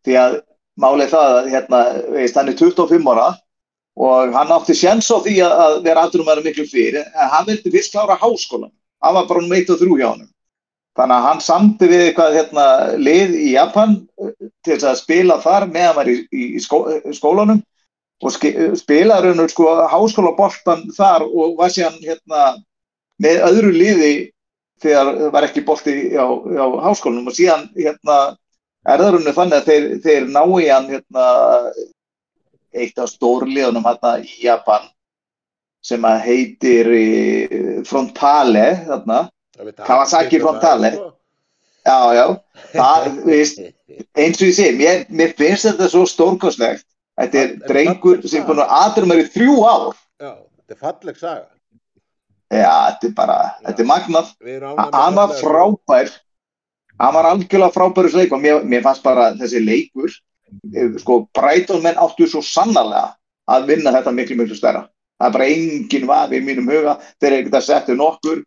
Því 0.03 0.17
að 0.19 0.35
málið 0.81 1.13
það 1.13 1.37
að 1.37 1.49
hérna, 1.53 1.79
veist, 2.17 2.35
hann 2.39 2.51
er 2.51 2.59
25 2.59 3.07
ára 3.13 3.29
og 3.99 4.33
hann 4.35 4.53
átti 4.55 4.75
sjans 4.77 5.09
á 5.11 5.17
því 5.19 5.37
að, 5.45 5.79
vera 5.85 6.05
atunumæður 6.07 6.45
miklu 6.47 6.67
fyrir, 6.69 7.01
en 7.01 7.33
hann 7.33 7.47
vildi 7.49 7.73
fyrst 7.73 7.95
klára 7.95 8.19
háskólan. 8.19 8.71
Hann 9.01 9.17
var 9.17 9.27
bara 9.27 9.41
um 9.43 9.51
1 9.51 9.73
og 9.73 9.81
3 9.81 9.97
hjá 9.99 10.07
hann. 10.11 10.29
Þannig 10.97 11.15
að 11.15 11.25
hann 11.27 11.41
samti 11.43 11.87
við 11.87 12.01
eitthvað 12.05 12.33
hérna, 12.35 12.65
lið 12.99 13.35
í 13.39 13.51
Japan 13.53 13.93
til 14.19 14.73
þess 14.73 14.89
að 14.89 14.99
spila 14.99 15.37
þar 15.43 15.67
meðan 15.71 15.95
var 15.95 16.09
í, 16.11 16.17
í 16.31 16.59
skó, 16.59 16.81
skólanum 17.15 17.61
og 18.21 18.33
ski, 18.35 18.51
spilaði 18.77 19.31
raunur 19.31 19.49
sko 19.49 19.69
háskólaboltan 19.91 20.83
þar 20.97 21.25
og 21.25 21.55
var 21.59 21.71
síðan 21.73 21.95
hérna 22.03 22.43
með 23.23 23.39
öðru 23.47 23.71
liði 23.75 24.11
þegar 24.83 25.31
var 25.33 25.47
ekki 25.47 25.63
bolti 25.65 25.95
á, 26.17 26.27
á 26.27 26.65
háskólanum 26.89 27.31
og 27.31 27.37
síðan 27.39 27.69
hérna 27.77 28.19
er 28.83 29.01
það 29.01 29.15
raunur 29.15 29.37
þannig 29.39 29.57
að 29.57 29.71
þeir, 29.71 29.87
þeir 30.03 30.29
ná 30.35 30.43
í 30.43 30.69
hann 30.69 30.91
hérna 30.91 31.25
eitt 32.73 32.99
af 33.01 33.09
stórliðunum 33.11 33.85
hérna 33.85 34.15
í 34.23 34.31
Japan 34.45 34.87
sem 35.83 36.03
að 36.05 36.19
heitir 36.27 36.89
eh, 36.93 37.81
Frontale 37.89 38.65
þarna. 38.87 39.21
Kawasaki 39.81 40.37
allir 40.37 40.45
Frontale. 40.45 40.91
Já, 41.81 41.97
já, 42.13 42.25
það, 42.75 43.07
veist, 43.25 43.61
eins 44.13 44.37
og 44.37 44.45
ég 44.51 44.53
segi, 44.53 44.75
mér, 44.77 44.99
mér 45.09 45.31
finnst 45.37 45.65
þetta 45.65 45.87
svo 45.89 46.03
stórkoslegt. 46.05 46.85
Þetta 47.17 47.39
er 47.39 47.47
En- 47.47 47.55
en 47.55 47.63
drengur 47.67 48.21
sem 48.29 48.45
búin 48.45 48.61
að 48.61 48.75
aðra 48.77 49.09
mér 49.09 49.23
í 49.23 49.29
þrjú 49.33 49.55
ár. 49.65 49.87
Já, 50.21 50.31
þetta 50.37 50.75
er 50.75 50.81
falleg 50.85 51.17
saga. 51.17 51.47
Já, 52.51 52.71
þetta 52.91 53.07
er 53.07 53.15
bara, 53.15 53.37
þetta 53.65 53.81
er 53.81 53.87
með 53.87 54.93
Hann 54.93 55.15
var 55.15 55.33
frábær, 55.39 56.09
hann 56.99 57.13
var 57.15 57.25
algjörlega 57.31 57.73
frábær 57.73 58.09
í 58.09 58.13
leik 58.13 58.33
og 58.35 58.41
mér, 58.43 58.63
mér 58.63 58.83
fannst 58.83 59.03
bara 59.03 59.31
þessi 59.39 59.61
leikur, 59.65 60.11
sko, 61.01 61.25
Brighton 61.37 61.83
menn 61.83 61.99
áttu 62.01 62.27
svo 62.29 62.41
sannarlega 62.45 63.11
að 63.51 63.67
vinna 63.71 63.93
þetta 63.95 64.13
miklu, 64.15 64.37
miklu 64.39 64.57
stærra. 64.57 64.85
Það 65.21 65.27
er 65.27 65.35
bara 65.35 65.49
engin 65.53 66.07
vafi 66.09 66.39
í 66.39 66.45
mínum 66.45 66.69
huga, 66.71 66.95
þeir 67.21 67.31
eru 67.31 67.41
ekkert 67.41 67.59
að 67.59 67.67
setja 67.67 67.97
nokkur 67.97 68.41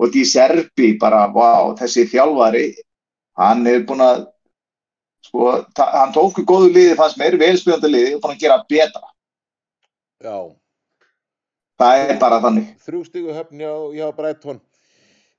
og 0.00 0.12
því 0.14 0.22
Serbi 0.30 0.90
bara, 1.00 1.24
vá, 1.34 1.74
þessi 1.80 2.06
þjálfari, 2.12 2.68
hann 3.40 3.66
er 3.68 3.82
búin 3.88 4.04
að, 4.04 4.22
sko, 5.26 5.50
hann 5.80 6.14
tóku 6.16 6.44
góðu 6.48 6.70
liði, 6.72 6.96
fannst 6.96 7.18
mér, 7.20 7.36
velspjöndi 7.40 7.90
liði 7.90 8.14
og 8.16 8.22
búin 8.24 8.36
að 8.36 8.42
gera 8.46 8.62
betra. 8.70 9.10
Já, 10.20 10.38
Það 11.80 12.02
er 12.04 12.18
bara 12.20 12.38
þannig. 12.44 12.64
þrjú 12.84 12.98
stígu 13.06 13.32
höfn 13.32 13.60
hjá, 13.62 13.72
hjá 13.96 14.08
Brighton. 14.12 14.58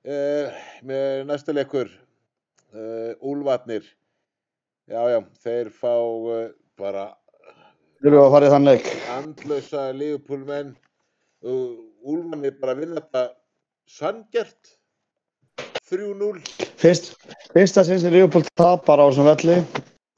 Uh, 0.02 0.48
með 0.82 1.20
næsta 1.28 1.54
leikur, 1.54 1.86
uh, 2.74 3.12
Úlfarnir. 3.22 3.84
Já, 4.92 5.02
já, 5.08 5.18
þeir 5.42 5.70
fá 5.72 5.92
uh, 5.96 6.50
bara 6.80 7.06
Við 8.02 8.10
erum 8.10 8.24
að 8.26 8.32
fara 8.34 8.48
í 8.48 8.52
þann 8.52 8.66
leik. 8.68 8.88
andlösa 9.14 9.82
Liverpool-menn. 9.96 10.72
Uh, 11.42 11.78
Úlfarnir 12.02 12.56
bara 12.60 12.74
vinna 12.76 12.98
þetta 13.00 13.22
sangjart. 13.88 14.72
3-0. 15.92 16.40
Fyrst, 16.80 17.12
fyrsta 17.54 17.84
sinn 17.86 18.00
sem 18.02 18.12
Leopold 18.14 18.48
tapar 18.58 18.98
á 18.98 19.06
þessum 19.10 19.26
velli 19.28 19.56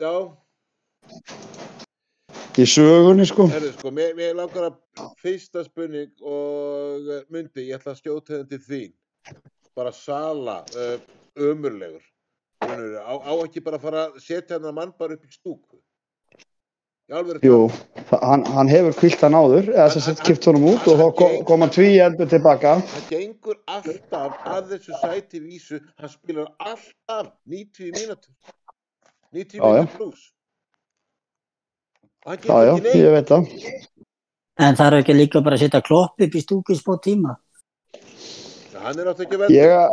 Já, 0.00 0.12
í 2.62 2.66
sögunni 2.70 3.26
sko. 3.26 3.48
herðu 3.50 3.72
sko, 3.74 3.90
mér, 3.94 4.12
mér 4.16 4.36
langar 4.38 4.68
að 4.70 5.08
fyrsta 5.20 5.64
spurning 5.66 6.12
og 6.22 7.10
uh, 7.10 7.20
myndi, 7.34 7.66
ég 7.68 7.80
ætla 7.80 7.94
að 7.96 8.00
skjóta 8.04 8.36
þetta 8.38 8.50
til 8.54 8.62
þín. 8.68 8.94
Bara 9.74 9.92
Sala, 9.92 10.60
uh, 10.78 10.96
ömurlegur. 11.50 12.04
Munur, 12.64 12.94
á, 13.04 13.12
á 13.20 13.32
ekki 13.44 13.62
bara 13.64 13.78
að 13.80 13.84
fara 13.88 14.04
að 14.08 14.20
setja 14.24 14.56
hennar 14.58 14.74
mann 14.76 14.92
bara 14.98 15.16
upp 15.18 15.24
í 15.26 15.32
stúku. 15.32 15.78
Jú, 17.44 17.58
hann, 18.08 18.46
hann 18.48 18.70
hefur 18.72 18.94
kvilt 18.96 19.20
hann 19.20 19.34
áður, 19.36 19.66
eða 19.74 19.90
þess 19.92 20.08
að 20.14 20.22
kipt 20.24 20.46
honum 20.48 20.62
út 20.70 20.86
og 20.88 20.96
þá 21.02 21.04
kom, 21.18 21.34
kom 21.50 21.64
hann 21.66 21.72
tví 21.74 21.88
eldur 22.00 22.30
tilbaka. 22.30 22.78
Hann 22.80 23.04
gengur 23.10 23.58
alltaf 23.68 24.38
að 24.48 24.70
þessu 24.72 24.96
sæti 25.02 25.42
vísu, 25.44 25.82
hann 26.00 26.12
spilar 26.14 26.48
alltaf 26.56 27.28
90 27.44 27.92
mínútur. 27.98 28.32
90 29.36 29.60
Já, 29.60 29.66
já. 29.68 29.82
mínútur 29.84 29.98
pluss. 29.98 30.22
Hann 32.24 32.40
Já, 32.48 32.56
já, 32.70 32.74
ég 32.96 33.12
veit 33.18 33.28
það. 33.34 33.52
En 34.64 34.76
það 34.80 34.86
er 34.88 34.96
ekki 35.02 35.18
líka 35.18 35.44
bara 35.44 35.58
að 35.58 35.66
setja 35.66 35.84
klopp 35.84 36.24
upp 36.24 36.38
í 36.40 36.40
stúku 36.40 36.72
í 36.72 36.80
spó 36.80 36.96
tíma. 37.04 37.36
Hann 38.80 39.00
er 39.02 39.12
átt 39.12 39.20
ekki 39.26 39.36
að 39.36 39.52
Ég, 39.52 39.68
velja. 39.68 39.84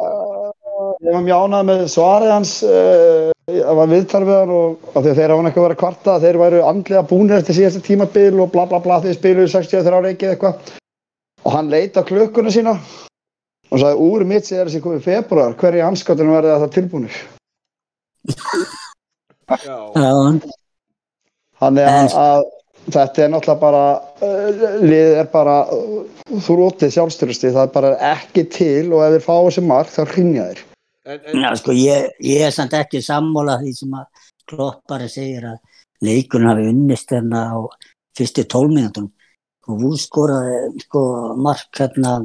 Ég 1.02 1.16
var 1.16 1.24
mjög 1.26 1.46
ánægð 1.46 1.68
með 1.70 1.84
svarið 1.96 2.34
hans, 2.36 2.52
uh, 2.66 3.32
það 3.50 3.80
var 3.80 3.92
viðtal 3.92 4.22
við 4.28 4.38
hann 4.38 4.54
og 4.56 4.92
af 4.92 5.00
því 5.00 5.12
að 5.12 5.20
þeir 5.20 5.34
ekki 5.36 5.64
verið 5.64 5.76
að 5.76 5.82
kvarta, 5.82 6.18
þeir 6.22 6.40
væru 6.42 6.62
andlega 6.68 7.08
búnir 7.10 7.40
eftir 7.40 7.58
síðasta 7.58 7.82
tímabil 7.86 8.42
og 8.44 8.52
bla 8.54 8.68
bla 8.70 8.82
bla 8.84 9.00
þeir 9.04 9.18
spiluðu 9.18 9.54
63 9.56 9.98
ára 9.98 10.14
ekki 10.14 10.30
eitthvað. 10.32 10.74
Og 11.42 11.56
hann 11.56 11.72
leit 11.74 11.98
á 11.98 12.06
klukkuna 12.06 12.54
sína 12.54 12.76
og 13.72 13.80
sagði 13.80 14.08
úr 14.08 14.26
mitt 14.30 14.46
sér 14.46 14.68
þessi 14.68 14.84
komið 14.84 15.06
februar, 15.08 15.56
hverju 15.58 15.86
anskotinu 15.88 16.36
verði 16.36 16.58
það 16.62 16.74
tilbúnir? 16.78 17.22
Já, 19.52 19.78
Já, 19.98 20.12
Þannig 21.62 22.16
að, 22.18 22.48
þetta 22.90 23.24
er 23.24 23.32
náttúrulega 23.32 23.62
bara, 23.62 23.84
uh, 24.26 24.62
liðið 24.82 25.20
er 25.22 25.28
bara 25.34 25.56
uh, 25.76 26.02
þrótið 26.46 26.94
sjálfstyrsti, 26.96 27.52
það 27.54 27.68
er 27.68 27.74
bara 27.76 27.92
ekki 28.14 28.46
til 28.54 28.92
og 28.92 29.04
ef 29.06 29.16
þeir 29.16 29.26
fá 29.28 29.34
þessi 29.36 29.66
mark 29.66 29.92
þá 29.94 30.02
hrinja 30.14 30.48
þeir. 30.50 30.64
En, 31.06 31.20
en, 31.20 31.42
Já, 31.42 31.50
sko, 31.60 31.76
ég, 31.78 32.12
ég 32.26 32.46
er 32.48 32.54
samt 32.56 32.76
ekki 32.78 33.02
sammála 33.06 33.60
því 33.62 33.74
sem 33.78 33.96
að 33.98 34.28
Klopp 34.52 34.84
bara 34.90 35.08
segir 35.10 35.46
að 35.48 35.58
leikurinn 36.06 36.50
hafi 36.50 36.68
unnist 36.72 37.14
hérna 37.14 37.46
á 37.54 37.58
fyrstu 38.18 38.46
tólmínútum 38.50 39.12
og 39.70 39.84
þú 39.84 39.92
skoraði 40.02 40.84
sko 40.86 41.02
mark 41.40 41.70
hérna 41.78 42.20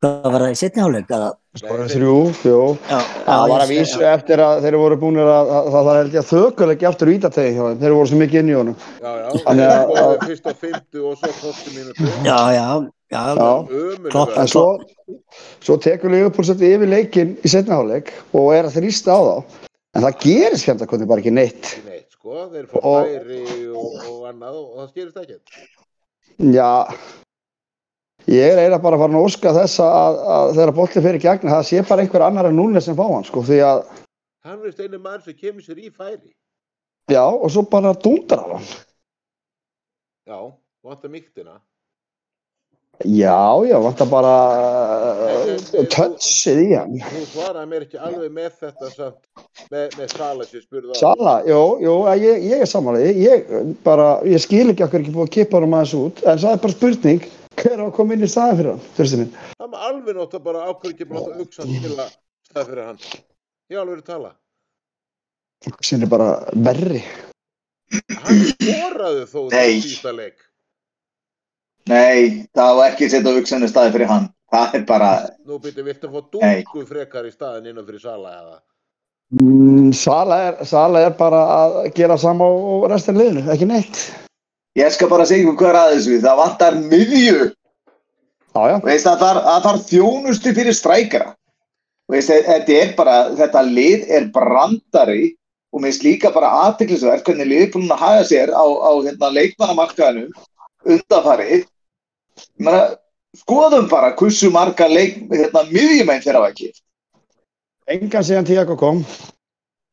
hvað 0.00 0.30
var 0.32 0.42
það 0.46 0.52
í 0.54 0.58
setni 0.60 0.82
áleik 0.84 1.10
að 1.12 1.24
Skora 1.60 1.86
þrjú, 1.90 2.12
jú. 2.46 2.58
já, 2.88 2.98
Það 3.26 3.40
var 3.50 3.62
að 3.64 3.70
vísu 3.74 4.04
eftir 4.06 4.38
að 4.44 4.60
þeir 4.64 4.76
voru 4.80 4.96
búinir 5.02 5.26
að, 5.26 5.48
að, 5.50 5.58
að 5.66 5.72
það 5.74 5.86
var 5.88 5.96
held 6.00 6.14
ég 6.14 6.20
að 6.22 6.28
þökuleiki 6.30 6.86
aftur 6.90 7.10
vítategi 7.10 7.54
hjá 7.56 7.62
þeim, 7.66 7.80
þeir 7.82 7.94
voru 7.96 8.10
svo 8.12 8.20
mikið 8.20 8.40
inn 8.40 8.50
í 8.52 8.56
honum. 8.60 8.76
já, 9.02 9.10
já, 9.10 9.26
þeir 9.34 9.62
að- 9.66 9.82
skoðu 9.90 10.28
fyrst 10.30 10.46
á 10.46 10.52
50 10.62 11.04
og 11.10 11.18
svo 11.18 11.32
12 11.40 11.74
mínútur. 11.74 12.12
já, 12.24 12.38
já, 12.54 12.66
já, 13.10 13.22
Já. 13.40 13.50
Ömurlega. 13.66 14.38
En 14.40 14.46
svo, 14.54 14.64
svo 15.66 15.76
tekur 15.82 16.14
svolítið 16.14 16.76
yfir 16.76 16.88
leikinn 16.94 17.32
í 17.42 17.50
setna 17.50 17.80
áleik 17.82 18.12
og 18.32 18.52
er 18.54 18.68
að 18.70 18.76
þrýsta 18.78 19.10
á 19.10 19.20
þá. 19.26 19.36
En 19.98 20.04
það 20.06 20.20
gerist 20.22 20.64
fjönda 20.68 20.86
hvernig 20.86 21.08
bara 21.10 21.20
ekki 21.24 21.32
neitt. 21.34 21.64
Ekki 21.74 21.88
neitt, 21.90 22.06
sko, 22.14 22.44
þeir 22.54 22.68
fá 22.70 22.78
Og- 22.78 23.10
færi 23.10 23.40
og, 23.74 23.96
og 24.06 24.28
annað 24.30 24.54
og 24.62 24.68
það 24.78 24.92
skýrist 24.94 25.18
ekkert. 25.24 25.58
Já, 26.54 26.70
ég 28.28 28.44
er 28.44 28.60
eiginlega 28.60 28.82
bara 28.84 29.00
farin 29.00 29.16
að 29.20 29.26
óska 29.30 29.54
þess 29.56 29.80
að, 29.84 30.20
að 30.36 30.52
þegar 30.58 30.76
boltið 30.76 31.08
fyrir 31.08 31.24
gegn 31.24 31.54
það 31.54 31.66
sé 31.70 31.82
bara 31.88 32.04
einhver 32.04 32.26
annar 32.26 32.50
en 32.50 32.58
núna 32.58 32.82
sem 32.84 32.98
fá 32.98 33.06
hann 33.06 33.26
sko 33.26 33.44
því 33.46 33.64
að 33.66 33.82
Hann 34.40 34.60
verðist 34.62 34.78
einu 34.80 34.98
maður 35.04 35.26
sem 35.28 35.36
kemur 35.36 35.64
sér 35.64 35.80
í 35.82 35.90
færi. 35.92 36.30
Já, 37.12 37.26
og 37.28 37.50
svo 37.52 37.60
bara 37.68 37.90
dúndar 37.92 38.40
á 38.40 38.46
hann. 38.54 38.70
Já, 40.30 40.38
vantar 40.86 41.12
mýktina. 41.12 41.58
Já, 43.04 43.64
já, 43.68 43.76
vantar 43.80 44.08
bara 44.08 44.32
uh, 45.26 45.84
tötsið 45.92 46.62
í 46.62 46.66
hann. 46.72 46.96
Þú 47.04 47.22
svaraði 47.34 47.68
mér 47.68 47.84
ekki 47.84 48.00
alveg 48.00 48.32
með 48.32 48.50
þetta 48.62 48.90
samt, 48.94 49.20
með, 49.72 49.96
með 49.98 50.14
Sala 50.14 50.48
sem 50.48 50.64
spurði 50.64 50.96
á. 50.96 51.00
Sala, 51.00 51.34
jú, 51.48 51.60
jú, 51.84 51.94
ég, 52.20 52.44
ég 52.48 52.64
er 52.64 52.68
samanlega, 52.68 53.12
ég 53.20 53.54
bara, 53.84 54.08
ég 54.28 54.40
skil 54.44 54.66
ekki 54.72 54.84
okkur 54.88 55.04
ekki 55.04 55.14
búið 55.16 55.28
að 55.28 55.34
kippa 55.36 55.60
hann 55.60 55.68
aðeins 55.68 55.96
út, 56.00 56.24
en 56.24 56.40
það 56.44 56.56
er 56.56 56.64
bara 56.64 56.76
spurning, 56.76 57.28
hver 57.60 57.80
á 57.80 57.84
að 57.86 57.94
koma 57.96 58.16
inn 58.16 58.26
í 58.26 58.30
staðin 58.30 58.58
fyrir 58.60 58.70
hann, 58.74 58.84
þurftu 58.96 59.20
minn? 59.20 59.32
Það 59.60 59.72
með 59.72 59.86
alveg 59.88 60.18
nátt 60.20 60.36
að 60.38 60.44
bara 60.46 60.66
ákveður 60.68 60.94
ekki 60.94 61.08
bara 61.10 61.22
að 61.24 61.40
hugsa 61.40 61.66
til 61.70 61.94
að 61.94 62.12
stað 62.50 62.70
fyrir 62.70 62.86
hann. 62.88 63.00
Ég 63.70 63.80
alveg 63.82 63.96
er 63.96 64.02
að 64.02 64.10
tala. 64.10 64.30
Sem 65.84 66.06
er 66.06 66.10
bara 66.10 66.28
verri. 66.68 67.02
Hann 68.24 68.44
skoraði 68.54 69.26
þó 69.28 69.40
því 69.52 69.80
sísta 69.84 70.12
leik. 70.16 70.38
Nei, 71.90 72.46
það 72.54 72.76
var 72.78 72.92
ekki 72.92 73.06
að 73.08 73.14
setja 73.16 73.34
hugsanir 73.36 73.70
staði 73.72 73.94
fyrir 73.96 74.10
hann. 74.10 74.28
Það 74.50 74.74
er 74.80 74.84
bara, 74.88 75.10
Nú 75.46 75.60
byrju, 75.62 75.84
viltu 75.86 76.08
fá 76.10 76.18
Nei. 76.42 76.64
dungu 76.66 76.82
frekar 76.88 77.26
í 77.28 77.30
staðin 77.30 77.70
innan 77.70 77.86
fyrir 77.86 78.02
Sala 78.02 78.32
eða? 78.34 78.56
Mm, 79.38 79.92
Sala 79.94 80.38
er, 80.48 80.56
Sala 80.66 81.04
er 81.06 81.12
bara 81.18 81.42
að 81.54 81.76
gera 81.94 82.16
sama 82.18 82.48
og 82.50 82.88
restin 82.90 83.18
liðinu, 83.20 83.44
ekki 83.54 83.68
neitt. 83.70 84.00
Ég 84.78 84.92
skal 84.94 85.10
bara 85.10 85.26
segja 85.28 85.44
ykkur 85.46 85.58
hvað 85.58 85.70
er 85.70 85.78
að 85.80 85.92
þessu. 85.94 86.20
Það 86.24 86.40
vantar 86.42 86.78
miðju. 86.78 87.50
Já, 88.50 88.62
já, 88.66 88.76
Veist, 88.84 89.06
það 89.06 89.20
þarf, 89.24 89.42
það 89.46 89.66
þarf 89.66 89.82
þjónustu 89.90 90.54
fyrir 90.56 90.74
strækjara. 90.74 91.28
Veist, 92.10 92.32
þetta 92.48 92.78
er 92.82 92.94
bara, 92.98 93.16
þetta 93.38 93.60
lið 93.66 94.08
er 94.10 94.24
brandari 94.34 95.26
og 95.70 95.84
minnst 95.84 96.02
líka 96.02 96.32
bara 96.34 96.50
aðteklisverð 96.66 97.22
hvernig 97.28 97.46
lið 97.46 97.62
er 97.62 97.70
búin 97.74 97.92
að 97.94 98.02
haga 98.02 98.24
sér 98.26 98.50
á, 98.50 98.64
á 98.66 98.90
hérna. 99.06 99.30
Ég 102.40 102.64
meina, 102.64 102.82
Skoðum 103.38 103.86
bara 103.86 104.10
hversu 104.18 104.48
marga 104.50 104.88
leik, 104.90 105.20
hérna, 105.30 105.62
miðjumenn 105.70 106.22
þeirra 106.24 106.40
var 106.42 106.54
ekki. 106.54 106.72
engan 107.86 108.24
síðan 108.26 108.46
Tiago 108.46 108.76
kom, 108.78 109.04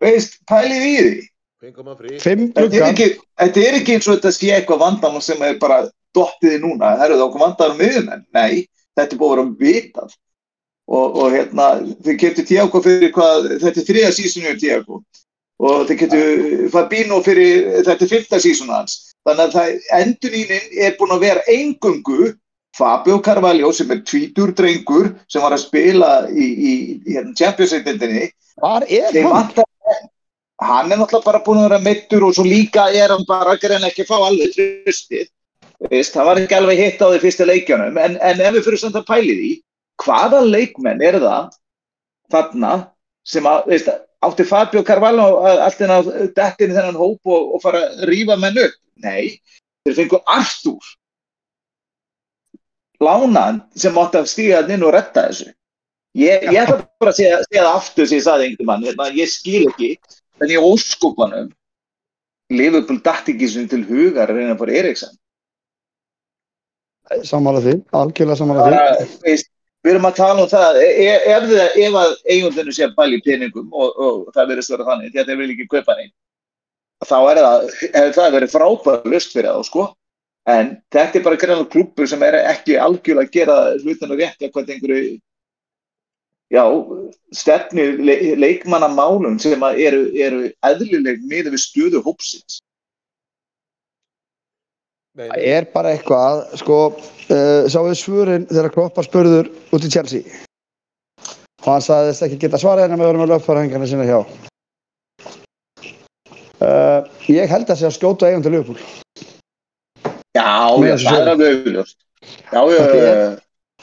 Veist, 0.02 0.40
pælið 0.50 0.86
í 0.86 0.96
því. 0.98 1.28
Fengum 1.58 1.88
hann 1.90 1.98
frí. 1.98 2.20
fimm 2.22 2.50
Þetta 2.54 2.78
er, 2.78 2.84
ekki, 2.92 3.06
þetta 3.42 3.62
er 3.66 3.76
ekki 3.80 3.94
eins 3.96 4.08
og 4.08 4.20
þetta 4.20 4.32
sé 4.36 4.50
eitthvað 4.54 4.82
vandamál 4.84 5.24
sem 5.26 5.42
er 5.42 5.56
bara 5.62 5.80
dottiði 6.14 6.60
núna. 6.62 6.94
Það 7.00 7.06
eru 7.08 7.18
það 7.18 7.26
okkur 7.26 7.44
vandamál 7.44 7.74
um 7.74 7.80
miðjumenn. 7.82 8.26
Nei, 8.38 8.66
þetta 8.98 9.16
er 9.16 9.22
búið 9.22 9.32
að 9.32 9.38
vera 9.40 9.48
vitað. 9.64 10.18
Og, 10.88 11.18
og 11.20 11.34
hérna, 11.34 11.70
þau 12.06 12.14
keftu 12.22 12.46
Tiago 12.48 12.82
fyrir 12.86 13.12
hvað, 13.16 13.50
þetta 13.64 13.82
er 13.82 13.88
þriða 13.90 14.12
sísonu 14.16 14.52
um 14.54 14.60
Tiago. 14.62 15.02
Og 15.58 15.88
þau 15.90 15.96
keftu 16.00 16.22
Fabino 16.76 17.20
fyrir, 17.26 17.72
þetta 17.82 18.06
er 18.06 18.14
fyrsta 18.14 18.42
sísonu 18.44 18.78
hans. 18.78 19.00
Þannig 19.28 19.48
að 19.48 19.58
það, 19.58 19.74
endunínin 19.98 20.70
er 20.86 20.96
búin 21.00 21.18
að 21.18 21.26
vera 21.26 21.48
engungu 21.52 22.32
Fabio 22.78 23.18
Carvalho 23.26 23.74
sem 23.74 23.90
er 23.92 24.06
tvítur 24.06 24.54
drengur 24.56 25.10
sem 25.26 25.42
var 25.42 25.58
að 25.58 25.66
spila 25.66 26.12
í, 26.30 26.46
í, 26.46 26.74
í 27.02 27.16
hérna, 27.18 27.34
Champions 27.36 27.74
League-dildinni 27.74 28.30
hvar 28.58 28.86
er 28.90 29.18
hann? 29.24 29.52
Hann 30.62 30.92
er 30.92 30.98
náttúrulega 30.98 31.26
bara 31.26 31.44
búin 31.46 31.62
að 31.62 31.70
vera 31.70 31.84
meittur 31.86 32.26
og 32.28 32.36
svo 32.36 32.46
líka 32.48 32.88
er 32.90 33.14
hann 33.14 33.26
bara 33.28 33.54
að 33.54 33.64
greina 33.66 33.92
ekki 33.92 34.06
að 34.06 34.12
fá 34.12 34.18
alveg 34.18 34.56
tröstið 34.56 35.30
það 36.10 36.28
var 36.30 36.42
ekki 36.42 36.58
alveg 36.58 36.82
hitt 36.82 37.02
á 37.04 37.08
því 37.12 37.22
fyrsta 37.22 37.46
leikjunum 37.46 37.98
en, 38.02 38.18
en 38.18 38.42
ef 38.42 38.56
við 38.56 38.66
fyrir 38.66 38.82
samt 38.82 38.98
að 38.98 39.10
pæli 39.12 39.38
því 39.38 39.54
hvaða 40.04 40.42
leikmenn 40.46 41.04
er 41.06 41.20
það 41.22 41.50
þarna 42.34 42.74
sem 43.28 43.48
að, 43.48 43.68
veist, 43.72 43.90
átti 44.26 44.46
Fabio 44.48 44.84
Carvalho 44.88 45.28
að 45.46 45.62
allt 45.66 45.84
inn 45.84 45.94
á 45.94 46.00
dettin 46.38 46.72
í 46.72 46.78
þennan 46.78 47.00
hóp 47.00 47.30
og, 47.30 47.54
og 47.56 47.64
fara 47.64 47.84
að 47.86 48.08
rífa 48.10 48.38
menn 48.40 48.58
upp? 48.62 48.78
Nei, 49.04 49.38
þeir 49.86 49.98
fengu 50.00 50.22
Arthur 50.26 50.94
lánaðan 53.04 53.62
sem 53.78 53.98
átti 54.02 54.22
að 54.22 54.30
stíga 54.32 54.62
hann 54.62 54.74
inn 54.74 54.86
og 54.88 54.96
retta 54.96 55.28
þessu. 55.28 55.52
Ég, 56.18 56.48
ég 56.50 56.64
ætla 56.64 56.80
bara 56.98 57.12
að 57.14 57.20
segja, 57.20 57.42
það 57.54 57.68
aftur 57.76 58.08
sem 58.10 58.18
ég 58.18 58.24
saði 58.26 58.48
einhvern 58.48 58.70
mann, 58.72 58.86
hérna, 58.88 59.10
ég 59.14 59.30
skil 59.30 59.68
ekki, 59.70 59.92
en 60.42 60.54
ég 60.54 60.64
óskopanum, 60.64 61.50
Liverpool 62.54 63.00
dætt 63.04 63.32
ekki 63.34 63.50
sem 63.52 63.68
til 63.68 63.84
hugar 63.88 64.30
að 64.32 64.40
reyna 64.40 64.56
að 64.56 64.62
fara 64.62 64.78
Eriksson. 64.82 65.14
Sammála 67.28 67.64
því, 67.64 67.76
algjörlega 67.96 68.40
sammála 68.40 68.68
því. 68.68 69.08
Veist, 69.26 69.52
við 69.84 69.94
erum 69.94 70.08
að 70.10 70.18
tala 70.20 70.44
um 70.44 70.50
það, 70.52 70.80
e- 70.84 70.96
e- 71.04 71.20
ef, 71.34 71.46
það, 71.52 71.78
ef 71.84 72.00
að 72.02 72.16
eigundinu 72.36 72.76
sé 72.76 72.88
að 72.88 72.96
bæli 72.98 73.22
peningum 73.26 73.68
og, 73.72 74.02
og 74.08 74.34
það 74.36 74.50
verður 74.52 74.68
störa 74.68 74.88
þannig, 74.90 75.14
því 75.14 75.22
að 75.22 75.30
þeir 75.32 75.40
vil 75.42 75.52
ekki 75.54 75.70
kaupa 75.76 75.96
neinn, 76.00 76.14
þá 77.08 77.18
er 77.20 77.42
það, 77.46 77.70
ef 78.02 78.18
það 78.18 78.36
verið 78.38 78.54
frábæra 78.56 79.14
löst 79.14 79.36
fyrir 79.36 79.56
þá, 79.56 79.70
sko. 79.70 79.88
En 80.48 80.70
þetta 80.96 81.20
er 81.20 81.24
bara 81.26 81.40
greinlega 81.40 81.72
klúpur 81.74 82.08
sem 82.08 82.22
er 82.24 82.40
ekki 82.40 82.78
algjörlega 82.80 83.28
að 83.28 83.34
gera 83.36 83.56
hlutinu 83.82 84.16
rétt 84.16 84.44
að 84.44 84.54
hvað 84.54 84.70
einhverju 84.76 85.18
já, 86.54 86.64
stefnu 87.36 87.86
le 88.08 88.16
leikmannamálum 88.40 89.38
sem 89.42 89.64
að 89.64 89.82
eru, 89.88 90.02
eru 90.16 90.42
eðlileg 90.66 91.24
miða 91.28 91.54
við 91.54 91.64
stöðu 91.66 92.04
hópsins. 92.06 92.60
Nei, 95.18 95.28
Það 95.32 95.46
er 95.50 95.66
bara 95.74 95.94
eitthvað, 95.96 96.44
sko, 96.62 96.82
uh, 97.34 97.64
sáu 97.66 97.88
þið 97.90 97.98
svörin 98.04 98.50
þegar 98.52 98.74
Kloppa 98.76 99.06
spurður 99.06 99.50
út 99.74 99.88
í 99.88 99.90
Chelsea 99.90 100.44
og 101.68 101.74
hann 101.74 101.84
sagðist 101.84 102.24
ekki 102.24 102.38
geta 102.46 102.60
svarað 102.62 102.86
henni 102.86 103.02
með 103.02 103.18
að 103.26 103.32
lögfærahengarna 103.34 103.88
sinna 103.90 104.06
hjá. 104.08 104.22
Uh, 106.58 107.04
ég 107.30 107.50
held 107.52 107.66
að 107.68 107.74
það 107.74 107.80
sé 107.82 107.88
að 107.90 107.96
skjóta 107.98 108.30
eigum 108.30 108.46
til 108.46 108.54
Liverpool. 108.56 108.80
Já, 110.38 110.48
Með 110.78 110.94
já, 110.94 110.98
það 111.04 111.20
er 111.20 111.32
alveg 111.34 111.52
auðvitað. 111.58 111.92
Já, 112.54 112.62
já, 112.72 112.80
já, 112.94 113.18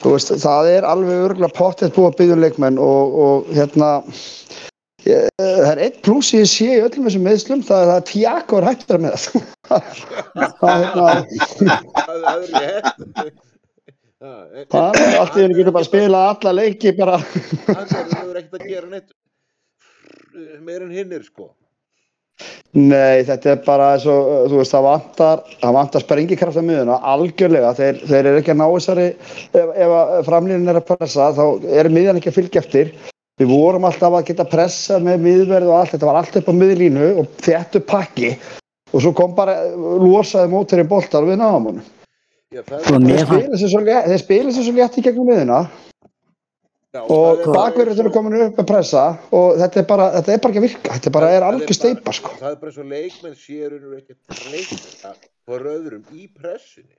veist, 0.03 0.33
það 0.43 0.71
er 0.73 0.87
alveg 0.89 1.25
örgulega 1.29 1.57
pottið 1.57 1.95
búið 1.95 2.09
að 2.11 2.19
byggja 2.21 2.37
um 2.37 2.45
leikmenn 2.45 2.81
og, 2.83 3.17
og 3.25 3.51
hérna, 3.55 3.91
ég, 5.07 5.29
það 5.39 5.71
er 5.71 5.83
eitt 5.87 6.03
pluss 6.07 6.35
ég 6.35 6.49
sé 6.51 6.69
í 6.75 6.83
öllum 6.83 7.07
þessum 7.09 7.27
meðslum, 7.29 7.65
það 7.67 7.87
er 7.87 7.95
að 7.95 8.07
Tiago 8.11 8.61
er 8.61 8.69
hættur 8.71 9.03
með 9.05 9.19
það. 9.71 10.05
það 10.61 10.71
er 10.75 10.85
hérna, 10.85 11.09
það 11.95 12.15
það 12.27 12.47
er 12.51 13.35
það 14.73 15.01
er 15.03 15.19
allt 15.21 15.37
í 15.37 15.43
henni 15.43 15.59
getur 15.59 15.75
bara 15.75 15.85
að 15.85 15.91
spila 15.91 16.23
alla 16.31 16.55
leiki 16.57 16.95
bara. 16.97 17.19
Hann 17.69 17.91
hefur 17.93 18.39
ekkert 18.41 18.61
að 18.61 18.71
gera 18.71 18.89
neitt 18.89 19.13
meir 20.65 20.83
en 20.83 20.95
hinnir, 20.95 21.23
sko. 21.27 21.53
Nei, 22.75 23.23
þetta 23.23 23.53
er 23.53 23.61
bara 23.63 23.93
eins 23.95 24.05
og, 24.11 24.27
uh, 24.27 24.39
þú 24.51 24.59
veist, 24.59 24.73
það 24.75 24.87
vantar, 24.89 25.43
það 25.61 25.75
vantar 25.77 26.03
sprengikraft 26.03 26.59
af 26.59 26.65
miðuna, 26.67 26.97
algjörlega, 27.13 27.71
þeir, 27.79 28.01
þeir 28.11 28.29
eru 28.31 28.41
ekki 28.41 28.53
að 28.55 28.59
ná 28.59 28.65
þessari, 28.73 29.05
ef, 29.61 29.69
ef 29.87 29.95
að 30.01 30.15
framlýnin 30.27 30.73
er 30.73 30.81
að 30.81 30.89
pressa, 30.89 31.29
þá 31.37 31.45
er 31.79 31.91
miðjan 31.95 32.19
ekki 32.19 32.33
að 32.33 32.39
fylgja 32.41 32.65
eftir. 32.65 32.91
Við 33.39 33.51
vorum 33.51 33.87
alltaf 33.87 34.15
að 34.15 34.27
geta 34.29 34.47
pressa 34.47 34.99
með 35.03 35.23
miðverð 35.25 35.71
og 35.71 35.79
allt, 35.79 35.95
þetta 35.95 36.11
var 36.11 36.19
allt 36.21 36.37
upp 36.39 36.51
á 36.51 36.55
miðlínu 36.55 37.09
og 37.23 37.31
þéttu 37.43 37.83
pakki 37.87 38.35
og 38.95 39.03
svo 39.03 39.11
kom 39.19 39.33
bara, 39.35 39.57
losaði 39.75 40.53
móturinn 40.53 40.91
boltar 40.91 41.27
og 41.27 41.33
við 41.33 41.41
náðum 41.41 41.71
honum. 41.71 41.89
Þeir 42.55 44.21
spila 44.23 44.55
sér 44.55 44.63
svo 44.67 44.75
létt- 44.79 44.99
í 44.99 45.03
gegnum 45.03 45.27
miðuna 45.31 45.65
og 47.03 47.39
það 47.45 47.79
er- 47.81 48.11
komin 48.15 48.35
upp 48.47 48.59
að 48.63 48.67
pressa 48.67 49.05
og 49.33 49.57
þetta 49.59 49.81
er 49.81 49.87
bara, 49.89 50.11
þetta 50.17 50.33
er 50.33 50.39
bara 50.39 50.53
ekki 50.53 50.61
að 50.61 50.67
virka, 50.69 50.93
þetta 50.95 51.13
bara, 51.13 51.31
er 51.31 51.43
algjör 51.43 51.75
steipa, 51.75 52.13
sko. 52.13 52.31
Það 52.39 52.51
er 52.51 52.57
bara 52.61 52.71
eins 52.71 52.79
og 52.79 52.91
leikmenn 52.95 53.35
sérunur 53.35 53.97
ekki 53.99 54.15
treysta 54.31 55.15
for 55.47 55.59
öðrum 55.59 56.05
í 56.13 56.29
pressunni. 56.35 56.95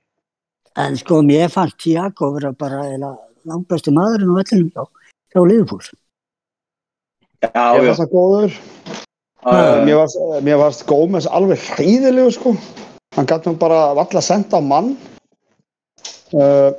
En 0.76 0.96
sko, 0.96 1.22
mér 1.22 1.48
fannst 1.48 1.78
Tiago 1.80 2.32
vera 2.34 2.52
bara 2.52 2.82
langbæstu 3.46 3.92
maðurinn 3.94 4.34
á 4.34 4.38
vellinum 4.42 4.70
hjá, 4.74 4.84
hjá 5.32 5.46
Liverpool. 5.48 5.80
já, 7.40 7.48
Ég 7.76 7.86
var 7.86 7.96
það 7.96 8.12
góður. 8.12 8.52
já. 9.46 9.84
Mér 9.86 9.96
varst, 9.96 10.16
mér 10.42 10.58
varst 10.58 10.86
Gómez 10.86 11.26
alveg 11.26 11.58
hræðilegu 11.58 12.32
sko. 12.32 12.56
Hann 13.14 13.26
gæti 13.26 13.48
nú 13.48 13.58
bara 13.58 13.94
valla 13.94 14.20
að 14.20 14.26
senda 14.26 14.58
á 14.58 14.60
mann. 14.60 14.96
Uh, 16.34 16.72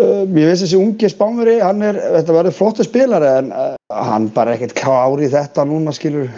uh, 0.00 0.24
ég 0.24 0.50
veist 0.50 0.64
þessi 0.64 0.78
ungi 0.80 1.10
spánveri, 1.12 1.56
hann 1.64 1.84
er, 1.84 1.98
þetta 2.18 2.36
verður 2.36 2.56
flottu 2.56 2.86
spilari 2.86 3.30
en 3.40 3.52
uh, 3.52 3.72
hann 3.92 4.28
bara 4.34 4.56
ekkert 4.56 4.76
klár 4.78 5.22
í 5.22 5.30
þetta 5.32 5.66
núna 5.68 5.94
skilur. 5.96 6.30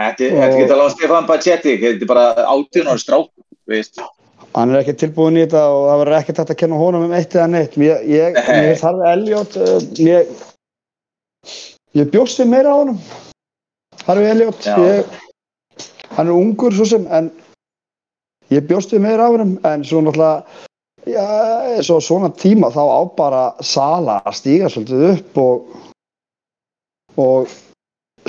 Þetta 0.00 0.30
getur 0.56 0.74
alveg 0.76 0.86
að 0.86 0.94
Stefan 0.94 1.28
Pacetti, 1.28 1.76
þetta 1.80 2.06
er 2.06 2.10
bara 2.10 2.46
átjón 2.48 2.92
og 2.92 3.02
strák, 3.02 3.30
veist. 3.68 4.00
Hann 4.56 4.72
er 4.72 4.80
ekki 4.80 4.96
tilbúin 4.98 5.38
í 5.38 5.44
þetta 5.44 5.66
og 5.70 5.82
það 5.86 6.00
verður 6.02 6.18
ekkert 6.20 6.40
hægt 6.40 6.54
að 6.54 6.60
kenna 6.62 6.78
honum 6.80 7.04
um 7.06 7.12
eitt 7.14 7.34
eða 7.36 7.50
neitt. 7.52 7.76
Ég, 7.78 8.06
ég, 8.10 8.38
ég 8.64 8.80
þarf 8.80 9.04
Elliot, 9.12 9.58
uh, 9.60 9.82
ég, 10.00 10.32
ég 12.00 12.14
bjóst 12.14 12.40
við 12.40 12.50
meira 12.54 12.72
á 12.72 12.80
honum. 12.80 12.98
Harfi 14.06 14.26
Elliot, 14.32 14.66
ég, 14.80 15.20
hann 16.16 16.30
er 16.30 16.34
ungur 16.34 16.74
svo 16.74 16.88
sem, 16.88 17.04
en 17.12 17.28
ég 18.50 18.64
bjóst 18.66 18.94
við 18.94 19.04
meira 19.04 19.28
á 19.28 19.30
honum, 19.30 19.52
en 19.68 19.84
svo 19.86 20.00
náttúrulega, 20.02 20.64
já, 21.06 21.26
svo 21.86 22.00
svona 22.02 22.30
tíma 22.34 22.70
þá 22.74 22.82
á 22.84 23.00
bara 23.16 23.42
Sala 23.64 24.20
að 24.24 24.38
stíga 24.38 24.70
svolítið 24.72 25.04
upp 25.10 25.40
og, 25.42 25.76
og 27.20 27.54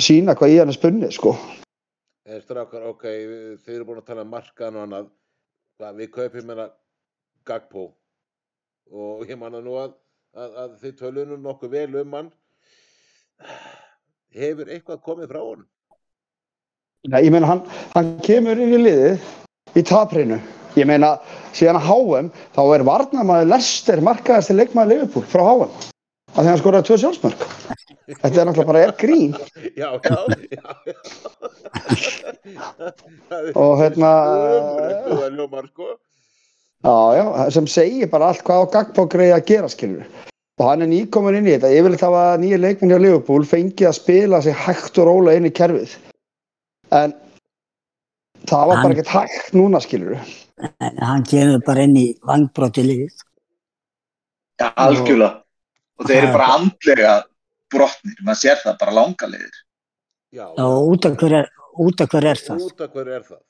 sína 0.00 0.36
hvað 0.38 0.54
í 0.54 0.60
hann 0.60 0.72
er 0.72 0.78
spunnið, 0.78 1.16
sko. 1.16 1.34
En 2.28 2.40
strákar, 2.40 2.86
ok, 2.92 3.08
þið 3.64 3.74
eru 3.74 3.88
búin 3.88 4.00
að 4.00 4.08
tala 4.12 4.24
um 4.24 4.30
markaðan 4.32 4.78
og 4.78 4.86
annað. 4.86 5.10
Hvað, 5.80 5.98
við 5.98 6.10
kaupum 6.14 6.52
hérna 6.52 6.68
Gagpo. 7.48 7.88
Og 8.92 9.26
ég 9.28 9.38
manna 9.40 9.60
nú 9.64 9.74
að, 9.80 9.96
að, 10.36 10.56
að 10.62 10.74
þið 10.84 10.96
tölunum 11.00 11.42
nokkuð 11.42 11.74
vel 11.74 12.00
um 12.02 12.16
hann. 12.16 12.32
Hefur 14.32 14.70
eitthvað 14.70 15.02
komið 15.04 15.32
frá 15.32 15.40
honum? 15.42 15.68
Nei, 17.10 17.24
ég 17.26 17.32
meina, 17.34 17.48
hann, 17.50 17.64
hann 17.96 18.12
kemur 18.22 18.60
inn 18.62 18.76
í 18.76 18.80
liðið 18.80 19.24
í 19.76 19.82
taprinu. 19.88 20.38
Ég 20.76 20.86
meina, 20.88 21.18
síðan 21.52 21.76
að 21.80 21.88
HM, 21.90 22.28
þá 22.56 22.62
er 22.76 22.84
varnamaður 22.88 23.50
Lester 23.52 24.00
markaðasti 24.04 24.54
leikmaður 24.56 24.92
Liverpool 24.94 25.26
frá 25.28 25.42
HM. 25.50 25.72
Af 26.32 26.38
því 26.40 26.48
hann 26.48 26.60
skoraði 26.62 26.86
tvö 26.88 26.96
sjálfsmörk. 27.02 27.42
Þetta 28.12 28.40
er 28.40 28.46
náttúrulega 28.48 28.70
bara 28.70 28.84
er 28.86 28.92
grín. 28.96 29.34
Já, 29.76 29.90
já, 30.00 30.16
já, 30.56 30.72
já. 30.88 31.02
Það 33.28 33.46
er- 33.48 33.56
Og 33.56 33.74
hérna- 33.80 34.12
það 35.12 35.36
ljómar, 35.36 35.68
sko. 35.68 35.88
Já, 36.82 36.96
já, 37.16 37.50
sem 37.54 37.66
segir 37.66 38.10
bara 38.10 38.28
allt 38.32 38.42
hvað 38.42 38.64
á 38.64 38.72
Gagpo 38.72 39.06
greið 39.06 39.34
að 39.36 39.44
gera, 39.46 39.68
skilur. 39.68 40.06
Og 40.60 40.68
hann 40.68 40.82
er 40.82 40.86
nýkomin 40.90 41.36
inn 41.38 41.46
í 41.46 41.54
þetta. 41.58 41.70
Yfirleitt 41.70 42.00
hafa 42.00 42.24
nýja 42.38 42.58
leikmenn 42.60 42.90
hjá 42.92 43.00
Liverpool 43.00 43.44
fengið 43.44 43.88
að 43.88 43.94
spila 44.00 44.40
sig 44.42 44.54
hægt 44.54 44.98
og 44.98 45.06
róla 45.06 45.36
inn 45.36 45.46
í 45.46 45.50
kerfið. 45.52 45.96
En 46.92 47.14
það 48.46 48.66
var 48.66 48.76
bara 48.76 48.82
Hann- 48.82 48.92
ekkert 48.96 49.12
hægt 49.14 49.52
núna, 49.54 49.80
skilur. 49.80 50.18
En 50.62 50.98
hann 51.02 51.24
kemur 51.26 51.62
bara 51.66 51.84
inn 51.88 51.96
í 51.98 52.06
vangbróti 52.28 52.84
lið. 52.86 53.22
Já, 54.60 54.68
algjörlega. 54.78 55.42
Og 55.98 56.06
þeir 56.08 56.18
eru 56.22 56.32
bara 56.36 56.48
andlega 56.56 57.14
brotnir, 57.72 58.18
maður 58.26 58.40
sér 58.42 58.60
það 58.62 58.76
bara 58.82 58.94
langalegir. 58.98 59.56
Já, 60.32 60.46
Og 60.48 60.92
út 60.94 61.04
af 61.08 61.16
hver 61.20 61.34
er, 61.42 61.48
út 61.82 62.00
af 62.00 62.08
hver 62.12 62.26
er 62.30 62.40
það? 62.40 62.62
út 62.68 62.80
af 62.80 62.92
hverju 62.94 63.16
er 63.18 63.24
það? 63.26 63.40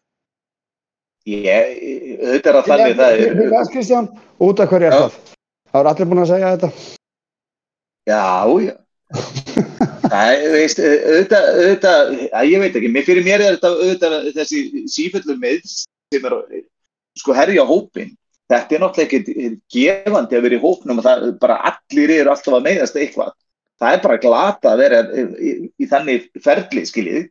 Ég, 1.31 1.77
auðvitað 2.19 2.49
er 2.51 2.59
að 2.59 2.69
þannig 2.71 2.97
það 2.99 3.21
er, 3.27 3.37
Hvað, 3.53 3.69
Kristján? 3.75 4.09
Út 4.43 4.63
af 4.65 4.73
hverju 4.73 4.89
er 4.89 4.97
það? 4.97 5.19
Það 5.73 5.81
er 5.85 5.91
allir 5.93 6.09
búin 6.11 6.23
að 6.25 6.31
segja 6.33 6.51
þetta. 6.57 6.71
já, 8.11 8.23
já. 8.67 8.75
Það 10.13 10.33
er, 10.33 10.43
veist, 10.57 10.81
auðvitað, 10.83 11.47
auðvitað, 11.53 12.11
að 12.41 12.51
ég 12.51 12.63
veit 12.65 12.77
ekki, 12.81 12.91
mér 12.97 13.07
fyrir 13.07 13.25
mér 13.27 13.45
er 13.47 13.57
þetta 13.57 13.71
auðvitað 13.77 14.17
þessi 14.41 14.63
síföllu 14.97 15.37
með 15.41 15.63
sem 15.73 16.27
er, 16.29 16.37
sko, 17.19 17.37
herja 17.37 17.65
hópin. 17.69 18.13
Þetta 18.53 18.77
er 18.77 18.83
náttúrulega 18.83 19.19
ekki 19.19 19.53
gefandi 19.73 20.37
að 20.37 20.45
vera 20.47 20.59
í 20.59 20.63
hópnum 20.63 20.99
og 21.01 21.07
það 21.07 21.23
bara 21.41 21.61
allir 21.71 22.13
eru 22.19 22.33
alltaf 22.33 22.59
að 22.59 22.67
meiðast 22.67 22.99
eitthvað. 23.01 23.33
Það 23.81 23.95
er 23.97 24.03
bara 24.03 24.21
glata 24.23 24.73
að 24.73 24.83
vera 24.83 25.01
í, 25.03 25.23
í, 25.23 25.53
í 25.83 25.89
þannig 25.91 26.29
ferli, 26.45 26.85
skiljið. 26.87 27.25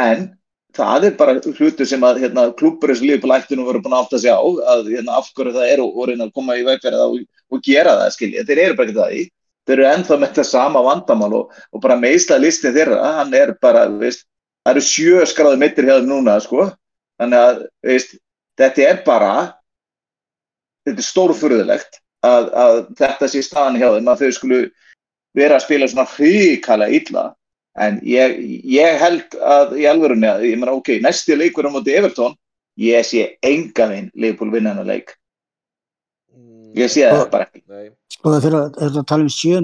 En 0.00 0.28
það 0.76 1.06
er 1.08 1.16
bara 1.18 1.34
hlutur 1.42 1.88
sem 1.88 2.04
að 2.06 2.22
hérna, 2.22 2.46
klúpur 2.56 2.92
þessu 2.92 3.08
lífi 3.08 3.22
på 3.22 3.30
lættinu 3.30 3.66
voru 3.66 3.82
búin 3.82 3.96
að 3.96 4.06
átta 4.06 4.20
sig 4.22 4.32
á 4.32 4.40
að 4.40 4.88
hérna, 4.88 5.18
af 5.18 5.30
hverju 5.36 5.54
það 5.56 5.72
er 5.74 5.84
og, 5.84 6.00
reyna 6.08 6.28
að 6.28 6.34
koma 6.38 6.56
í 6.56 6.66
vegferð 6.66 7.04
og, 7.04 7.18
og 7.52 7.64
gera 7.66 7.96
það, 7.98 8.12
skiljið. 8.16 8.48
Þeir 8.48 8.62
eru 8.64 8.78
bara 8.78 8.88
ekki 8.88 9.00
það 9.00 9.16
í. 9.18 9.24
Þeir 9.62 9.78
eru 9.78 9.88
ennþá 9.92 10.18
með 10.18 10.32
þetta 10.32 10.44
sama 10.48 10.82
vandamál 10.86 11.32
og, 11.38 11.58
og 11.70 11.82
bara 11.84 11.98
meðsla 12.00 12.38
listin 12.42 12.74
þeirra, 12.74 13.00
hann 13.18 13.36
er 13.38 13.54
bara, 13.62 13.84
veist, 14.00 14.24
það 14.64 14.76
eru 14.76 14.84
sjö 14.86 15.26
skráði 15.28 15.60
mittir 15.60 15.86
þeim 15.90 16.08
núna, 16.08 16.38
sko. 16.42 16.70
Þannig 17.20 17.44
að, 17.50 17.60
veist, 17.86 18.16
þetta 18.60 18.86
er 18.88 19.02
bara, 19.06 19.34
þetta 20.86 21.02
er 21.04 21.08
stórfurðulegt 21.08 22.00
að, 22.26 22.50
að 22.64 22.80
þetta 23.00 23.28
sé 23.30 23.42
staðan 23.46 23.78
hjá 23.80 23.88
þeim, 23.96 24.10
að 24.12 24.24
þau 24.24 24.32
skulu 24.38 24.60
vera 25.38 25.56
að 25.58 25.64
spila 25.66 25.88
svona 25.88 26.08
hrikalega 26.12 26.98
illa. 27.00 27.24
En 27.80 27.98
ég, 28.04 28.36
ég 28.68 28.98
held 29.00 29.36
að 29.40 29.78
í 29.80 29.86
alvörunni 29.88 30.28
að, 30.28 30.42
ég 30.50 30.58
meina, 30.60 30.74
ok, 30.76 30.98
næsti 31.00 31.38
leikur 31.40 31.68
á 31.68 31.72
móti 31.72 31.94
Everton, 31.96 32.34
ég 32.80 33.06
sé 33.08 33.30
enga 33.40 33.86
veginn 33.88 34.10
Leopold 34.12 34.52
vinna 34.52 34.74
hennar 34.74 34.90
leik. 34.90 35.14
Mm, 36.36 36.74
Ég 36.76 36.92
sé 36.92 37.06
það 37.08 37.24
bara 37.32 37.48
ekki. 37.48 37.64
Sko 38.12 38.34
þegar 38.36 38.68
þegar 38.76 38.92
þú 38.98 39.06
tala 39.08 39.24
um 39.24 39.32
sjö 39.32 39.62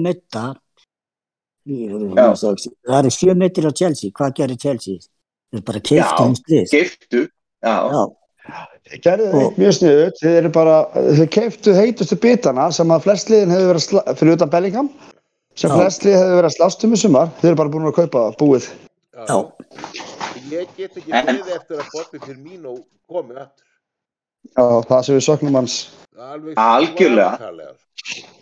Já. 1.69 2.33
það 2.33 2.97
eru 2.97 3.11
sjö 3.13 3.35
mittir 3.37 3.67
á 3.69 3.71
Chelsea. 3.77 4.09
Hvað 4.15 4.35
gerir 4.39 4.57
Chelsea? 4.57 4.97
Þeir 5.53 5.63
bara 5.67 5.81
Já. 5.81 5.85
keiftu 5.89 6.23
um. 6.25 6.65
Giftu, 6.71 7.21
já, 7.61 7.75
Já, 8.49 8.61
Og- 8.89 9.51
eitt 9.51 9.57
mjög 9.59 9.73
sniðut. 9.77 10.19
Þeir 10.23 10.37
eru 10.41 10.49
bara, 10.49 10.75
þeir 10.95 11.29
keiftu 11.29 11.73
heitustu 11.77 12.15
bitana 12.19 12.71
sem 12.73 12.87
að 12.89 13.03
flest 13.05 13.29
liðin 13.29 13.51
hefur 13.53 13.73
verið 13.73 14.03
að 14.03 14.17
fyrir 14.17 14.33
utan 14.37 14.49
Bellingham, 14.49 14.89
sem 15.55 15.69
Já. 15.69 15.75
flest 15.77 16.03
liðin 16.05 16.19
hefur 16.23 16.37
verið 16.41 16.49
að 16.49 16.57
slást 16.57 16.83
um 16.87 16.93
í 16.93 16.97
sumar. 16.97 17.27
Þeir 17.41 17.49
eru 17.51 17.55
bara 17.61 17.69
búin 17.69 17.89
að 17.91 17.97
kaupa 17.99 18.35
búið. 18.39 18.69
já. 19.15 19.25
já, 19.27 19.51
Ég 20.49 20.67
get 20.77 20.95
ekki 20.97 21.11
En- 21.13 21.25
beðið 21.27 21.55
eftir 21.55 21.77
að 21.77 21.89
Bobby 21.93 22.19
Firmino 22.25 22.77
komi 23.09 23.35
aftur. 23.35 23.65
Já, 24.57 24.81
það 24.89 25.03
sem 25.05 25.15
við 25.17 25.25
söknum 25.27 25.55
hans. 25.59 25.75
Alveg 26.17 26.55
Algjörlega. 26.57 27.75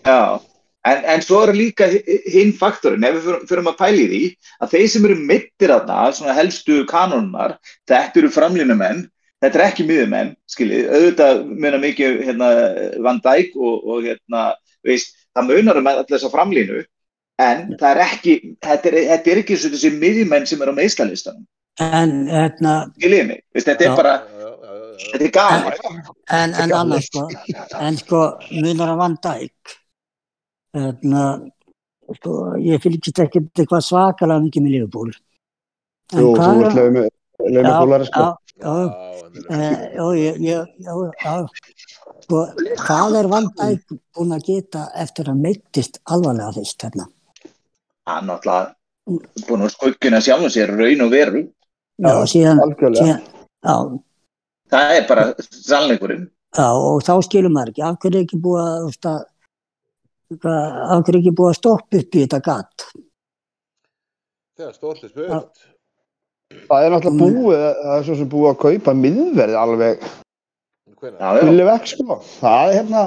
já. 0.05 0.39
En, 0.85 1.03
en 1.03 1.19
svo 1.21 1.41
er 1.43 1.51
líka 1.53 1.85
hi- 1.91 2.21
hinn 2.31 2.53
faktorinn, 2.53 3.03
ef 3.03 3.15
við 3.17 3.47
fyrir 3.49 3.63
að 3.67 3.77
pæla 3.77 3.97
í 3.99 4.07
því, 4.07 4.21
að 4.61 4.69
þeir 4.71 4.87
sem 4.89 5.05
eru 5.05 5.15
mittir 5.15 5.67
þarna, 5.73 6.13
svona 6.15 6.33
helstu 6.37 6.85
kanónunar, 6.87 7.57
þetta 7.89 8.15
eru 8.21 8.29
framlínumenn, 8.29 9.09
þetta 9.43 9.59
er 9.59 9.65
ekki 9.67 9.85
miðumenn, 9.87 10.31
skiljið, 10.49 10.87
auðvitað 10.97 11.41
munar 11.61 11.81
mikið 11.83 12.21
hérna, 12.27 12.47
Van 13.05 13.19
Dijk 13.25 13.57
og, 13.59 13.75
og 13.93 14.05
hérna, 14.07 14.45
veist, 14.87 15.13
það 15.37 15.51
munar 15.51 15.79
um 15.81 15.89
alltaf 15.91 16.09
þessa 16.15 16.31
framlínu, 16.33 16.79
en 17.43 17.67
það 17.77 17.91
er 17.91 18.01
ekki, 18.07 18.33
þetta 18.65 18.89
er, 18.91 18.97
þetta 19.11 19.31
er 19.35 19.41
ekki 19.43 19.59
þessi 19.65 19.91
miðjumenn 20.01 20.47
sem 20.49 20.63
eru 20.65 20.73
á 20.73 20.79
meðslalistanum, 20.79 21.45
en 21.85 22.15
hérna, 22.31 22.73
skiljið 22.97 23.27
mig, 23.33 23.43
veist, 23.53 23.69
þetta 23.69 23.85
er 23.85 23.91
Já. 23.91 23.97
bara, 24.01 24.15
Já, 24.17 24.47
já, 24.47 25.11
þetta 25.11 25.27
er 25.27 25.35
gaman. 25.35 26.01
en, 26.39 26.55
en 26.63 26.73
annars 26.79 27.05
sko, 27.11 27.27
en 27.77 27.99
sko, 28.01 28.23
munar 28.57 28.95
að 28.95 29.01
Van 29.03 29.19
Dijk, 29.27 29.77
hérna, 30.77 31.27
sko, 32.17 32.33
ég 32.63 32.81
fylgist 32.81 33.21
ekki 33.21 33.43
eitthvað 33.53 33.85
svakalega 33.85 34.41
mikið 34.47 34.65
með 34.65 34.73
Liverpool. 34.77 35.13
En 36.15 36.21
Jú, 36.23 36.33
þú 36.39 36.51
ert 36.65 36.77
er- 36.79 36.81
er 36.81 36.97
ég, 37.03 37.61
já, 37.61 37.71
já, 37.91 38.05
sko, 38.09 38.25
hvað 42.77 43.17
er 43.19 43.27
Van 43.31 43.47
Dijk 43.57 43.83
búinn 44.15 44.33
að 44.35 44.45
geta 44.47 44.85
eftir 44.99 45.29
að 45.31 45.41
meittist 45.43 45.99
alvarlega 46.11 46.53
fyrst 46.57 46.85
hérna? 46.87 47.05
Hann 48.07 48.27
náttúrulega 48.29 48.73
búin 49.47 49.65
að 49.65 49.73
skuggina 49.75 50.19
sjálfum 50.23 50.51
sér 50.53 50.73
raun 50.77 51.05
og 51.07 51.11
veru, 51.13 51.41
Já, 51.97 52.11
Já, 52.13 52.25
síðan, 52.29 52.59
algjörlega. 52.61 53.01
síðan, 53.01 53.21
já, 53.65 53.75
það 54.69 54.91
er 54.97 55.05
bara 55.09 55.23
sannleikurinn. 55.41 56.27
já, 56.53 56.67
og 56.77 57.01
þá 57.01 57.13
skilur 57.25 57.49
maður 57.49 57.71
ekki, 57.71 57.81
af 57.87 57.95
hverju 58.03 58.19
er 58.19 58.25
ekki 58.27 58.37
búið 58.43 58.61
að, 58.61 58.75
þú 58.77 58.85
veist 58.91 59.07
að, 59.09 59.19
hvað- 60.37 60.77
af 60.77 61.01
hverju 61.07 61.15
er 61.15 61.21
ekki 61.23 61.33
búið 61.39 61.49
að 61.49 61.57
stoppa 61.57 61.97
upp 61.97 62.11
í 62.13 62.21
þetta 62.27 62.41
gat? 62.45 62.85
Þegar 64.57 64.73
stórt 64.77 65.03
er 65.03 65.09
spurt. 65.09 65.66
Það 66.67 66.85
er 66.85 66.93
náttúrulega 66.93 67.39
búið, 67.39 67.61
það 67.81 67.93
er 67.97 68.05
svo 68.07 68.15
sem 68.19 68.29
búið 68.31 68.49
að 68.49 68.57
kaupa 68.61 68.93
miðverði 68.95 69.57
alveg. 69.59 70.07
Villi 70.97 71.65
vekk, 71.67 71.89
sko. 71.91 72.17
Það 72.39 72.67
er 72.67 72.77
hérna, 72.77 73.01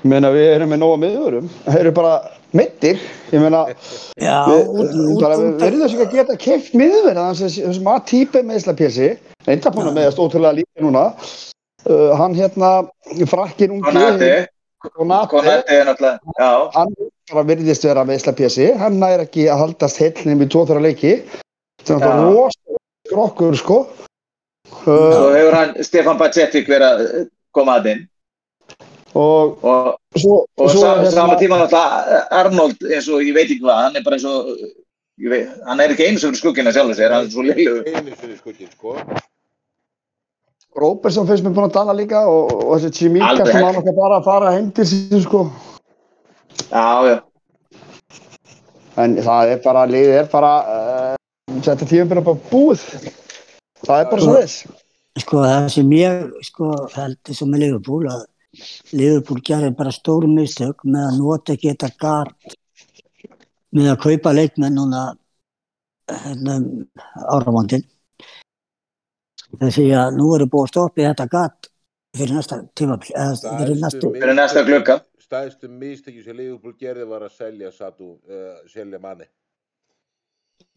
ég 0.00 0.06
meina 0.12 0.30
við 0.34 0.46
erum 0.54 0.70
með 0.72 0.80
nóga 0.82 1.00
miðvörum, 1.04 1.50
þeir 1.66 1.80
eru 1.82 1.92
bara 1.98 2.12
mittir, 2.56 3.02
ég 3.30 3.42
meina, 3.44 3.64
Já, 4.26 4.36
við, 4.48 4.70
út, 4.72 4.94
út, 5.04 5.22
bara 5.22 5.38
við 5.38 5.50
verðum 5.60 5.84
þess 5.84 6.04
að 6.06 6.16
geta 6.16 6.38
keift 6.46 6.78
miðverði, 6.78 7.18
þannig 7.18 7.44
að 7.44 7.58
þessum 7.58 7.90
að 7.92 8.00
típi 8.10 8.44
meðslapjessi, 8.50 9.10
reynda 9.46 9.74
búin 9.74 9.90
að 9.90 9.98
meðast 10.00 10.22
ótrúlega 10.22 10.58
líka 10.58 10.86
núna, 10.86 11.04
uh, 11.86 12.10
hann 12.18 12.38
hérna, 12.38 12.72
frakkin 13.30 13.78
ungi, 13.78 14.06
Konati, 14.80 15.74
er 15.74 15.84
náttúrulega, 15.84 16.18
já, 16.40 16.50
hann 16.72 16.94
bara 17.30 17.42
virðist 17.50 17.84
vera 17.84 18.04
meðslapjessi, 18.08 18.70
hann 18.80 18.96
nær 19.02 19.26
ekki 19.26 19.44
að 19.52 19.60
haldast 19.64 20.00
heilnum 20.00 20.40
í 20.40 20.48
tvo-þra 20.48 20.80
leiki, 20.80 21.10
þetta 21.84 21.98
er 21.98 22.00
náttúrulega 22.00 22.38
rosa 22.38 22.78
skrokkur, 23.10 23.58
sko. 23.60 23.78
svo 24.80 24.86
Uh, 24.86 25.34
hefur 25.34 25.56
hann 25.58 25.74
Stefan 25.84 26.16
Bacettik 26.20 26.68
verið 26.70 26.86
að 26.88 27.28
koma 27.52 27.76
að 27.80 27.90
inn 27.92 28.02
og 29.18 29.64
og, 29.66 29.88
svo, 30.14 30.44
og 30.56 30.70
svo 30.70 30.80
sa, 30.84 30.92
hérna- 31.00 31.10
sama 31.12 31.36
tíma 31.40 31.58
náttúrulega 31.58 32.20
Arnold 32.40 32.84
eins 32.86 33.08
og 33.10 33.24
ég 33.26 33.34
veit 33.34 33.50
ekki 33.50 33.64
hvað, 33.64 33.82
hann 33.84 33.98
er 33.98 34.06
bara 34.06 34.16
eins 34.16 34.28
og 34.30 34.52
ég 35.20 35.32
veit, 35.32 35.50
hann 35.66 35.82
er 35.82 35.92
ekki 35.92 36.06
sem 36.22 36.30
fyrir 36.30 36.40
skuggina 36.40 36.72
sjálfur 36.72 36.96
sér, 36.96 37.12
hann 37.16 37.26
er 37.26 37.34
svo 37.34 37.44
leilu 37.44 37.82
Einu 37.84 38.14
sinni 38.16 38.38
skugginn, 38.38 38.72
sko. 38.72 38.96
Róbersson 40.78 41.26
finnst 41.26 41.42
mér 41.44 41.56
búin 41.56 41.66
að 41.66 41.74
dala 41.74 41.96
líka 41.96 42.22
og, 42.30 42.52
og 42.70 42.76
þessi 42.78 43.10
Alveg. 43.18 43.50
sem 43.50 43.64
hann 43.64 43.80
okkar 43.80 43.96
bara 43.96 44.20
að 44.20 44.28
fara 44.28 44.52
heim 44.54 44.70
til 44.74 44.86
sín 44.86 45.24
sko. 45.24 45.48
Já, 46.70 47.08
já, 47.08 47.16
En 48.98 49.16
það 49.22 49.54
er 49.54 49.60
bara, 49.64 49.86
liðið 49.88 50.16
er 50.18 50.28
bara, 50.32 50.52
uh, 50.66 51.58
þetta 51.62 51.88
tíum 51.88 52.10
bara 52.10 52.34
búið. 52.50 52.82
Það 53.80 54.02
er 54.02 54.08
bara 54.10 54.24
svo 54.24 54.34
þess. 54.36 54.56
sko, 55.22 55.44
það 55.46 55.68
sem 55.74 55.94
ég, 55.96 56.24
sko, 56.46 56.70
held 56.96 57.32
sem 57.38 57.50
með 57.50 57.64
Liverpool, 57.64 58.08
að 58.10 58.26
Liverpool 58.98 59.40
gerir 59.46 59.76
bara 59.78 59.94
stóru 59.94 60.28
mistök 60.30 60.82
með 60.84 61.06
að 61.06 61.20
nota 61.20 61.54
ekki 61.54 61.70
þetta 61.72 61.90
gat 62.02 62.56
með 63.76 63.92
að 63.92 64.00
kaupa 64.04 64.34
leikmenn 64.34 64.76
núna 64.76 65.04
hérna, 66.10 66.58
um 66.58 66.86
áramóndin. 67.30 67.86
Þessi 69.58 69.90
að 69.98 70.16
nú 70.18 70.30
eru 70.36 70.46
búið 70.50 70.68
að 70.68 70.72
stoppa 70.72 71.02
í 71.02 71.06
þetta 71.08 71.26
gat 71.32 71.70
fyrir 72.16 72.36
næsta 72.36 72.60
eða 72.62 72.98
fyrir 73.58 74.36
næsta 74.38 74.64
glugga. 74.66 75.00
Stæðstu 75.30 75.68
mistekju 75.70 76.24
sem 76.24 76.34
Liverpool 76.34 76.74
gerði 76.74 77.04
var 77.06 77.22
að 77.22 77.36
selja 77.38 77.70
Satu, 77.70 78.16
uh, 78.26 78.56
selja 78.70 78.98
manni. 78.98 79.28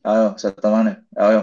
Já, 0.04 0.14
já, 0.20 0.28
setja 0.38 0.70
manni, 0.70 0.94
já, 1.18 1.32
já. 1.34 1.42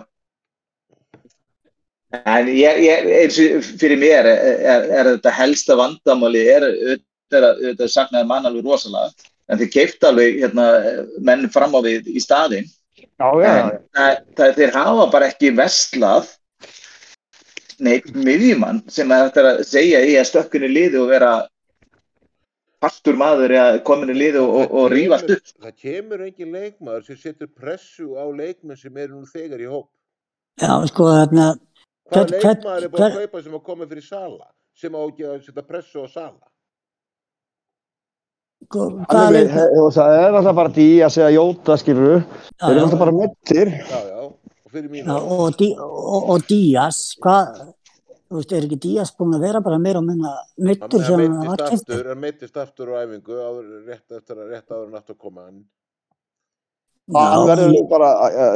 En 2.21 2.51
ég, 2.51 2.79
ég, 2.85 3.09
eins 3.21 3.39
og 3.43 3.67
fyrir 3.81 3.99
mér 3.99 4.27
er, 4.31 4.39
er, 4.75 4.87
er 4.99 5.11
þetta 5.15 5.33
helsta 5.35 5.77
vandamáli, 5.79 6.43
er 6.55 6.67
auðvitað 6.67 7.91
saknaði 7.91 8.27
mann 8.31 8.47
alveg 8.51 8.67
rosalega, 8.67 9.29
en 9.51 9.61
þeir 9.61 9.71
keipt 9.75 10.07
alveg 10.07 10.41
hérna, 10.43 10.67
menn 11.27 11.47
fram 11.55 11.75
á 11.75 11.81
við 11.87 12.11
í 12.11 12.23
staðinn. 12.23 12.67
Já, 12.99 13.29
já, 13.43 13.51
já. 13.51 13.63
En 13.65 13.79
það, 13.95 14.19
það, 14.39 14.55
þeir 14.59 14.77
hafa 14.79 15.07
bara 15.15 15.31
ekki 15.31 15.55
vestlað 15.59 16.35
neitt 17.85 18.11
miðjumann 18.15 18.83
sem 18.91 19.11
er 19.13 19.27
hægt 19.29 19.41
að 19.41 19.63
segja 19.69 20.03
í 20.07 20.17
að 20.21 20.29
stökkunni 20.31 20.69
liði 20.71 21.01
og 21.03 21.09
vera 21.13 21.31
partur 22.81 23.17
maður 23.21 23.53
eða 23.57 23.81
komin 23.85 24.13
í 24.15 24.17
liði 24.17 24.41
og, 24.41 24.53
og, 24.63 24.77
og 24.81 24.87
rífast 24.95 25.33
upp. 25.35 25.51
Það 25.67 25.75
kemur 25.85 26.23
engin 26.27 26.55
leikmaður 26.57 27.09
sem 27.11 27.19
setur 27.21 27.51
pressu 27.53 28.15
á 28.17 28.25
leikmenn 28.29 28.79
sem 28.81 28.97
eru 28.97 29.19
nú 29.21 29.27
þegar 29.29 29.61
í 29.61 29.69
hóp. 29.69 29.89
já, 30.61 30.73
sko, 30.89 31.09
þarna, 31.17 31.51
hvern- 32.13 32.33
leikmaður 32.37 32.87
er 32.87 32.95
búin 32.95 33.09
að 33.09 33.19
kaupa 33.19 33.43
sem 33.45 33.59
að 33.59 33.67
koma 33.69 33.91
fyrir 33.91 34.07
Sala? 34.07 34.49
Sem 34.81 34.95
á 34.97 35.01
ekki 35.05 35.27
að 35.29 35.43
setja 35.45 35.67
pressu 35.67 36.05
á 36.05 36.09
Sala? 36.09 36.47
sko, 38.71 38.87
er 39.11 39.49
það 39.51 40.15
er 40.15 40.37
alltaf 40.39 40.57
bara 40.57 40.73
dí 40.73 40.89
að 41.05 41.15
segja 41.17 41.31
jóta, 41.35 41.77
skilur 41.81 42.21
já, 42.21 42.25
Þeir 42.61 42.75
eru 42.77 42.83
alltaf 42.87 43.01
bara 43.03 43.15
mittir. 43.17 43.71
Já, 43.77 44.01
já. 44.09 44.20
Og 44.71 44.77
fyrir 44.77 44.91
mín 44.93 45.03
já, 45.09 45.17
og, 45.19 45.57
Dí- 45.59 45.75
og, 45.83 46.29
og 46.31 46.43
Díaz, 46.47 46.99
hvað, 47.19 47.57
þú 48.31 48.37
veist, 48.39 48.53
er 48.55 48.67
ekki 48.69 48.77
Díaz 48.85 49.11
búin 49.19 49.35
að 49.35 49.43
vera 49.49 49.61
bara 49.67 49.79
meira 49.83 49.99
og 49.99 50.05
minna 50.07 50.31
Hann 50.31 50.69
mittur 50.69 51.01
hann 51.03 51.09
sem 51.09 51.21
hann 51.35 51.49
var 51.49 51.65
aftur, 51.67 52.05
hann 52.13 52.21
meittist 52.23 52.57
aftur 52.63 52.93
á 52.95 53.03
æfingu 53.03 53.35
áður, 53.35 53.67
rétt, 53.89 54.07
eftir, 54.21 54.37
að- 54.39 54.53
rétt 54.55 54.71
áður 54.71 54.87
en 54.87 54.95
aftur 55.01 55.17
að 55.17 55.19
koma 55.25 55.43
hann. 55.49 55.65
Hann 57.11 57.35
Já, 57.35 57.47
verður 57.51 57.75
ég- 57.75 57.89
bara, 57.91 58.11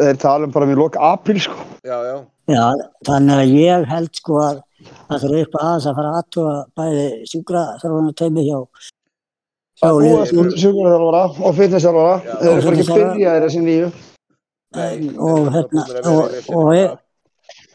þeir 0.04 0.18
tala 0.22 0.44
um 0.46 0.52
bara 0.54 0.66
við 0.70 0.78
lok 0.78 0.94
apríl, 1.02 1.40
sko. 1.42 1.58
Já, 1.82 1.98
já. 2.06 2.16
Já, 2.54 2.64
þannig 3.10 3.34
að 3.42 3.54
ég 3.58 3.84
held 3.90 4.14
sko 4.14 4.38
að 4.44 4.62
það 5.08 5.20
þurfa 5.24 5.42
eitthvað 5.42 5.66
aðeins 5.66 5.86
að 5.90 5.98
fara 5.98 6.08
að 6.12 6.18
aðtúa 6.22 6.54
bæði 6.78 7.06
sjúkra 7.26 7.62
þarf 7.82 7.98
að 7.98 8.14
teimi 8.22 8.46
hjá 8.46 8.58
hjá 8.62 8.90
Það 9.82 9.94
búið 9.98 10.18
að 10.20 10.26
stunda 10.30 10.58
sjúkvæðarþjálfara 10.62 11.22
og 11.48 11.54
fitnessþjálfara. 11.58 12.14
Já. 12.22 12.34
Þeir 12.44 12.64
bara 12.64 12.76
ekki 12.76 12.86
byrjaðir 12.94 13.44
þessi 13.48 13.62
nýju. 13.64 13.88
Nei, 14.74 14.92
þeir 14.98 15.20
og 15.20 15.38
eru 15.38 15.54
hérna 15.54 15.84
að 15.84 16.10
og, 16.10 16.36
og, 16.58 16.68
e- 16.74 16.84
það. 16.88 16.98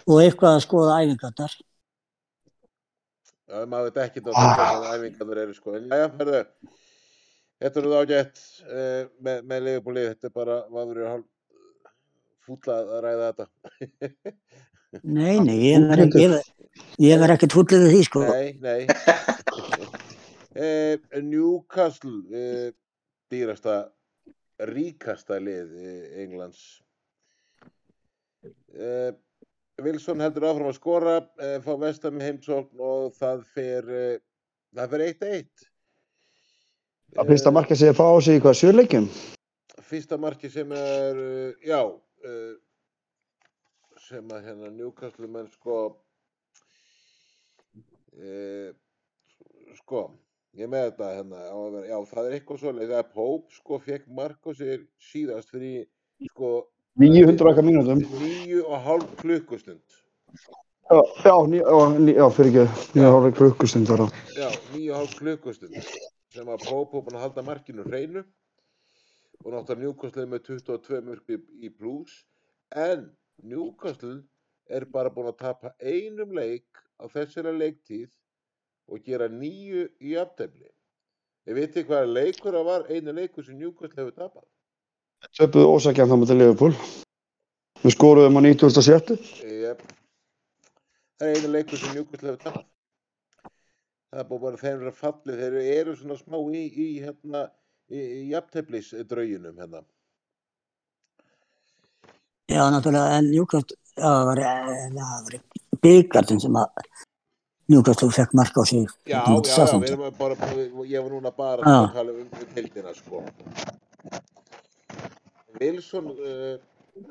og 0.10 0.22
eitthvað 0.26 0.56
að 0.58 0.64
skoða 0.66 1.00
æfingarnar. 1.04 1.58
Já, 3.50 3.58
maður 3.66 3.88
veit 3.89 4.00
ekki 4.06 4.22
Ah. 4.30 4.54
hvað 4.60 4.88
æfingarnir 4.93 5.41
eru 5.43 5.54
sko. 5.58 5.74
Já, 5.80 6.06
herðu, 6.20 6.41
þetta 7.64 7.82
eru 7.82 7.93
þá 7.95 8.02
gett 8.14 8.41
uh, 8.70 9.04
með, 9.26 9.38
með 9.52 9.64
leifbúlið. 9.68 10.10
Þetta 10.14 10.30
er 10.30 10.36
bara, 10.36 10.58
maður 10.70 10.91
verður 10.93 11.12
hálf 11.14 11.28
fúlla 12.50 12.76
að 12.82 13.00
ræða 13.06 13.30
þetta. 13.32 13.45
Nei, 15.06 15.36
nei, 15.45 15.58
ég 15.70 15.84
verð 15.86 16.02
ekki, 16.08 16.24
ekkert 17.36 17.54
fúllið 17.54 17.84
við 17.84 17.91
því 17.93 18.00
sko. 18.08 18.22
nei, 18.26 18.47
nei. 18.58 18.88
uh, 20.58 20.95
Newcastle, 21.30 22.16
uh, 22.34 22.72
dýrasta, 23.30 23.76
ríkasta 24.72 25.38
lið 25.45 25.76
uh, 25.78 26.00
Englands. 26.24 26.64
Uh, 28.76 29.14
Wilson 29.82 30.22
heldur 30.22 30.46
áfram 30.50 30.70
að 30.70 30.78
skora, 30.78 31.16
uh, 31.40 31.58
fá 31.64 31.72
vestam 31.82 32.20
heimsókn 32.22 32.84
og 32.84 33.16
það 33.18 33.44
fer, 33.56 33.90
uh, 33.90 34.20
það 34.78 34.94
fer 34.94 35.04
1-1. 35.08 35.68
Það 37.18 37.32
fyrsta 37.32 37.54
marka 37.56 37.78
sem 37.80 37.90
ég 37.90 37.98
fá 37.98 38.06
á 38.06 38.18
sig 38.22 38.38
í 38.38 38.44
hvað 38.44 38.58
sjörleikjum. 38.60 39.10
Fyrsta 39.90 40.20
marki 40.22 40.52
sem 40.54 40.70
er, 40.78 41.22
já, 41.66 41.80
sem 44.06 44.34
að 44.36 44.44
hérna 44.46 44.70
Newcastle 44.76 45.30
menn 45.32 45.48
sko, 45.50 45.80
sko, 49.80 50.04
ég 50.60 50.70
með 50.70 50.92
þetta 50.92 51.10
hérna, 51.16 51.42
já, 51.90 51.98
það 52.12 52.30
er 52.30 52.36
eitthvað 52.38 52.62
svoleið, 52.62 52.94
það 52.94 53.02
er 53.02 53.10
Pope 53.16 53.58
sko, 53.58 53.80
fekk 53.88 54.06
mark 54.20 54.46
á 54.46 54.52
sig 54.60 54.86
síðast 55.10 55.50
fyrir, 55.56 55.90
sko, 56.30 56.52
900 57.00 57.52
okkar 57.52 57.64
mínútum. 57.64 58.04
níu 58.20 58.66
og 58.68 58.82
hálf 58.84 59.16
klukkustund. 59.22 59.82
Já, 60.89 61.00
já, 61.26 61.36
ní, 61.47 61.58
já, 61.58 62.16
já 62.20 62.30
fyrir 62.30 62.50
ekki, 62.50 62.66
nýja 62.95 63.12
hálfur 63.14 63.36
klukkustund 63.38 63.88
var 63.88 64.04
það. 64.04 64.12
Já, 64.36 64.50
níu 64.74 64.91
og 64.91 64.97
hálf 65.00 65.14
klukkustund 65.20 65.78
sem 66.34 66.50
að 66.50 66.66
Pope 66.68 66.97
var 66.97 67.06
búinn 67.06 67.18
að 67.18 67.24
halda 67.26 67.45
markinu 67.45 67.86
hreinu 67.88 68.22
og 69.45 69.54
náttúrulega 69.54 69.86
Newcastle 69.86 70.26
með 70.30 70.43
22 70.50 71.00
mörg 71.08 71.32
í, 71.34 71.38
í 71.66 71.70
plus 71.72 72.20
en 72.76 73.08
Newcastle 73.41 74.20
er 74.70 74.86
bara 74.91 75.10
búinn 75.14 75.32
að 75.32 75.39
tapa 75.39 75.72
einum 75.80 76.36
leik 76.36 76.84
á 77.00 77.08
þessari 77.10 77.56
leiktíð 77.56 78.12
og 78.91 79.02
gera 79.06 79.30
nýju 79.32 79.88
í 80.04 80.16
aftefli. 80.20 80.68
Ég 81.47 81.56
veit 81.56 81.72
ekki 81.72 81.88
hvaða 81.89 82.12
leikur 82.12 82.54
það 82.54 82.68
var, 82.68 82.88
einu 82.91 83.16
leikur 83.16 83.45
sem 83.45 83.58
Newcastle 83.58 84.04
hefur 84.04 84.18
tapað. 84.18 84.47
Töpuðu 85.40 85.76
ósakjan 85.76 86.10
þá 86.10 86.18
mútið 86.20 86.40
Liverpool. 86.40 86.74
Við 87.84 87.96
skoruðum 87.96 88.40
á 88.40 88.42
97. 88.44 89.18
Yep. 89.44 89.84
Það 91.20 91.30
er 91.30 91.38
einu 91.40 91.52
leikur 91.54 91.80
sem 91.80 91.96
Newcastle 91.96 92.32
hefur 92.32 92.44
tapað. 92.44 92.66
Það 94.10 94.22
er 94.24 94.28
búið 94.30 94.44
bara 94.46 94.60
þeim 94.64 94.86
að 94.90 94.96
fallið, 94.98 95.42
þeir 95.44 95.58
eru 95.76 95.96
svona 96.00 96.16
smá 96.18 96.38
í, 96.40 96.62
í 96.66 96.88
hérna, 97.04 97.44
í, 97.92 98.00
í 98.00 98.22
jafnteflis 98.32 98.94
drauginum 99.10 99.60
hérna. 99.62 99.84
Já, 102.50 102.64
náttúrulega, 102.74 103.20
en 103.20 103.30
já, 103.36 103.44
það 104.00 104.24
var, 104.32 104.42
eh, 104.42 104.88
var 104.96 105.36
byggartin 105.84 106.42
sem 106.42 106.58
að 106.58 106.82
þú 107.70 108.10
fekk 108.16 108.34
mark 108.40 108.58
á 108.58 108.64
sig. 108.66 108.90
Já, 109.06 109.20
já, 109.22 109.38
já, 109.46 109.78
við 109.78 109.92
erum 109.92 110.18
bara, 110.18 110.36
ég 110.90 111.06
var 111.06 111.12
núna 111.14 111.36
bara 111.36 111.76
að 111.76 111.94
tala 111.94 112.16
um, 112.16 112.26
um 112.26 112.52
deildina, 112.56 112.96
sko. 112.98 113.22
Wilson, 115.60 116.10
uh, 116.16 116.57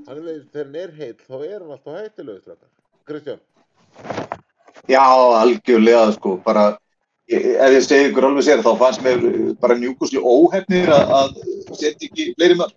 hann 0.08 0.18
er, 0.22 0.42
þegar 0.52 0.66
hann 0.66 0.80
er 0.82 0.92
heill, 0.98 1.16
þá 1.28 1.36
er 1.38 1.58
hann 1.60 1.72
alltaf 1.76 1.98
hættilegur. 1.98 2.58
Kristján, 3.08 3.40
Já, 4.88 5.04
algjörlega, 5.42 6.12
sko, 6.16 6.38
bara, 6.44 6.64
ef 7.28 7.72
ég 7.74 7.84
segi 7.84 8.08
ykkur 8.08 8.28
alveg 8.28 8.46
sér, 8.46 8.62
þá 8.64 8.70
fannst 8.80 9.02
mér 9.04 9.24
eh, 9.28 9.38
bara 9.60 9.76
njúkusli 9.76 10.20
óhefnir 10.22 10.88
að, 10.94 11.12
að 11.18 11.34
setja 11.76 12.08
ekki 12.08 12.30
fleiri 12.38 12.56
mörg. 12.60 12.76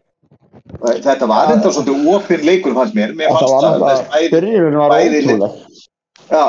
Þetta 1.06 1.28
var 1.32 1.54
enda 1.54 1.72
svolítið 1.72 2.10
opinn 2.12 2.44
leikur, 2.48 2.76
fannst 2.76 2.98
mér. 2.98 3.14
Mér 3.16 3.32
Þetta 3.32 3.48
fannst 3.48 3.56
var 3.56 4.04
það, 5.40 5.60
já, 6.32 6.46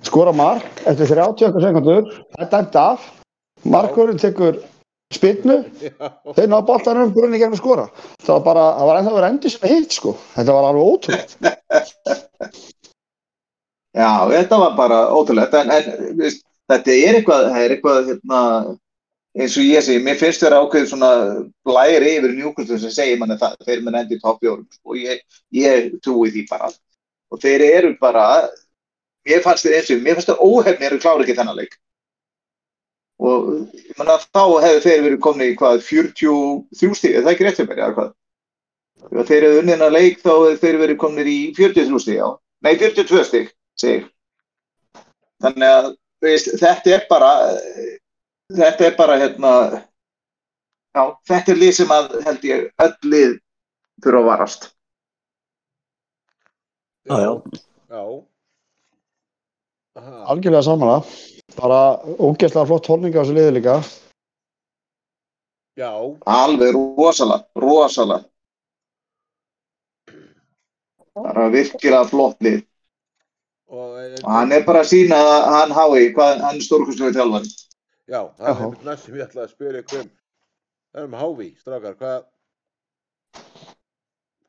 Skora 0.00 0.32
mark 0.32 0.80
eftir 0.88 1.10
30 1.12 1.50
okkar 1.50 1.64
sekundur, 1.66 2.06
er 2.40 2.48
dæmt 2.48 2.76
af. 2.80 3.02
Markurinn 3.68 4.20
tekur 4.20 4.56
spinnu, 5.14 5.56
já, 5.82 6.10
þeir 6.36 6.50
náðu 6.50 6.66
boltanum 6.68 7.14
grunni 7.14 7.40
gegn 7.40 7.54
að 7.56 7.62
skora. 7.62 7.86
Það 8.22 8.34
var 8.36 8.44
bara, 8.46 8.66
það 8.78 8.90
var 8.90 9.00
ennþá 9.00 9.14
verið 9.16 9.30
endur 9.30 9.54
sem 9.54 9.72
hitt, 9.72 9.96
sko. 9.96 10.12
Þetta 10.36 10.56
var 10.56 10.68
alveg 10.68 10.90
ótrúlega. 10.92 11.56
já, 14.00 14.10
þetta 14.34 14.60
var 14.62 14.76
bara 14.78 15.00
ótrúlegt, 15.16 15.58
en, 15.58 15.74
en 15.74 16.14
veist, 16.20 16.46
þetta 16.70 16.94
er 16.94 17.18
eitthvað, 17.18 17.48
það 17.48 17.64
er 17.64 17.74
eitthvað, 17.76 18.12
hérna, 18.12 18.44
eins 19.40 19.58
og 19.58 19.66
ég 19.66 19.86
segi, 19.86 20.04
mér 20.06 20.18
finnst 20.20 20.44
þér 20.44 20.58
ákveð 20.60 20.88
svona 20.92 21.10
blæri 21.66 22.14
yfir 22.18 22.36
njúkuslu 22.38 22.78
sem 22.78 22.94
segir 22.94 23.18
manni 23.18 23.38
það, 23.40 23.58
þeir 23.66 23.84
mun 23.86 23.98
endi 23.98 24.18
í 24.18 24.22
toppjórum, 24.22 24.66
sko, 24.78 24.98
ég, 24.98 25.22
ég 25.58 25.92
trúi 26.04 26.30
því 26.30 26.46
bara. 26.50 26.70
Og 27.30 27.42
þeir 27.42 27.66
eru 27.66 27.94
bara, 27.98 28.24
mér 29.26 29.42
fannst 29.42 29.66
þér 29.66 29.78
eins 29.80 29.94
og, 29.94 30.02
mér 30.06 30.18
fannst 30.18 30.32
þér 30.32 30.42
óhefnir 30.46 30.96
að 30.96 31.02
klára 31.02 31.26
ekki 31.26 31.38
þennan 31.38 31.58
leik. 31.58 31.78
Og 33.20 33.48
ég 33.76 33.98
manna, 33.98 34.16
þá 34.32 34.44
hefðu 34.64 34.80
þeir 34.86 35.02
verið 35.04 35.20
komni 35.24 35.50
í 35.50 35.56
hvað, 35.60 35.82
43 35.84 36.94
stíð, 36.96 37.16
er 37.18 37.24
það 37.26 37.32
ekki 37.34 37.46
rétt 37.46 37.58
fyrir 37.60 37.68
mér, 37.70 37.82
eða 37.84 37.96
hvað? 37.98 38.14
Ef 39.10 39.28
þeir 39.28 39.46
hefðu 39.46 39.60
unnið 39.60 39.74
þennan 39.74 39.96
leik, 39.96 40.22
þá 40.22 40.30
hefðu 40.30 40.60
þeir 40.62 40.78
verið 40.80 40.98
komnir 41.02 41.28
í 41.28 41.36
43 41.58 42.00
stíð, 42.04 42.16
já. 42.16 42.28
Nei, 42.64 42.72
42 42.80 43.26
stíð, 43.28 43.52
segir. 43.80 44.08
Þannig 45.44 45.74
að, 45.76 45.90
veist, 46.24 46.50
þetta 46.60 46.94
er 46.96 47.04
bara, 47.10 47.30
þetta 48.56 48.88
er 48.88 48.96
bara, 48.96 49.20
hérna, 49.20 49.52
já, 50.96 51.04
þetta 51.32 51.54
er 51.54 51.60
lið 51.60 51.76
sem 51.76 51.94
að, 51.96 52.16
held 52.28 52.48
ég, 52.48 52.66
öll 52.86 53.12
lið 53.14 53.36
þurfa 54.04 54.22
að 54.22 54.30
varast. 54.30 54.68
Já, 57.10 57.16
já. 57.20 57.60
já. 57.90 58.02
Algjörlega 60.00 60.64
samanlega. 60.64 61.04
Bara 61.58 61.80
ógeðslega 62.22 62.66
flott 62.70 62.86
holninga 62.90 63.20
á 63.20 63.22
þessu 63.24 63.34
liði 63.36 63.52
líka. 63.58 63.74
já, 65.80 65.90
Alveg 66.26 66.74
rosalega, 66.76 67.44
rosalega. 67.56 68.24
bara 71.20 71.48
virkilega 71.52 72.04
flott 72.08 72.36
lið 72.44 72.60
og, 73.68 73.96
og 74.24 74.30
hann 74.30 74.52
er 74.56 74.62
bara 74.64 74.80
að 74.84 74.88
sína 74.92 75.16
að 75.20 75.46
hann 75.54 75.72
hái 75.76 76.06
hvað 76.16 76.40
hann 76.44 76.56
er 76.60 76.64
stórkustlega 76.64 77.12
þjálfari 77.18 77.50
Já, 78.10 78.20
það 78.38 78.46
er 78.50 78.60
einmitt 78.64 78.84
næst 78.88 79.04
sem 79.06 79.16
ég 79.18 79.26
ætlaði 79.26 79.44
að 79.46 79.50
spyrja 79.54 79.82
um. 80.00 80.08
Það 80.90 81.00
er 81.02 81.06
um 81.06 81.12
Hávi, 81.20 81.46
strákar, 81.60 81.92
hvað, 82.00 82.24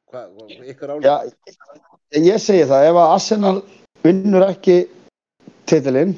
hvað, 0.09 0.31
hvað 0.37 0.71
ykkar 0.71 0.93
álið? 0.95 1.05
Já, 1.05 1.15
ég 2.31 2.41
segi 2.41 2.63
það, 2.71 2.87
ef 2.89 2.97
að 3.03 3.11
Arsenal 3.17 3.53
vinnur 4.07 4.47
ekki 4.47 4.77
titilinn, 5.69 6.15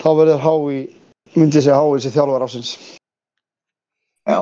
þá 0.00 0.08
verður 0.18 0.40
Hái, 0.44 0.80
myndi 1.36 1.60
segja 1.62 1.78
Hái 1.80 2.00
sem 2.04 2.14
þjálfar 2.14 2.46
ásins. 2.46 2.72
já, 4.28 4.40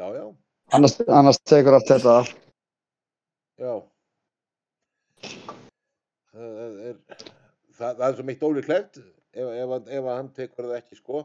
Já, 0.00 0.06
já, 0.16 0.24
Annars, 0.72 0.94
annars 1.12 1.38
tekur 1.44 1.74
allt 1.76 1.88
þetta. 1.90 2.12
já. 3.60 3.72
Það 6.30 6.78
er, 6.88 6.94
það, 7.76 7.96
það 7.98 8.04
er 8.06 8.14
svo 8.16 8.24
mitt 8.28 8.44
ólíklegt 8.46 9.00
ef, 9.00 9.48
ef, 9.50 9.74
ef 9.98 10.06
hann 10.08 10.30
tekur 10.36 10.68
það 10.70 10.78
ekki, 10.78 10.96
sko. 11.02 11.24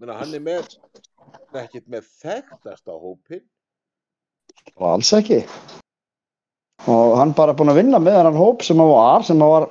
Menna, 0.00 0.16
hann 0.20 0.36
er 0.38 0.44
með, 0.44 0.76
ekkert 1.64 1.88
með 1.92 2.06
þekktasta 2.22 2.94
hópin. 3.02 3.42
Og 4.78 4.86
alls 4.92 5.10
ekki. 5.18 5.40
Og 6.88 7.16
hann 7.18 7.34
bara 7.36 7.52
búinn 7.56 7.72
að 7.74 7.80
vinna 7.82 7.98
með 8.00 8.20
hann 8.22 8.38
hóp 8.38 8.62
sem 8.64 8.78
hann 8.80 8.92
var, 8.92 9.24
sem 9.26 9.40
hann 9.42 9.50
var 9.56 9.66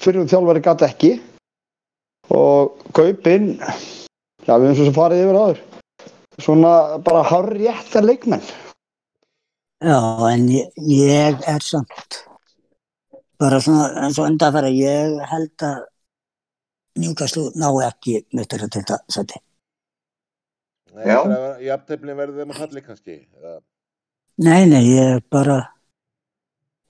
fyrir 0.00 0.22
um 0.22 0.30
þjálfari 0.30 0.62
gæti 0.64 0.86
ekki. 0.88 1.12
Og 2.30 2.80
kaupinn, 2.94 3.52
já 4.46 4.54
við 4.54 4.70
höfum 4.70 4.78
svo 4.78 4.86
sem 4.88 4.96
farið 4.96 5.22
yfir 5.24 5.38
áður. 5.40 5.62
Svona 6.40 6.72
bara 7.04 7.24
hárrétta 7.26 8.02
leikmenn. 8.04 8.44
Já, 9.80 9.96
en 10.30 10.46
ég, 10.52 10.68
ég 10.92 11.40
er 11.48 11.64
samt 11.64 12.20
bara 13.40 13.56
svona 13.64 13.86
eins 14.04 14.18
og 14.20 14.28
undanfæra, 14.28 14.68
ég 14.68 15.16
held 15.30 15.64
að 15.64 15.78
Newcastle 17.00 17.48
ná 17.56 17.70
ekki 17.86 18.18
mittur 18.36 18.60
til 18.66 18.82
þetta 18.82 18.98
seti. 19.08 19.38
Nei, 20.90 21.06
Já. 21.06 21.20
Jafnteflin 21.64 22.18
verður 22.18 22.42
þeim 22.42 22.52
að 22.52 22.60
falli 22.64 22.82
kannski. 22.84 23.16
eða? 23.38 23.60
Nei, 24.44 24.64
nei, 24.68 24.82
ég 24.90 25.14
er 25.16 25.22
bara, 25.32 25.58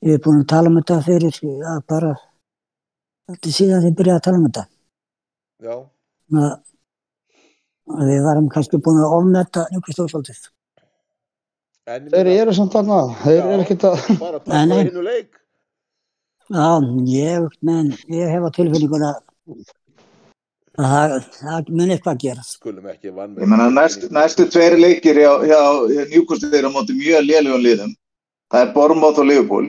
ég 0.06 0.16
er 0.16 0.22
búin 0.24 0.42
að 0.42 0.50
tala 0.52 0.70
um 0.70 0.78
þetta 0.80 0.98
fyrir, 1.06 1.38
já, 1.42 1.72
bara, 1.90 2.14
þetta 3.30 3.54
síðan 3.56 3.84
þið 3.86 3.96
byrjaði 3.98 4.20
að 4.20 4.26
tala 4.26 4.40
um 4.40 4.46
þetta. 4.48 4.64
Já, 5.60 5.74
Að, 6.30 6.50
að 7.90 8.08
við 8.12 8.20
varum 8.22 8.48
kannski 8.54 8.78
búin 8.78 9.00
að 9.02 9.14
ofnetta 9.16 9.66
ég 9.74 9.80
Þeir 11.90 12.28
eru 12.30 12.52
samt 12.54 12.74
þarna, 12.76 12.98
þeir 13.24 13.40
eru 13.40 13.64
ekkert 13.64 13.84
að... 13.88 14.02
bara 14.20 14.38
Nei, 14.38 14.44
tappa 14.46 14.66
nei. 14.70 14.84
hinnu 14.84 15.02
leik. 15.02 15.40
Já, 16.50 16.68
ég, 17.10 17.48
menn, 17.66 17.90
ég 18.14 18.30
hef 18.30 18.46
á 18.46 18.50
tilfinninguna 18.54 19.10
að 19.10 19.24
það, 20.78 21.16
það 21.40 21.72
mun 21.74 21.92
eitthvað 21.94 22.22
gerast. 22.24 22.56
Skulum 22.58 22.86
ekki 22.90 23.12
vann 23.14 23.34
ég 23.38 23.50
menna 23.50 23.68
næst, 23.74 24.06
næstu 24.14 24.46
tveiri 24.50 24.78
leikir 24.80 25.18
hjá, 25.18 25.32
hjá, 25.46 25.60
hjá 25.90 26.02
Newcastle 26.12 26.52
eru 26.58 26.70
á 26.70 26.74
móti 26.74 26.96
mjög 26.98 27.26
lélugum 27.26 27.64
liðum 27.66 27.92
það 28.50 28.64
er 28.64 28.72
Bournemouth 28.74 29.22
og 29.22 29.28
Liverpool 29.30 29.68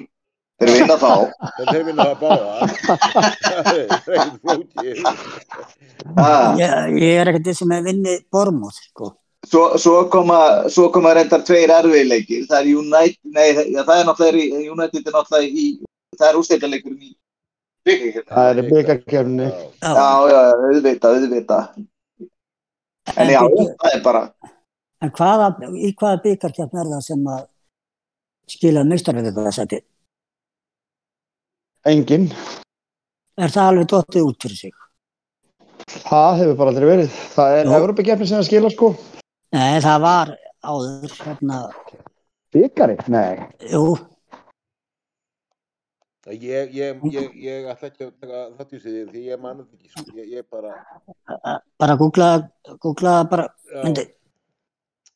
þeir 0.62 0.72
vinna 0.78 0.97
þá 1.01 1.12
En 1.51 1.72
þeir 1.72 1.84
vinna 1.88 2.05
það 2.09 2.18
báða. 2.22 2.51
Það 3.41 3.72
er 3.72 3.82
ekkert 4.18 4.38
flókið. 4.41 4.95
Ég, 6.62 7.16
er 7.22 7.32
ekkert 7.32 7.49
þessum 7.49 7.74
að 7.76 7.89
vinni 7.89 8.16
Bormóð, 8.34 8.78
sko. 8.89 9.12
svo, 9.49 9.64
svo, 9.82 9.95
koma, 10.14 10.39
svo 10.70 10.89
koma 10.93 11.14
reyndar 11.18 11.41
tveir 11.45 11.72
erfið 11.74 12.05
leikir 12.07 12.43
það 12.49 12.59
er 12.59 12.68
United, 12.78 13.20
nei 13.34 13.47
það 13.57 13.95
er 13.95 14.05
náttúrulega 14.05 14.62
í, 14.62 14.68
United 14.70 15.07
er 15.09 15.16
náttúrulega 15.18 15.49
í 15.49 15.66
það 16.18 16.28
er 16.28 16.38
úrstættarleikurinn 16.41 17.07
í 17.07 17.12
byggjum 17.88 18.28
Það 18.30 18.49
er 18.51 18.70
byggarkjörni. 18.70 19.47
Já. 19.82 19.91
Já, 19.97 20.09
já, 20.30 20.41
auðvitað, 20.70 21.16
auðvitað. 21.18 21.64
En 23.18 23.32
já, 23.34 23.39
bíddu, 23.49 23.72
það 23.82 23.95
er 23.95 24.03
bara, 24.05 24.22
En 25.01 25.09
hvaða, 25.18 25.47
í 25.74 25.89
hvaða 25.97 26.22
byggarkjarn 26.28 26.78
er 26.84 26.91
það 26.91 27.01
sem 27.07 27.24
að 27.34 27.41
skila 28.53 28.84
meistarfið 28.86 29.32
þetta 29.32 29.53
seti? 29.55 29.80
Engin. 31.89 32.27
Er 33.41 33.49
það 33.49 33.71
alveg 33.71 33.89
dottið 33.89 34.27
út 34.27 34.45
fyrir 34.45 34.59
sig? 34.59 34.73
Það 36.05 36.38
hefur 36.41 36.59
bara 36.59 36.73
aldrei 36.73 36.88
verið. 36.91 37.17
Það 37.34 37.57
er 37.57 37.65
Já. 37.65 37.73
Evropakeppni 37.79 38.29
sem 38.29 38.38
það 38.38 38.47
skila 38.49 38.71
sko. 38.73 38.91
Nei, 39.51 39.82
það 39.84 40.05
var 40.05 40.36
áður, 40.61 41.17
hérna, 41.25 41.59
Byggari? 42.53 42.97
Nei. 43.11 43.47
jú, 43.71 43.86
Ég, 46.29 46.69
ég, 46.77 46.99
ég, 47.09 47.32
ég 47.41 47.65
ætla 47.65 47.88
ekki 47.89 48.05
að 48.05 48.11
taka 48.21 48.41
þátt 48.59 48.73
í 48.77 48.79
sig 48.79 48.97
því 49.09 49.21
ég 49.25 49.39
manna 49.41 49.63
þetta 49.65 49.77
ekki. 49.79 49.89
Sko. 49.89 50.03
Ég, 50.19 50.27
ég 50.38 50.45
bara... 50.53 50.75
bara 51.82 51.95
googla, 51.97 52.27
googla 52.84 53.13
bara, 53.32 53.47
Já, 53.65 53.79
myndi, 53.82 54.03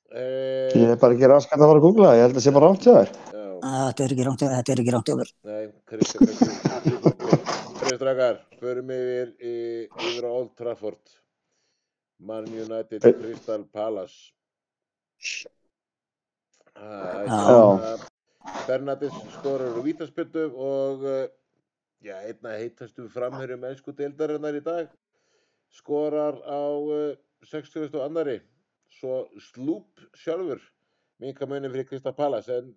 eh, 0.10 0.74
Ég 0.74 0.96
er 0.96 0.98
bara 0.98 1.14
ekki 1.14 1.30
raskat 1.30 1.62
að 1.62 1.70
fara 1.70 1.78
að 1.78 1.86
googla 1.86 2.10
það. 2.10 2.18
Ég 2.18 2.26
held 2.26 2.40
að 2.42 2.46
sé 2.48 2.56
bara 2.56 2.72
rátt 2.72 2.88
hjá 2.88 2.96
þér. 2.98 3.14
Já, 3.66 3.82
þetta 3.90 4.06
er 4.06 4.14
ekki 4.16 4.26
rámt, 4.28 4.44
þetta 4.46 4.74
er 4.76 4.82
ekki 4.84 4.94
rámt 4.96 5.12
yfir. 5.14 5.32
nei, 5.50 5.66
Kristján, 5.90 6.32
Kristján 7.80 8.00
Drakar, 8.02 8.40
förum 8.62 8.92
yfir, 8.96 9.32
í- 9.42 9.86
yfir 9.90 10.28
á 10.28 10.32
Old 10.32 10.56
Trafford. 10.60 11.16
Man 12.20 12.46
United, 12.48 13.04
Crystal 13.04 13.66
Palace. 13.76 14.32
Ah. 16.76 17.98
Bernadis 18.68 19.14
skorar 19.38 19.74
úr 19.78 19.84
vítaspjötu 19.84 20.46
og 20.56 21.04
eh, 21.08 21.28
já, 22.04 22.16
einna 22.28 22.56
heitastu 22.60 23.08
framherjum 23.10 23.64
ennsku 23.68 23.94
deildarinnar 23.96 24.58
í 24.60 24.62
dag 24.64 24.90
skorar 25.76 26.38
á 26.46 26.62
uh, 26.78 27.16
60. 27.48 27.90
og 27.96 28.04
annari 28.06 28.38
svo 29.00 29.26
slúp 29.52 30.04
sjálfur 30.16 30.62
minka 31.20 31.48
munið 31.50 31.74
fyrir 31.74 31.88
Krista 31.90 32.14
Pallas 32.16 32.48
en 32.54 32.70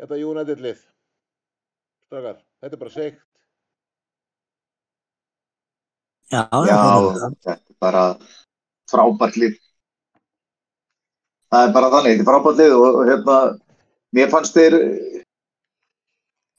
þetta 0.00 0.20
United 0.30 0.60
lið 0.64 0.82
strakar, 2.06 2.42
þetta 2.62 2.76
er 2.76 2.82
bara 2.84 2.94
seikt 2.96 3.22
Já, 6.26 6.42
já, 6.66 6.78
þetta 7.22 7.52
er 7.52 7.60
bara 7.78 8.02
frábært 8.90 9.36
lið. 9.38 9.52
Það 11.54 11.68
er 11.68 11.76
bara 11.76 11.90
þannig, 11.92 12.16
þetta 12.16 12.24
er 12.24 12.28
frábært 12.30 12.58
lið 12.62 12.74
og, 12.74 12.98
hérna, 13.06 13.36
mér 14.18 14.32
fannst 14.32 14.58
þeir, 14.58 14.76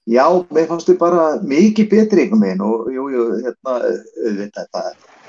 já, 0.08 0.24
mér 0.56 0.70
fannst 0.72 0.88
þeir 0.88 1.00
bara 1.02 1.28
mikið 1.44 1.90
betri 1.92 2.24
einhvern 2.24 2.46
veginn 2.46 2.64
og 2.64 2.88
jú, 2.96 3.10
jú, 3.12 3.28
hérna, 3.44 3.76
auðvitað, 3.76 4.48
þetta, 4.62 4.86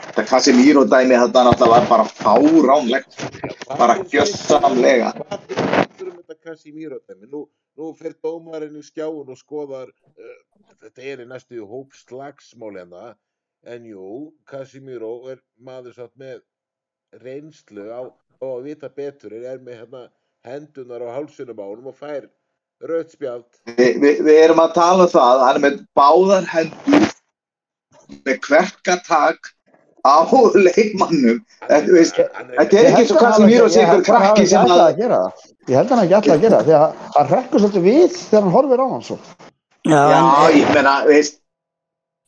þetta 0.06 0.26
Casemiro 0.30 0.86
dæmi 0.86 1.18
þetta 1.18 1.46
náttúrulega 1.48 1.74
var 1.74 1.90
bara 1.90 2.08
fáránlegt. 2.22 3.22
Bara 3.74 3.98
gjörsamlega. 4.06 5.16
Hvað 5.18 5.50
er 5.58 6.12
um 6.12 6.20
þetta 6.22 6.38
Casimiro 6.46 7.02
dæmi? 7.02 7.26
Nú, 7.26 7.48
nú 7.78 7.92
fer 7.98 8.16
dómarinn 8.24 8.78
í 8.78 8.84
skjáun 8.84 9.30
og 9.30 9.38
skoðar 9.38 9.90
uh, 9.90 10.36
þetta 10.82 11.08
er 11.12 11.24
í 11.24 11.28
næstu 11.30 11.64
hóp 11.70 11.94
slagsmál 11.96 12.74
hérna 12.76 13.14
en 13.66 13.86
jú, 13.88 14.30
Casimiro 14.48 15.28
er 15.32 15.40
maður 15.64 15.96
satt 15.96 16.14
með 16.20 16.42
reynslu 17.24 17.88
á, 17.90 18.02
á 18.08 18.46
að 18.46 18.66
vita 18.68 18.90
betur. 18.92 19.34
En 19.34 19.46
er 19.50 19.62
með 19.62 19.82
hérna 19.82 20.02
hendunar 20.46 21.04
á 21.04 21.16
hálsunum 21.16 21.58
á 21.58 21.66
honum 21.66 21.90
og 21.90 21.98
fær 21.98 22.28
rautt 22.88 23.14
spjald. 23.14 23.48
Vi, 23.74 23.90
vi, 23.98 24.14
við 24.22 24.42
erum 24.44 24.62
að 24.62 24.76
tala 24.78 25.08
um 25.08 25.12
það, 25.12 25.44
hann 25.46 25.58
er 25.58 25.64
með 25.66 25.80
báðar 25.98 26.50
hendur, 26.52 27.08
með 28.24 28.40
kverkatak 28.46 29.52
á 30.08 30.16
leikmannum. 30.68 31.42
Þetta, 31.64 31.80
þú 31.86 31.96
veist, 31.96 32.20
Þetta 32.56 32.80
er 32.80 32.88
ekki 32.92 33.04
svo 33.10 33.20
Casemiro 33.22 33.68
sé 33.72 33.84
einhver 33.84 34.04
krakki 34.06 34.46
sem 34.48 34.72
að... 34.74 35.02
Ég 35.68 35.76
held 35.76 35.90
að 35.90 35.94
hann 35.94 36.04
ekki 36.06 36.16
alltaf 36.18 36.34
að 36.34 36.44
gera 36.46 36.60
það. 36.60 36.68
Því 36.68 36.76
að 36.78 37.12
hann 37.16 37.30
rekkur 37.34 37.62
svolítið 37.64 37.86
við 37.88 38.16
þegar 38.16 38.46
hann 38.46 38.56
horfir 38.56 38.82
á 38.82 38.86
hann 38.88 39.04
svo. 39.08 39.18
já, 39.88 40.00
ég 40.56 40.72
meina, 40.74 40.94
veist, 41.08 41.38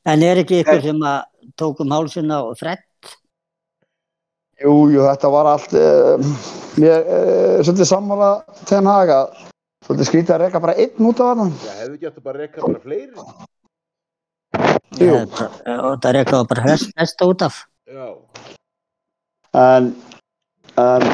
en 0.09 0.25
er 0.25 0.41
ekki 0.43 0.63
ykkur 0.63 0.83
sem 0.85 1.05
að 1.11 1.53
tók 1.61 1.83
um 1.85 1.93
hálsina 1.95 2.41
og 2.47 2.57
fredd? 2.61 2.85
Jú, 4.61 4.75
jú, 4.93 5.05
þetta 5.07 5.31
var 5.33 5.49
allt... 5.55 5.77
Mér, 6.81 7.01
uh, 7.03 7.57
svolítið 7.65 7.89
sammála 7.89 8.35
ten 8.69 8.87
haga. 8.89 9.23
Svolítið 9.87 10.11
skrítið 10.11 10.35
að 10.37 10.43
reka 10.45 10.61
bara 10.63 10.77
einn 10.79 11.09
út 11.09 11.23
af 11.25 11.41
hann. 11.41 11.55
Já, 11.65 11.73
hefðu 11.81 11.97
gett 12.03 12.21
að 12.21 12.27
bara 12.29 12.45
rekka 12.45 12.63
bara 12.67 12.83
fleiri 12.85 13.11
Jú. 15.01 15.15
Og 15.17 15.97
það 16.03 16.09
er 16.11 16.19
eitthvað 16.21 16.49
bara 16.51 16.65
hest, 16.67 16.93
hesta 16.99 17.29
út 17.31 17.45
af. 17.47 17.63
Já, 17.91 18.07
En, 19.51 19.89
en 20.79 21.07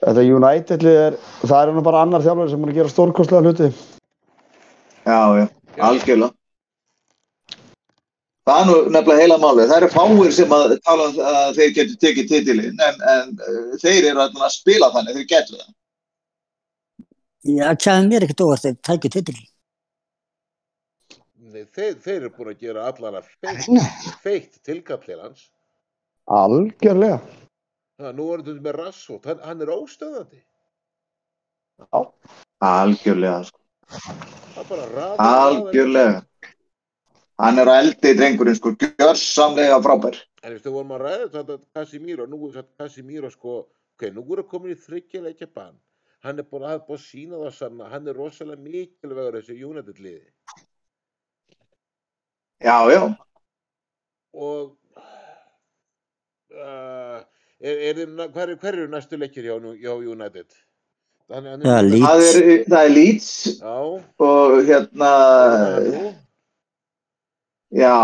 þetta 0.00 0.22
United 0.24 0.86
er, 0.88 1.18
það 1.42 1.58
er 1.58 1.72
nú 1.76 1.82
bara 1.84 2.00
annar 2.06 2.24
þjálfur 2.24 2.48
sem 2.48 2.64
er 2.64 2.72
að 2.72 2.78
gera 2.80 2.92
stórkostlega 2.94 3.44
hluti. 3.44 3.68
já, 5.04 5.20
já, 5.36 5.46
algjörlega. 5.90 6.32
Það 8.46 8.60
er 8.62 8.66
nú 8.70 8.76
nefnilega 8.94 9.20
heila 9.20 9.38
málið. 9.42 9.68
Það 9.68 9.76
eru 9.82 9.90
fáir 9.92 10.32
sem 10.32 10.52
að 10.54 10.76
tala 10.86 11.08
um 11.10 11.16
að 11.32 11.56
þeir 11.58 11.72
getur 11.80 12.00
tekið 12.04 12.28
titilinn 12.30 12.84
en, 12.88 13.00
en 13.12 13.32
uh, 13.42 13.72
þeir 13.82 14.12
eru 14.12 14.22
að 14.22 14.52
spila 14.54 14.92
þannig, 14.94 15.18
þeir 15.18 15.28
getur 15.34 15.60
það. 15.60 15.72
Já, 17.46 17.66
kæði 17.74 18.08
mér 18.08 18.26
ekkert 18.26 18.44
óvart 18.46 18.64
þeir 18.64 18.78
tækju 18.86 19.12
titil. 19.18 19.36
Nei, 21.56 21.64
þeir, 21.72 21.94
þeir 22.04 22.16
eru 22.18 22.28
búin 22.36 22.48
að 22.50 22.62
gera 22.66 22.82
allan 22.90 23.14
að 23.16 23.28
feitt, 23.40 23.92
feitt 24.20 24.56
tilkallir 24.66 25.22
hans. 25.22 25.46
Algjörlega. 26.36 27.16
Það, 27.96 28.10
nú 28.18 28.26
er 28.34 28.42
þetta 28.44 28.64
með 28.66 28.76
Rassot, 28.76 29.28
hann, 29.30 29.40
hann 29.46 29.64
er 29.64 29.72
óstöðandi. 29.72 30.42
Algjörlega, 32.66 33.38
sko. 33.48 33.62
Það 34.58 35.24
algjörlega. 35.24 36.20
Hann 37.40 37.62
er 37.64 37.72
á 37.72 37.74
eldi 37.78 38.14
drengurinn, 38.20 38.60
sko, 38.60 38.74
gjörsamlega 38.84 39.80
frábær. 39.88 40.20
En 40.42 40.50
þú 40.50 40.54
veist, 40.58 40.68
við 40.68 40.76
vorum 40.76 40.94
að 40.98 41.04
ræða 41.06 41.32
þetta 41.38 41.58
Casimiro, 41.80 42.28
nú 42.28 42.44
er 42.50 42.56
þetta 42.60 42.84
Casimiro 42.84 43.32
sko, 43.32 43.58
ok, 43.96 44.10
nú 44.12 44.28
er 44.28 44.44
að 44.44 44.50
komin 44.52 44.76
í 44.76 44.80
þryggjuleikja 44.84 45.48
bann. 45.56 45.80
Hann 46.26 46.36
er 46.36 46.52
búin 46.52 46.68
að 46.68 46.76
hafa 46.76 46.88
búin 46.90 47.00
að 47.00 47.08
sína 47.08 47.44
það 47.46 47.60
sanna, 47.62 47.92
hann 47.96 48.12
er 48.12 48.20
rosalega 48.20 48.68
mikilvægur 48.68 49.40
þessi 49.40 49.62
United 49.64 50.04
liði. 50.04 50.34
Já, 52.64 52.90
já. 52.90 53.02
Og 54.34 54.76
uh, 56.52 57.20
er, 57.60 57.74
er 57.90 58.06
hver, 58.32 58.54
hver 58.56 58.72
eru 58.74 58.86
næstu 58.92 59.16
leikir 59.20 59.44
hjá, 59.44 59.58
nú- 59.60 59.76
hjá 59.76 59.92
United? 59.96 60.46
Hann, 61.30 61.44
hann 61.44 61.62
Já, 61.66 61.80
Leeds. 61.82 62.06
Það 62.06 62.20
er, 62.22 62.64
það 62.70 62.84
er 62.84 62.90
Leeds 62.94 63.28
Já, 63.60 63.76
og 64.28 64.56
hérna, 64.68 65.12
já, 67.74 67.94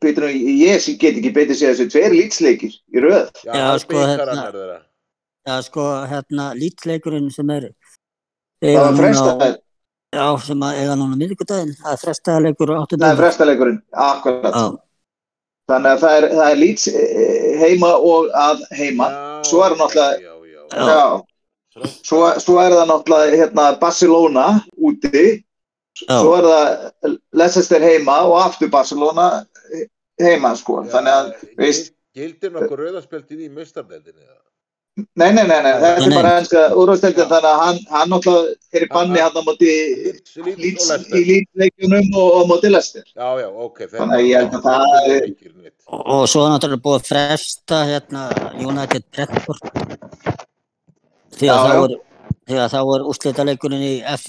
býtur 0.00 0.26
nú, 0.26 0.30
ég 0.64 0.86
get 0.98 1.18
ekki 1.20 1.32
betur 1.36 1.58
séð 1.58 1.74
þessu 1.74 1.88
tveir 1.92 2.16
Leeds-leikir 2.16 2.72
í 2.72 3.04
röð. 3.04 3.28
já, 3.44 3.52
Já, 3.52 3.66
sko, 3.84 4.04
hérna-. 4.10 4.82
Já, 5.48 5.56
sko, 5.68 5.86
hérna, 6.08 6.50
lítleikurinn 6.56 7.30
sem 7.32 7.50
er 7.50 7.70
Það 8.58 8.80
var 8.82 8.96
frestaður, 8.98 9.58
Já, 10.16 10.24
sem 10.40 10.62
að 10.64 10.78
eiga 10.80 10.94
núna 10.96 11.16
miðvikudaginn, 11.20 11.74
það 11.76 11.92
er 11.92 11.98
frestaða 12.00 12.40
leikur 12.46 12.70
á 12.70 12.72
það 12.72 12.78
er 12.78 12.84
áttundaginn. 12.86 13.18
frestaleikurinn, 13.22 13.80
akkurat. 13.92 14.54
Já, 14.54 14.68
Þannig 15.68 15.90
að 15.92 15.98
það 16.00 16.14
er, 16.18 16.24
það 16.32 16.50
er 16.50 16.56
Leeds 16.56 16.84
eh, 16.88 17.58
heima 17.60 17.90
og 18.00 18.30
að 18.32 18.62
heima. 18.78 19.08
Já, 19.12 19.42
Svo 19.50 19.58
er 19.66 19.74
hann 19.74 19.82
náttúrulega- 19.82 20.20
Já, 20.22 20.32
já, 20.48 20.62
Já. 20.72 20.86
Já. 20.88 21.90
Svo, 22.08 22.20
svo 22.40 22.56
er 22.62 22.72
það 22.72 22.88
náttúrulega 22.88 23.36
hérna, 23.42 23.66
Barcelona 23.78 24.46
úti, 24.80 25.44
já, 26.08 26.16
svo 26.22 26.32
er 26.38 26.48
það 26.48 27.18
Leicester 27.42 27.80
heima 27.84 28.16
og 28.24 28.38
aftur 28.46 28.70
Barcelona 28.72 29.44
heima 30.18 30.54
sko. 30.56 30.80
já. 30.84 30.90
Þannig 30.96 31.12
að, 31.20 31.32
veist, 31.60 31.92
Gildir 32.16 32.50
nokkuð 32.50 32.80
rauðaspjaldið 32.80 33.44
í 33.44 33.50
mistardeldinni? 33.52 34.24
eða? 34.24 34.40
Nei, 34.98 35.30
nei, 35.32 35.44
nei, 35.46 35.58
nei, 35.62 35.72
þetta 35.82 36.04
er 36.06 36.14
bara 36.16 36.30
ennska 36.40 36.62
úrvarsdeildin 36.80 37.28
þannig 37.30 37.48
að 37.50 37.60
hann, 37.62 37.78
hann 37.92 38.10
náttúrulega 38.12 38.78
er 38.78 38.84
í 38.84 38.88
banni 38.92 39.20
hann 39.22 39.38
á 39.38 39.42
móti 39.46 39.68
í. 39.68 40.12
Leeds-leikjunum 40.58 42.08
og, 42.18 42.28
og 42.40 42.48
móti 42.50 42.70
Leicester. 42.72 43.04
Já, 43.14 43.28
já, 43.42 43.48
ok. 43.66 43.78
Þannig 43.92 44.16
að 44.18 44.26
ég 44.26 44.42
held 44.42 44.56
að 44.58 44.66
það 44.66 44.96
er 44.98 45.14
er- 45.14 45.72
og, 45.88 46.02
og 46.16 46.24
svo 46.32 46.44
er 46.44 46.52
náttúrulega 46.54 46.84
búið 46.84 46.98
að 46.98 47.08
fresta 47.12 47.80
hérna 47.88 48.24
United 48.66 49.06
Brentford. 49.14 49.62
Því 51.38 51.46
Já, 51.48 51.54
að 51.54 51.64
þá 51.68 51.72
já. 51.72 51.80
er, 52.58 52.92
er 52.98 53.08
úrslitaleikurinn 53.12 53.84
í 53.86 53.94
F, 54.16 54.28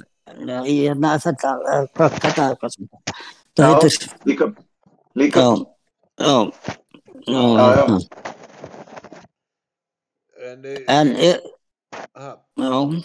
í 0.70 0.76
hérna 0.86 1.16
F, 1.18 1.26
þetta, 1.30 1.54
hvað, 1.98 2.20
þetta, 2.24 2.50
hvað 2.62 2.76
sem 2.76 2.90
Já. 2.90 2.98
það 3.60 3.72
heitir. 3.74 4.10
Líka, 4.30 4.50
líka, 5.20 5.40
Já, 5.40 5.50
já, 6.20 6.38
já, 7.26 7.40
Já, 7.40 7.42
já. 7.58 7.70
hérna. 7.80 8.36
En, 10.40 10.66
eh, 10.66 10.84
En, 10.88 11.10
ha, 12.16 12.30
já, 12.58 13.02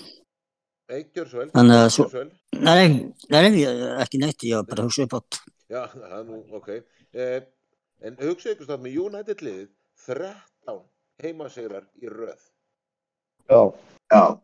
ei, 0.89 1.05
gjör 1.15 1.27
svo 1.31 1.39
vel. 1.41 1.51
Þannig 1.51 1.81
að 1.81 1.91
svo- 1.95 2.09
nei, 2.53 2.89
nei, 3.31 3.51
ég- 3.59 4.01
ekki 4.05 4.21
neitt, 4.23 4.45
ég 4.47 4.55
var 4.61 4.67
bara 4.69 4.83
að 4.85 4.89
hugsa 4.89 5.03
upp 5.09 5.17
átt. 5.19 5.41
Já, 5.71 5.87
það 5.89 6.19
er 6.19 6.25
nú, 6.29 6.39
ok. 6.55 6.69
Eh, 7.15 7.41
en 8.03 8.17
hugsa 8.17 8.53
ykkur 8.55 8.69
státt 8.69 8.83
með 8.85 8.99
United 9.07 9.43
liðið 9.43 9.69
13 10.07 10.83
heimasegrar 11.23 11.87
í 12.03 12.09
röð. 12.09 12.41
Já. 13.49 13.73
já, 14.13 14.41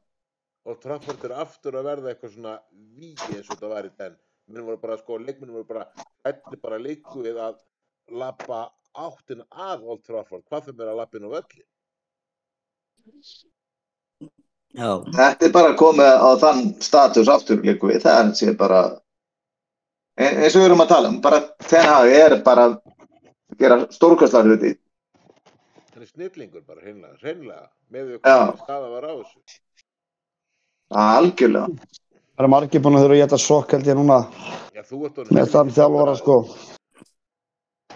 Og 0.66 0.80
Trafford 0.80 1.22
er 1.24 1.32
aftur 1.40 1.72
að 1.72 1.86
verða 1.88 2.10
eitthvað 2.14 2.34
svona 2.34 2.58
vígi 2.98 3.32
eins 3.36 3.48
og 3.48 3.56
þetta 3.56 3.68
var 3.68 3.84
í 3.84 3.90
den. 3.96 4.16
Minnum 4.48 4.66
voru 4.66 4.80
bara, 4.82 4.96
sko, 4.98 5.16
leikminnum 5.18 5.54
voru 5.56 5.66
bara, 5.68 5.86
hvernig 6.24 6.60
bara 6.60 6.78
leiku 6.78 7.22
við 7.22 7.38
að 7.40 7.56
lappa 8.10 8.70
áttin 8.94 9.40
að 9.50 9.82
Old 9.88 10.02
Trafford. 10.04 10.42
Hvað 10.50 10.66
þeim 10.66 10.80
er 10.82 10.90
að 10.92 10.96
lappa 11.00 11.16
inn 11.16 11.24
á 11.24 11.30
völli? 11.32 11.62
Já, 14.70 14.90
þetta 15.16 15.46
er 15.48 15.52
bara 15.54 15.72
komið 15.78 16.12
á 16.22 16.30
þann 16.38 16.60
status 16.84 17.28
aftur 17.32 17.58
líku 17.66 17.88
við, 17.90 18.04
það 18.04 18.20
er 18.20 18.28
sé 18.38 18.52
bara, 18.58 18.82
e- 20.14 20.36
eins 20.44 20.54
og 20.54 20.62
við 20.62 20.68
erum 20.68 20.84
að 20.84 20.92
tala 20.92 21.10
um, 21.10 21.16
bara 21.24 21.40
Ten 21.66 21.88
Hag 21.90 22.12
er 22.14 22.36
bara 22.46 22.68
að 22.68 22.76
gera 23.58 23.80
stórkastlar 23.90 24.46
hluti. 24.46 24.76
Hann 25.90 26.04
er 26.06 26.10
snillingur 26.12 26.62
bara, 26.62 26.80
hreinlega, 26.84 27.16
hreinlega, 27.24 27.66
með 27.90 28.06
því 28.12 28.20
hvað 28.22 28.54
staða 28.62 28.92
var 28.94 29.08
á 29.10 29.12
þessu. 29.18 29.58
Algjörlega. 30.90 31.66
Það 32.40 32.44
eru 32.44 32.50
margir 32.54 32.80
búin 32.84 32.96
að 32.96 33.02
þurfa 33.04 33.16
að 33.18 33.22
geta 33.24 33.38
sokk 33.42 33.74
held 33.76 33.88
ég 33.90 33.98
núna 33.98 34.20
Já, 34.72 34.82
þú 34.86 35.00
ert 35.10 35.18
orðinn 35.20 35.36
með 35.36 35.50
þann 35.52 35.72
vandræðalegur. 35.74 36.20
sko. 36.22 36.36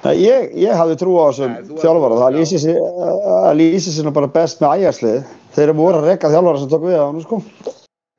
Nei, 0.05 0.19
ég, 0.21 0.51
ég 0.61 0.77
hafði 0.77 0.99
trú 1.01 1.15
á 1.17 1.33
þessum 1.33 1.79
þjálfara. 1.81 2.19
Það 2.21 2.35
það 3.25 3.55
lýsir 3.57 3.95
sig 3.95 4.05
nú 4.05 4.13
bara 4.13 4.29
best 4.35 4.61
með 4.61 4.83
ægjarslið. 4.83 5.31
Þeir 5.55 5.65
eru 5.65 5.75
voru 5.79 6.01
að 6.03 6.09
reka 6.11 6.31
þjálfara 6.35 6.61
sem 6.61 6.71
tók 6.73 6.85
við 6.85 6.99
á 7.01 7.05
hann 7.07 7.23
sko. 7.25 7.39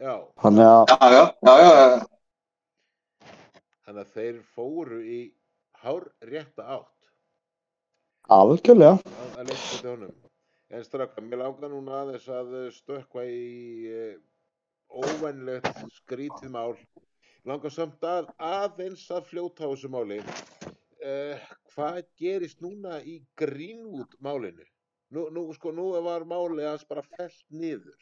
Já, 0.01 0.15
Þannig 0.41 0.65
að, 0.69 0.81
Já, 0.89 0.97
já, 1.13 1.21
já, 1.45 1.53
já, 1.61 2.01
þannig 3.85 4.01
að 4.01 4.17
þeir 4.17 4.35
fóru 4.57 4.99
í 5.01 5.19
hár 5.83 6.03
rétta 6.25 6.65
átt. 6.75 6.91
algjörlega. 8.33 8.97
að 9.05 9.39
að 9.39 9.51
leikta 9.51 9.77
til 9.77 9.89
honum. 9.91 10.15
En 10.73 10.83
strafka, 10.83 11.21
mér 11.21 11.43
langar 11.43 11.69
núna 11.69 11.99
aðeins 12.01 12.25
að 12.27 12.55
eh, 12.63 12.71
stökkva 12.73 13.27
í 13.29 13.45
uh, 13.93 14.15
óvænlegt 14.89 15.85
skrítið 16.01 16.49
mál. 16.49 16.73
Langar 17.45 17.73
samt 17.73 18.01
að 18.09 18.33
aðeins 18.41 19.05
að 19.13 19.29
fljóta 19.29 19.69
á 19.69 19.71
þessu 19.71 19.93
máli. 19.93 20.19
Uh, 21.05 21.37
hvað 21.75 22.01
gerist 22.17 22.63
núna 22.65 22.97
í 23.05 23.19
Greenwood 23.37 24.15
málinu? 24.25 24.65
Nú, 25.13 25.27
nú, 25.29 25.43
sko, 25.53 25.69
nú 25.75 25.91
var 26.01 26.25
málið 26.25 26.65
hans 26.71 26.85
bara 26.89 27.03
fellt 27.05 27.43
niður. 27.53 27.99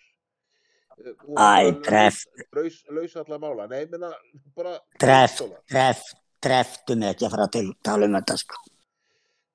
Var 1.28 1.66
Æ, 1.68 1.74
treff. 1.84 2.22
Laus, 2.56 2.78
laus 2.94 3.16
alla 3.20 3.40
mála. 3.42 3.66
Nei, 3.68 3.82
ég 3.84 3.92
meina, 3.92 4.14
bara... 4.56 4.78
treff, 5.02 6.06
trefftu 6.44 6.96
mig 6.96 7.12
ekki 7.12 7.28
að 7.28 7.36
fara 7.36 7.50
til 7.52 7.66
tala 7.84 8.08
um 8.08 8.16
þetta, 8.20 8.38
sko. 8.40 8.62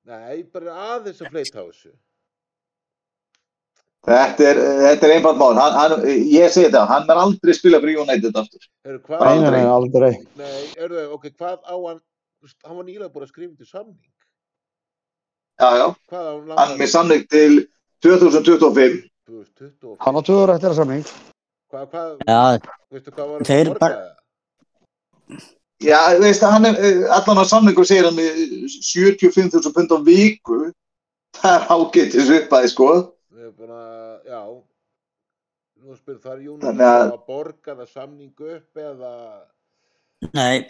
Nei, 0.09 0.43
bara 0.53 0.77
aðeins 0.95 1.23
að 1.23 1.33
fleita 1.33 1.63
á 1.63 1.65
þessu. 1.65 1.91
Þetta 4.09 4.45
er, 4.47 4.59
þetta 4.83 5.07
er 5.07 5.13
einfalt 5.17 5.39
mál. 5.41 5.55
Hann, 5.59 5.75
hann, 5.75 6.05
ég 6.07 6.53
segi 6.53 6.69
þetta, 6.69 6.85
hann 6.89 7.09
er 7.09 7.23
aldrei 7.23 7.55
spila 7.57 7.81
fyrir 7.83 8.03
United 8.05 8.37
aftur. 8.39 8.69
Heru, 8.87 9.01
hvað, 9.09 9.41
nei, 9.43 9.65
aldrei. 9.67 10.11
Nei, 10.39 10.61
eru 10.77 11.01
þau, 11.01 11.17
ok, 11.17 11.27
hvað 11.33 11.57
á 11.65 11.75
hann, 11.75 11.99
hann 12.65 12.77
var 12.77 12.85
nýlega 12.87 13.09
búin 13.13 13.25
að 13.25 13.31
skrifa 13.33 13.57
til 13.57 13.67
samning. 13.69 14.13
Já, 15.59 15.69
já. 15.75 15.87
Hvað 16.09 16.27
á 16.29 16.33
hann 16.59 16.71
er 16.73 16.77
með 16.79 16.91
samning 16.93 17.25
til 17.29 17.57
2025. 18.05 19.09
2025? 19.27 19.97
Hann 19.99 20.15
á 20.15 20.21
tvöður 20.23 20.53
eftir 20.55 20.69
að 20.71 20.79
samning. 20.79 21.03
Hvað, 21.69 21.89
hvað, 21.91 22.15
Já, 22.25 22.39
veistu 22.91 23.11
hvað 23.11 23.27
var 23.33 23.43
Þeir 23.49 23.59
að 23.59 23.69
borga 23.73 23.79
bara- 23.79 23.99
það? 23.99 24.15
Já, 25.79 25.99
veist 26.19 26.41
það, 26.43 26.51
hann 26.51 26.65
er, 26.65 26.75
eh, 26.79 27.03
allan 27.15 27.39
á 27.39 27.45
samningur 27.47 27.85
segir 27.87 28.03
hann 28.07 28.15
með 28.15 28.39
75.000 28.83 29.73
pund 29.75 29.91
á 29.95 29.99
viku. 30.03 30.71
Það 31.39 31.53
er 31.55 31.67
ágættis 31.75 32.31
uppaði, 32.39 32.67
sko. 32.73 32.87
Við 33.31 33.43
erum 33.45 33.53
búin 33.59 33.69
að, 33.69 34.25
já, 34.25 34.41
nú 35.83 35.95
spyrir 35.95 36.19
það 36.19 36.33
er 36.33 36.73
að- 36.73 37.13
að 37.13 37.25
borga 37.27 37.75
það 37.77 37.89
samningu 37.93 38.55
upp 38.55 38.73
eða, 38.75 39.13
nei, 40.33 40.67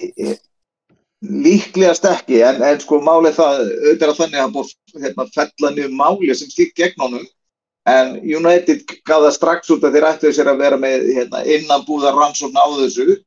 Líklegast 1.20 2.06
ekki, 2.08 2.38
en, 2.48 2.62
en 2.64 2.80
sko 2.80 3.02
málið 3.04 3.34
það, 3.36 3.58
auðvitað 3.60 4.06
er 4.06 4.12
að 4.14 4.20
þannig 4.22 4.40
að 4.44 4.54
búið 4.56 4.70
hérna, 5.04 5.26
fella 5.36 5.72
niður 5.76 5.96
máli 6.00 6.36
sem 6.40 6.48
slíkt 6.54 6.78
gegn 6.80 7.02
honum. 7.04 7.26
En 7.90 8.14
United 8.24 8.86
gaf 9.08 9.26
það 9.26 9.34
strax 9.36 9.72
út 9.76 9.84
að 9.84 9.98
þeir 9.98 10.08
ættu 10.14 10.32
sér 10.36 10.52
að 10.54 10.62
vera 10.64 10.78
með 10.80 11.10
hérna, 11.18 11.42
innanbúðar 11.44 12.16
rannsókn 12.16 12.56
á 12.56 12.66
þessu. 12.80 13.18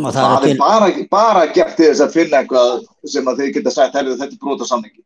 og 0.00 0.08
það 0.14 0.28
Það 0.32 0.46
er 0.46 0.50
er 0.54 0.58
bara, 0.62 0.88
bara 1.12 1.42
gert 1.52 1.76
til 1.76 1.90
þess 1.90 2.00
að 2.06 2.14
finna 2.16 2.40
eitthvað 2.40 2.86
sem 3.12 3.28
að 3.28 3.42
þeir 3.42 3.52
geta 3.58 3.70
sagt, 3.76 3.94
herrið 4.00 4.20
þetta 4.22 4.38
er 4.38 4.42
brota 4.46 4.64
samningi. 4.70 5.02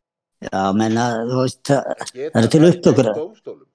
já, 0.47 0.63
menna, 0.77 1.07
þú 1.27 1.41
veist, 1.43 1.61
það, 1.67 1.83
það 2.15 2.39
eru 2.39 2.49
til 2.55 2.63
dómstólum. 3.17 3.67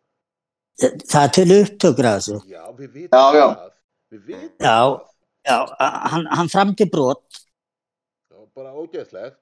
það 1.12 1.24
er 1.26 1.32
til 1.36 1.48
upptökur 1.60 2.06
af 2.08 2.20
þessu. 2.22 2.40
Já, 2.48 2.64
við 2.80 2.90
vitum 2.96 3.20
Já, 3.20 3.24
já. 3.36 3.48
það. 3.52 3.70
Já. 4.64 4.78
Já, 5.50 5.58
a- 5.80 6.10
hann, 6.14 6.26
hann 6.32 6.48
framdi 6.54 6.86
brot, 6.92 7.24
Já, 7.28 7.51
bara 8.56 8.74
ógeðslegt. 8.76 9.40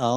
já, 0.00 0.12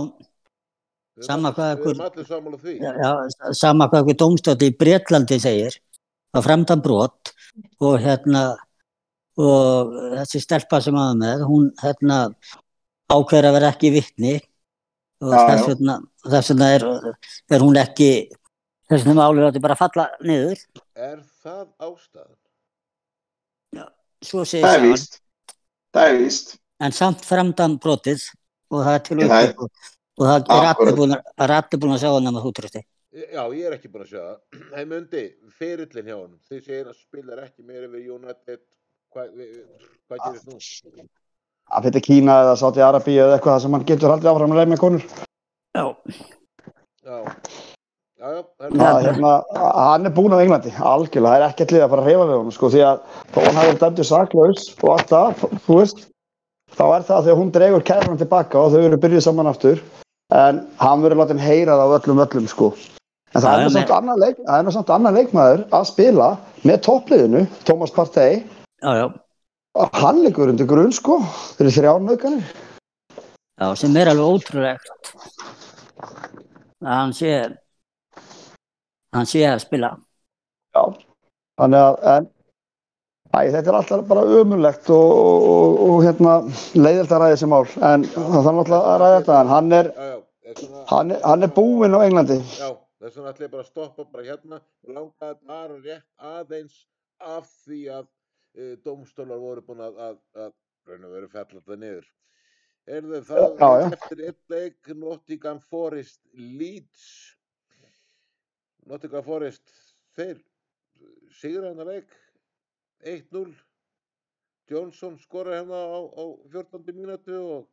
Sama 1.21 1.51
hvað 1.53 1.75
Við 1.77 1.81
erum 1.83 1.93
ykkur- 1.93 2.05
allir 2.09 2.25
sammála 2.25 2.57
því. 2.57 2.71
Já, 2.81 2.91
já, 2.97 3.53
sama 3.53 3.87
hvað 3.87 4.07
við 4.07 4.15
dómstótt 4.17 4.63
í 4.65 4.69
Breitlandi 4.77 5.37
segir, 5.39 5.75
að 6.33 6.43
fremdan 6.47 6.81
brot 6.81 7.33
og 7.79 7.99
hérna, 8.01 8.57
og 9.37 9.91
þessi 10.17 10.41
stelpa 10.41 10.79
sem 10.81 10.95
aða 10.97 11.13
með, 11.19 11.43
hún 11.45 11.67
hérna 11.83 12.17
ákveður 13.13 13.45
að 13.49 13.53
vera 13.59 13.69
ekki 13.75 13.91
vitni 13.93 14.33
og 15.21 15.31
Já, 15.35 15.45
þess 15.51 15.61
já. 15.61 15.67
vegna, 15.73 15.99
þess 16.25 16.49
vegna 16.49 16.71
er, 16.79 16.87
er 17.53 17.59
hún 17.61 17.77
ekki, 17.77 18.09
þess 18.89 19.05
vegna 19.05 19.19
málið 19.21 19.47
átti 19.51 19.61
bara 19.61 19.75
að 19.77 19.83
falla 19.85 20.07
niður, 20.25 20.65
Er 20.95 21.21
það 21.43 21.67
ástæðan? 21.77 22.37
svo 24.23 24.45
segir 24.47 24.63
Það 24.65 24.73
er 24.73 24.79
sagan, 24.79 24.91
víst. 24.93 25.19
Það 25.93 26.09
er 26.09 26.17
víst. 26.23 26.57
En 26.81 26.95
samt 26.95 27.25
fremdan 27.27 27.77
brotið 27.83 28.23
og 28.73 28.81
það 28.85 28.97
er 28.97 29.03
til 29.07 29.19
upptöku 29.25 29.69
og 30.13 30.27
það 30.29 30.53
er 30.55 30.67
allir 30.71 30.97
búin, 30.97 31.15
búin 31.17 31.95
að 31.95 32.01
sjá 32.03 32.11
hana 32.11 32.33
með 32.33 32.45
hútrústi. 32.47 32.83
Já, 33.13 33.43
ég 33.53 33.65
er 33.69 33.75
ekki 33.77 33.91
búinn 33.93 34.05
að 34.07 34.13
sjá 34.13 34.21
það. 34.21 34.37
Það 34.73 34.87
mundi, 34.93 35.23
ferillin 35.59 36.07
hjá 36.09 36.15
honum. 36.15 36.39
Þið 36.49 36.61
segir 36.63 36.87
að 36.89 36.95
spilar 36.97 37.43
ekki 37.43 37.65
meira 37.65 37.89
við 37.91 38.07
United. 38.15 38.61
Hvað, 39.13 39.35
hvað 40.09 40.23
gerist 40.23 40.49
nú? 40.49 41.05
Að 41.73 41.87
fyrir 41.87 42.05
Kína 42.05 42.39
eða 42.43 42.55
Sáti 42.59 42.81
Arabíu 42.83 43.21
eða 43.21 43.37
eitthvað 43.37 43.59
sem 43.61 43.77
hann 43.77 43.85
getur 43.89 44.13
haldið 44.13 44.31
áfram 44.31 44.55
að 44.55 44.63
reyna 44.63 44.73
með 44.73 44.81
konur. 44.81 45.05
Já, 45.73 45.85
Já. 47.03 47.19
Já, 48.23 48.27
já. 48.31 48.43
Það, 48.71 48.97
hérna, 49.03 49.31
hann 49.59 50.07
er 50.07 50.13
búinn 50.15 50.31
á 50.31 50.39
Englandi, 50.39 50.71
algjörlega, 50.79 51.33
það 51.33 51.41
er 51.41 51.45
ekkert 51.49 51.73
lið 51.75 51.81
að 51.83 51.89
fara 51.91 52.03
að 52.03 52.07
reyfa 52.07 52.27
við 52.29 52.37
honum, 52.37 52.53
sko, 52.55 52.69
því 52.71 52.83
að 52.87 53.01
hann 53.35 53.57
hafi 53.59 53.73
dæmdur 53.81 54.07
saklaus 54.07 54.67
og 54.77 54.91
allt 54.93 55.11
það, 55.11 55.41
þú 55.65 55.79
veist, 55.81 56.05
þá 56.77 56.83
er 56.87 57.05
það 57.07 57.27
þegar 57.27 57.39
hún 57.39 57.51
dregur 57.53 57.85
kærunum 57.87 58.19
tilbaka 58.21 58.61
og 58.61 58.73
þau 58.73 58.81
eru 58.87 58.99
byrjuð 59.03 59.25
saman 59.27 59.49
aftur, 59.51 59.81
en 60.33 60.63
hann 60.81 61.05
verður 61.05 61.21
látið 61.23 61.43
heyra 61.45 61.77
það 61.79 61.93
á 61.93 61.95
öllum 61.99 62.23
öllum, 62.25 62.49
sko. 62.49 62.71
En 63.33 63.41
það 63.41 63.59
er 63.59 63.63
já, 63.65 63.73
samt 64.73 64.91
annar 64.93 65.15
leikmaður 65.17 65.63
að 65.73 65.87
spila 65.89 66.29
með 66.61 66.83
toppliðinu, 66.85 67.45
Thomas 67.65 67.93
Partey, 67.93 68.43
og 68.83 69.97
hann 69.97 70.21
liggur 70.25 70.51
undir 70.51 70.69
grunn, 70.69 70.93
sko, 70.93 71.17
þeir 71.57 71.65
eru 71.67 71.75
þrjárnaukanir. 71.77 72.53
já, 73.61 73.67
sem 73.79 73.97
er 73.97 74.11
alveg 74.11 74.37
ótrúlegt 74.37 74.93
að 76.83 76.93
hann 76.99 77.13
sé, 77.15 77.33
hann 79.15 79.29
sé 79.29 79.43
að 79.47 79.61
spila. 79.63 79.93
Já, 80.75 80.83
þannig 81.61 81.85
að, 81.87 81.99
en, 82.13 82.29
æ, 83.33 83.39
þetta 83.53 83.71
er 83.71 83.77
alltaf 83.79 84.03
bara 84.09 84.23
ömulegt 84.39 84.89
og, 84.93 85.11
og, 85.51 85.81
og 85.87 85.99
hérna, 86.05 86.35
leiðilt 86.77 87.11
að 87.13 87.23
ræða 87.23 87.33
þessi 87.35 87.49
mál, 87.53 87.65
en 87.89 88.05
það 88.13 88.37
þarf 88.37 88.57
náttúrulega 88.59 88.93
að 88.93 89.01
ræða 89.03 89.19
þetta, 89.19 89.37
en 89.41 89.51
hann 89.53 89.77
er, 89.79 89.91
er 89.97 90.63
hann 90.91 91.13
er, 91.15 91.21
hann 91.25 91.47
er 91.47 91.53
búinn 91.57 91.97
á 91.97 91.99
Englandi. 92.05 92.39
já, 92.59 92.69
þess 93.03 93.17
vegna 93.17 93.33
ætla 93.33 93.47
ég 93.47 93.53
bara 93.55 93.65
að 93.65 93.71
stoppa 93.71 94.05
bara 94.13 94.27
hérna 94.27 94.59
og 94.61 94.97
langaði 94.97 95.39
bara 95.49 95.79
rétt 95.85 96.27
aðeins 96.33 96.81
af 97.23 97.47
því 97.65 97.79
að 97.99 98.05
e, 98.53 98.73
dómstólar 98.85 99.41
voru 99.41 99.63
búin 99.65 99.81
að, 99.87 99.97
að, 100.09 100.19
að 100.45 100.51
raun 100.91 101.07
og 101.07 101.15
veru 101.17 101.31
fella 101.31 101.61
þetta 101.61 101.79
niður. 101.81 102.09
Er 102.83 103.05
þau 103.07 103.21
það 103.29 103.45
Já, 103.63 103.69
já. 103.79 103.85
eftir 103.95 104.23
einn 104.27 104.39
leik 104.51 104.89
Nottingham 104.99 105.61
Forest 105.71 106.19
Leeds 106.35 107.05
Nottingham 108.91 109.23
Forest 109.23 109.63
þeir 110.17 110.41
sigur 111.39 111.69
hann 111.69 111.79
að 111.79 111.93
leik 111.93 112.17
1-0 113.03 113.53
Johnson 114.69 115.17
skorar 115.19 115.59
hérna 115.59 115.75
á, 115.75 115.99
á 116.07 116.23
14. 116.51 116.95
mínútu 116.95 117.35
og, 117.35 117.67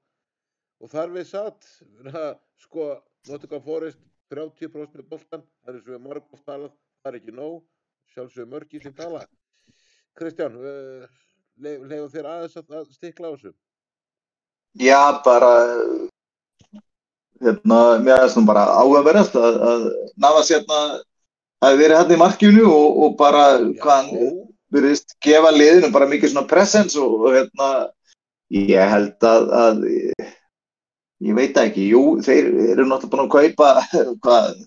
og 0.82 0.90
þar 0.90 1.14
við 1.14 1.28
satt 1.30 1.66
sko 2.64 2.92
Nottingham 3.28 3.62
Forest 3.64 4.00
30% 4.30 4.94
með 4.94 5.08
boltan 5.10 5.42
það 5.64 5.74
er 5.74 5.82
svo 5.84 5.98
margóft 6.02 6.46
talað. 6.46 6.72
Það 7.00 7.10
er 7.10 7.18
ekki 7.18 7.34
nóg. 7.34 7.62
Sjálfsögur 8.14 8.50
mörgi 8.50 8.80
sem 8.82 8.94
tala. 8.94 9.24
Kristján 10.18 10.56
uh, 10.58 11.04
leiðum 11.62 12.10
þér 12.12 12.28
aðeins 12.30 12.56
að, 12.58 12.72
að 12.80 12.88
stikla 12.94 13.30
á 13.30 13.34
þessu. 13.34 13.52
Já, 14.78 15.00
bara 15.24 15.50
hérna, 17.42 17.78
mér 18.02 18.24
er 18.24 18.30
svona 18.30 18.50
bara 18.50 18.64
áhugaverðast 18.78 19.38
að, 19.38 19.58
að 19.70 19.86
Navas 20.20 20.50
hérna 20.52 20.80
hafi 21.64 21.80
verið 21.80 21.96
hérna 21.98 22.16
í 22.16 22.20
markinu 22.20 22.66
og, 22.70 23.00
og 23.04 23.16
bara 23.18 23.44
hvað 23.82 24.12
virðist 24.74 25.16
gefa 25.24 25.50
liðinu 25.54 25.90
bara 25.94 26.08
mikið 26.10 26.32
svona 26.34 26.48
presence 26.50 26.98
og, 27.00 27.16
og 27.26 27.34
hérna 27.36 27.70
ég 28.54 28.90
held 28.94 29.26
að, 29.26 29.48
að 29.62 29.82
ég 31.20 31.36
veit 31.36 31.54
það 31.56 31.66
ekki, 31.70 31.86
jú, 31.92 32.02
þeir 32.24 32.46
eru 32.74 32.86
náttúrulega 32.88 33.10
búin 33.12 33.24
að 33.26 33.32
kaupa 33.34 33.72
hvað, 34.24 34.60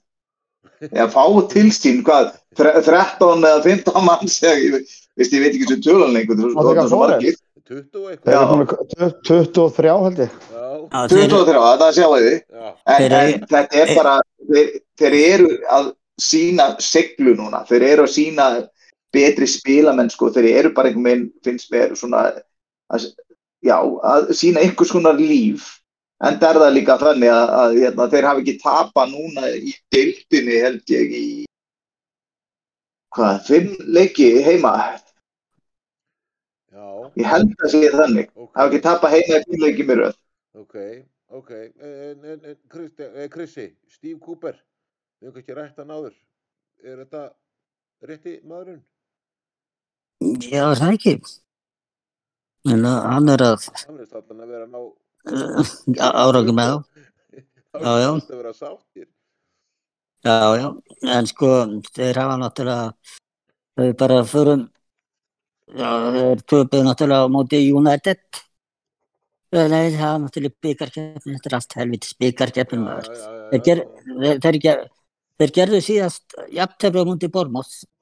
eða 0.92 1.08
fá 1.14 1.24
til 1.54 1.70
sín 1.76 2.04
hvað, 2.06 2.34
þre- 2.60 2.76
13 2.86 3.48
eða 3.50 3.64
15 3.66 4.06
manns 4.08 4.38
ég, 4.44 4.78
veist, 5.18 5.34
ég 5.34 5.44
veit 5.46 5.56
ekki 5.56 5.72
sem 5.72 5.82
tölan 5.88 6.14
lengur, 6.16 6.40
það 6.54 6.72
er 6.78 6.92
svo 6.92 7.02
margir. 7.06 7.40
20 7.64 7.96
og 7.96 8.08
Þeir 8.12 8.12
eitthvað 8.12 8.34
eru 8.36 8.48
búin 8.52 8.64
að 9.08 9.14
23 9.24 9.92
held 10.04 10.18
ég. 10.20 10.32
Já, 10.52 10.64
Já, 10.84 11.04
þeir, 11.08 11.30
23, 11.32 11.62
þetta 11.64 11.86
sjáu 11.96 12.16
þið 12.20 12.34
en, 12.94 13.14
en 13.18 13.46
þetta 13.54 13.78
er 13.84 13.92
bara 13.96 14.16
þeir, 14.52 14.72
þeir 15.00 15.16
eru 15.22 15.52
að 15.78 15.86
sína 16.22 16.66
seglu 16.84 17.34
núna, 17.40 17.62
þeir 17.70 17.86
eru 17.88 18.04
að 18.06 18.12
sína 18.18 18.48
betri 19.14 19.48
spilamenn 19.50 20.12
sko, 20.12 20.32
þeir 20.34 20.50
eru 20.52 20.74
bara 20.74 20.90
einhvern 20.90 21.08
veginn, 21.08 21.30
finnst 21.46 21.72
mér 21.74 21.94
svona 21.98 22.26
að, 22.94 23.08
já, 23.64 23.78
að 23.78 24.34
sína 24.38 24.64
einhvers 24.64 24.94
konar 24.94 25.20
líf. 25.20 25.70
En 26.24 26.38
það 26.40 26.50
er 26.50 26.62
það 26.64 26.76
líka 26.78 27.00
þannig 27.02 27.32
að, 27.34 27.50
að 27.60 27.78
hérna, 27.82 28.10
þeir 28.14 28.28
hafi 28.30 28.44
ekki 28.44 28.60
tapa 28.62 29.06
núna 29.12 29.50
í 29.54 29.74
deildinni 29.92 30.60
held 30.64 30.94
ég 30.94 31.16
í 31.18 31.26
hvað, 33.14 33.42
fimm 33.48 33.74
leiki 33.98 34.30
heima? 34.46 34.74
Já, 36.74 36.86
ég 37.20 37.28
held 37.30 37.52
að 37.60 37.74
sé 37.74 37.82
þannig, 37.94 38.32
ok, 38.34 38.54
hafi 38.56 38.72
ekki 38.72 38.86
tapa 38.88 39.12
heima 39.14 39.42
í 39.42 39.44
fimm 39.50 39.66
leiki 39.66 39.88
mér 39.90 40.06
ok, 40.54 40.78
ok, 41.34 41.52
eh, 41.84 43.28
Krissi, 43.34 43.68
Steve 43.90 44.20
Cooper, 44.22 44.56
við 45.20 45.30
höfum 45.30 45.44
ekki 45.44 45.60
rætt 45.60 45.82
hann 45.82 45.94
áður, 45.94 46.16
er 46.86 47.04
þetta 47.04 47.28
rétti 48.08 48.40
maðurinn? 48.48 48.82
Já, 50.44 50.66
það 50.78 50.88
er 50.88 50.94
ekki. 50.98 51.14
En 52.74 52.86
uh, 52.88 53.00
hann 53.12 53.32
er 53.34 53.44
að 53.44 53.66
Hann 53.84 53.98
er 54.00 54.08
allan 54.20 54.44
að 54.46 54.54
vera 54.54 54.68
ná 54.72 54.80
áraugum 56.24 56.58
með 56.60 56.72
þá. 56.74 56.78
Já, 57.84 57.90
já. 58.04 58.10
Það 58.22 58.34
að 58.36 58.38
vera 58.38 58.52
sáttir. 58.54 59.06
Já, 60.24 60.34
já, 60.60 60.68
en 61.18 61.26
sko, 61.28 61.48
þeir 61.90 62.20
hafa 62.22 62.36
náttúrulega, 62.40 63.16
þau 63.76 63.88
bara 64.00 64.20
förum, 64.30 64.62
já, 65.74 65.90
þeir 66.16 66.44
töpuðu 66.48 66.86
náttúrulega 66.86 67.26
á 67.26 67.34
móti 67.34 67.60
United. 67.74 68.22
Nei, 69.54 69.90
það 69.98 70.06
var 70.06 70.22
náttúrulega 70.24 70.62
byggarkeppin, 70.68 71.34
þetta 71.40 71.50
er 71.52 71.58
allt 71.58 71.76
helvitis 71.80 72.14
byggarkeppin. 72.22 72.86
Já, 72.86 72.94
já, 72.94 73.18
já, 73.18 73.50
Þeir, 73.50 73.58
já, 73.58 73.66
ger, 73.68 73.82
já. 73.84 74.14
þeir, 74.22 74.40
þeir, 74.46 74.60
ger, 74.68 74.86
þeir 75.42 75.56
gerðu 75.58 75.82
síðast 75.90 76.38
jafntefni 76.60 77.04
á 77.04 77.10
móti 77.10 77.32
Bormóð 77.34 77.74
Já, 77.74 77.93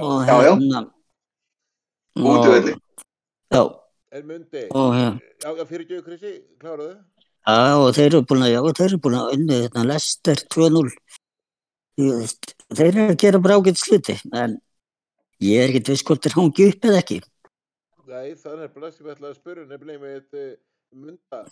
og 0.00 0.26
Já, 0.26 0.34
já. 0.42 0.52
hérna, 0.54 0.80
Útivelli. 2.16 2.74
Já, 3.52 3.62
en 4.12 4.30
og 4.70 4.92
hérna. 4.94 5.20
já, 5.42 5.48
já, 5.58 5.64
fyrir 5.64 5.84
ekki 5.86 6.02
Krissi, 6.06 6.32
kláraðu? 6.60 6.96
Já, 7.46 7.76
og 7.76 7.94
þeir 7.96 8.06
eru 8.12 8.20
búin 8.22 8.44
að, 8.46 8.52
já, 8.54 8.60
þeir 8.78 8.86
eru 8.88 8.98
búin 9.02 9.18
að 9.18 9.32
unni 9.36 9.60
þetta 9.64 9.84
Lester 9.88 10.42
2-0. 10.54 10.92
Þú 11.98 12.08
veist, 12.18 12.54
Þeir 12.72 12.88
eru 12.88 13.06
að 13.12 13.18
gera 13.20 13.38
brákið 13.44 13.76
sluti, 13.76 14.14
en 14.32 14.54
ég 15.44 15.60
er 15.60 15.68
ekkert 15.72 15.90
viss 15.92 16.04
hvort 16.08 16.24
þeir 16.24 16.36
hangi 16.38 16.68
upp 16.70 16.86
eða 16.88 17.00
ekki. 17.02 17.18
Nei, 18.08 18.34
það 18.40 18.62
er 18.64 18.70
bara 18.72 18.90
sem 18.92 19.06
ég 19.06 19.12
ætlaði 19.16 19.32
að 19.32 19.40
spyrja 19.40 19.66
nefnilega 19.68 20.00
með 20.00 20.14
þetta 20.16 20.44
munda 21.02 21.42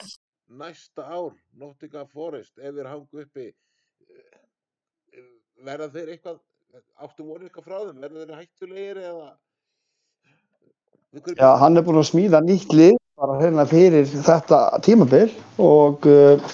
næsta 0.61 1.05
ár, 1.07 1.35
Nottingham 1.61 2.09
Forest, 2.09 2.55
ef 2.59 2.75
þeir 2.75 2.89
hangu 2.91 3.23
uppi, 3.25 3.47
eh, 4.11 5.27
verða 5.65 5.91
þeir 5.93 6.15
eitthvað, 6.15 6.41
áttu 7.01 7.25
vonið 7.27 7.49
eitthvað 7.49 7.67
frá 7.67 7.79
þeim, 7.87 8.01
verða 8.05 8.25
þeir 8.27 8.41
hættulegir 8.41 9.01
eða? 9.11 9.29
Já, 11.41 11.49
hann 11.59 11.77
er 11.81 11.83
búinn 11.87 11.99
að 12.03 12.09
smíða 12.13 12.41
nýtt 12.47 12.75
lið 12.77 12.97
bara 13.21 13.39
hérna 13.41 13.65
fyrir 13.69 14.07
þetta 14.25 14.61
tímabil 14.87 15.27
og 15.61 16.07
uh, 16.09 16.45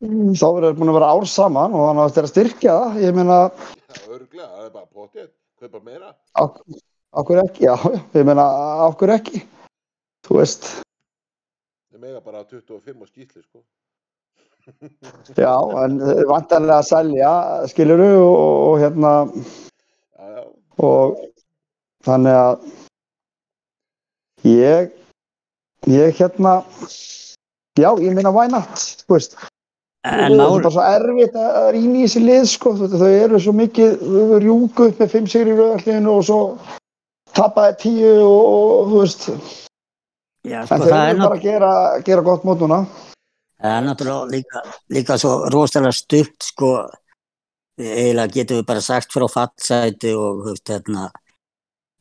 þá 0.00 0.46
verður 0.56 0.76
búin 0.78 0.92
að 0.92 0.98
vera 0.98 1.08
ár 1.16 1.26
saman 1.28 1.74
og 1.76 1.86
hann 1.88 2.02
á 2.02 2.04
eftir 2.08 2.26
að 2.28 2.32
styrkja 2.34 2.76
það. 2.82 3.00
Ég 3.06 3.16
meina, 3.16 3.38
Já, 3.90 4.04
örglega, 4.14 4.46
það 4.52 4.66
er 4.68 4.70
bara 4.76 4.86
potið, 5.00 5.30
kaupa 5.60 5.80
meira. 5.88 6.12
okkur 7.20 7.40
ekki, 7.42 7.64
já, 7.66 7.74
ég 8.14 8.28
meina, 8.28 8.46
okkur 8.90 9.14
ekki. 9.16 9.42
Þú 10.28 10.38
veist, 10.42 10.68
Þeir 11.90 12.04
mega 12.04 12.20
bara 12.22 12.44
25 12.46 13.00
á 13.02 13.06
skýtli, 13.08 13.42
sko. 13.42 13.64
Já, 15.36 15.54
en 15.84 15.98
vantarlega 16.30 16.78
að 16.80 16.88
selja, 16.90 17.32
skiluru, 17.72 18.10
og, 18.26 18.54
og 18.70 18.78
hérna, 18.84 19.14
Já, 20.20 20.26
já, 20.36 20.44
og 20.86 21.20
þannig 22.06 22.40
að 22.40 22.68
ég, 24.50 24.90
ég 25.90 26.20
hérna, 26.20 26.58
Já, 27.78 27.94
ég 28.02 28.12
meina 28.16 28.32
why 28.34 28.48
not, 28.50 28.82
þú 29.06 29.16
veist. 29.16 29.36
En 30.08 30.32
það 30.32 30.54
er 30.56 30.62
bara 30.64 30.72
svo 30.74 30.84
erfitt 30.84 31.36
að 31.38 31.56
að 31.60 31.66
rýna 31.76 31.98
í 32.00 32.04
þessi 32.06 32.22
lið, 32.24 32.44
sko. 32.50 32.72
Þú 32.76 32.86
veist, 32.86 32.96
Þau 33.00 33.10
eru 33.24 33.40
svo 33.44 33.54
mikið, 33.56 33.90
þau 34.00 34.38
rjúku 34.42 34.86
upp 34.90 35.02
með 35.02 35.12
fimm 35.14 35.28
sigri 35.30 35.52
í 35.52 35.58
rauðarliðinu 35.58 36.14
og 36.14 36.24
svo 36.26 36.40
tapaði 37.36 37.76
tíu 37.84 38.14
og, 38.24 38.48
og 38.80 38.90
þú 38.90 39.02
veist. 39.04 39.26
já, 40.48 40.58
En 40.64 40.66
sko, 40.66 40.80
þau 40.80 40.88
það 40.88 41.04
er 41.04 41.12
eru 41.14 41.22
bara 41.26 41.38
að 41.38 41.44
gera, 41.46 41.72
gera 42.08 42.26
gott 42.26 42.48
mót 42.48 42.64
núna. 42.64 42.80
Það 43.60 43.76
er 43.76 43.84
náttúrulega 43.84 44.30
líka, 44.32 44.62
líka 44.88 45.18
svo 45.20 45.34
rosalega 45.52 45.92
stutt 45.92 46.48
sko 46.48 46.70
eiginlega 47.80 48.32
getum 48.34 48.60
við 48.60 48.66
bara 48.68 48.84
sagt 48.84 49.12
frá 49.12 49.26
fallsæti 49.28 50.14
og 50.16 50.44
veist 50.46 50.72
hérna 50.72 51.10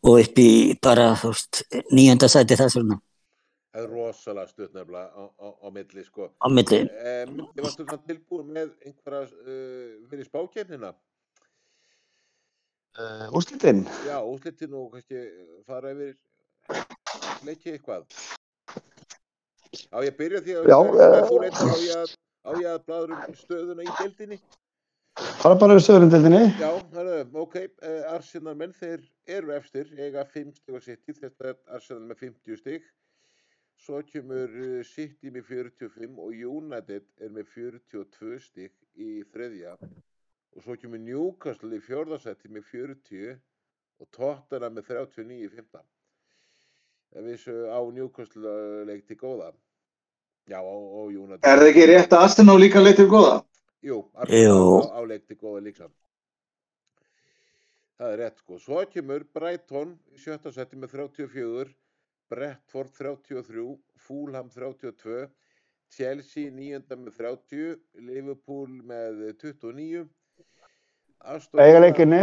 og 0.07 0.22
upp 0.24 0.39
í 0.39 0.49
bara 0.82 1.12
nýjönda 1.91 2.30
sæti 2.32 2.57
þess 2.60 2.80
vegna 2.80 2.99
Það 3.70 3.84
er 3.84 3.91
rosalega 3.93 4.49
stutt 4.49 4.74
nefnilega 4.74 5.12
á, 5.14 5.24
á, 5.30 5.47
á 5.62 5.68
milli 5.70 6.03
sko. 6.03 6.32
á 6.41 6.47
milli. 6.49 6.80
Eh, 6.89 7.26
Myndi 7.30 7.62
varstu 7.62 7.86
svona 7.86 8.01
tilbúin 8.07 8.49
með 8.55 8.72
einhverja 8.82 9.28
uh, 9.30 9.91
fyrir 10.10 10.26
spákennina? 10.26 10.89
Uh, 12.97 13.28
Úrslitin? 13.38 13.84
Já, 14.07 14.18
úslitin 14.26 14.74
og 14.74 14.89
kannski 14.95 15.22
fara 15.70 15.93
yfir 15.93 16.18
leikið 17.45 17.76
eitthvað. 17.78 18.10
Á 19.70 19.98
ég 20.02 20.14
að 20.14 20.18
byrja 20.18 20.40
því 20.46 20.56
að 20.58 20.72
eh, 20.72 21.20
þú 21.30 21.36
reyndar 21.44 21.70
á 21.70 22.52
ég 22.58 22.70
að, 22.72 22.82
bladur 22.88 23.14
um 23.14 23.36
stöðuna 23.38 23.86
í 23.86 23.92
deildinni? 24.00 24.40
Það 25.20 25.52
er 25.52 25.60
bara 25.62 25.76
við 25.76 25.84
stöðurindildinni. 25.84 26.40
Já, 26.62 26.70
hörðu, 26.96 27.18
ok, 27.42 27.56
uh, 27.84 28.00
Arsenal 28.14 28.54
menn 28.56 28.74
þeir 28.78 29.04
eru 29.36 29.52
efstir, 29.56 29.92
eiga 30.00 30.24
5 30.32 30.54
stig 30.58 30.78
á 30.78 30.82
City, 30.86 31.16
þetta 31.18 31.52
er 31.52 31.58
Arsenal 31.76 32.06
með 32.08 32.22
50 32.24 32.60
stig. 32.62 32.88
Svo 33.84 34.00
kemur 34.08 34.56
uh, 34.56 34.80
City 34.88 35.34
með 35.36 35.52
45 35.52 36.18
og 36.24 36.42
United 36.54 37.06
er 37.20 37.36
með 37.36 37.52
42 37.54 38.40
stig 38.48 38.74
í 38.96 39.20
þriðja. 39.34 39.76
Og 40.56 40.66
svo 40.66 40.80
kemur 40.80 41.04
Newcastle 41.04 41.78
í 41.78 41.84
fjórðasetti 41.84 42.52
með 42.56 42.70
40 42.72 43.38
og 44.00 44.12
Tottenham 44.16 44.80
með 44.80 44.94
39 44.96 45.44
í 45.44 45.52
15. 45.60 45.88
Vissu 47.16 47.53
á 47.74 47.80
Newcastle 47.93 48.45
uh, 48.45 48.84
leik 48.88 49.05
til 49.10 49.18
góða. 49.18 49.51
Já, 50.49 50.60
og, 50.62 50.84
og 51.03 51.07
United. 51.14 51.45
Er 51.45 51.57
það 51.62 51.72
ekki 51.72 51.88
rétt 51.89 52.14
að 52.14 52.24
Arsenal 52.26 52.57
líka 52.62 52.82
leitið 52.82 53.10
góða? 53.12 53.39
Jú. 53.86 53.99
Arsenal 54.14 54.86
á, 54.86 54.97
á 54.97 55.01
leik 55.10 55.26
til 55.30 55.38
góða 55.41 55.64
líka. 55.66 55.89
Það 57.99 58.14
er 58.14 58.22
rétt 58.24 58.39
sko. 58.39 58.57
Svo 58.64 58.84
kemur 58.93 59.26
Brighton 59.36 59.97
í 60.16 60.22
sjötta 60.22 60.53
seti 60.55 60.78
með 60.80 60.93
34, 60.95 61.74
Brentford 62.32 62.93
33, 62.95 63.66
Fulham 64.05 64.49
32, 64.53 65.26
Chelsea 65.91 66.51
níunda 66.53 66.95
með 66.95 67.18
30, 67.18 67.76
Liverpool 68.05 68.70
með 68.88 69.34
29, 69.41 70.05
Aston 71.26 71.60
Eiga 71.60 71.82
Villa- 71.82 71.88
leikinni. 71.89 72.22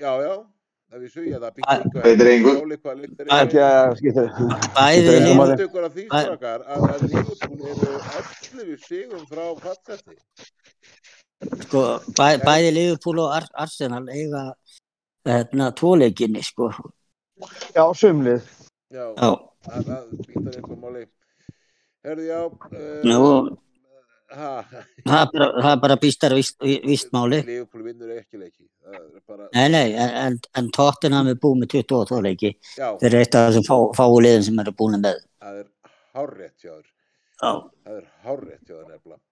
Já, 0.00 0.12
já, 0.24 0.34
það 0.88 1.00
við 1.02 1.10
það 1.42 1.52
Æ, 1.68 3.36
Ekki 3.38 3.60
að 3.64 3.96
skipta. 3.98 4.22
Bæði 4.76 5.02
Þetta 5.04 5.12
er 5.12 5.20
lið, 5.20 5.28
engu 5.28 5.48
Ég 5.52 5.64
ykkur 5.66 5.84
af 5.88 5.92
því 5.96 6.04
Æ. 6.08 6.20
strakar 6.22 6.64
að, 6.64 6.86
að 6.88 7.02
Liverpool 7.08 7.60
eru 7.72 7.90
11 8.18 8.78
sigum 8.86 9.26
frá 9.28 9.44
fallseti. 9.64 10.16
sko, 11.64 11.82
bæ, 12.18 12.26
bæði 12.46 12.70
Liverpool 12.78 13.18
og 13.24 13.34
Ar 13.36 13.46
Arsenal 13.66 14.08
eiga 14.08 14.42
hérna 15.28 15.70
tvoleikinni 15.76 16.42
sko. 16.42 16.70
Já, 17.76 17.84
sumlið. 17.94 18.42
Já, 18.90 19.04
Já, 19.20 19.30
það, 19.68 19.84
það 19.92 20.04
býttar 20.24 20.52
eitthvað 20.56 20.78
máli. 20.82 21.04
Herðu, 22.08 22.24
já, 22.30 22.40
uh, 22.48 23.58
það 24.28 25.70
er 25.72 25.80
bara, 25.82 25.96
býstar 26.00 26.34
vist, 26.36 26.58
vist 26.84 27.12
máli. 27.16 27.40
Liverpool 27.46 27.86
vinnur 27.86 28.12
ekki 28.16 28.40
leiki. 28.40 28.66
Bara, 29.28 29.48
Nei, 29.54 29.68
nei, 29.72 29.86
en, 30.00 30.38
en, 30.56 30.68
Tottenham 30.74 31.30
er 31.32 31.40
búið 31.40 31.62
með 31.62 31.72
22 31.78 32.20
leiki. 32.24 32.52
Þeir 32.76 33.08
eru 33.10 33.22
eitt 33.22 33.38
af 33.38 33.48
þessum 33.48 33.66
fá, 33.68 33.76
fáu 33.96 34.20
liðin 34.24 34.46
sem 34.48 34.60
eru 34.64 34.74
búin 34.76 35.00
með. 35.00 35.24
það 35.40 35.62
er 35.62 35.72
hárrétt 36.16 36.64
hjá 36.64 36.72
þér. 36.74 36.92
Það 37.40 37.96
er 37.96 38.06
hárrétt 38.26 38.62
hjá 38.64 38.76
þér 38.76 38.92
nefnilega. 38.92 39.22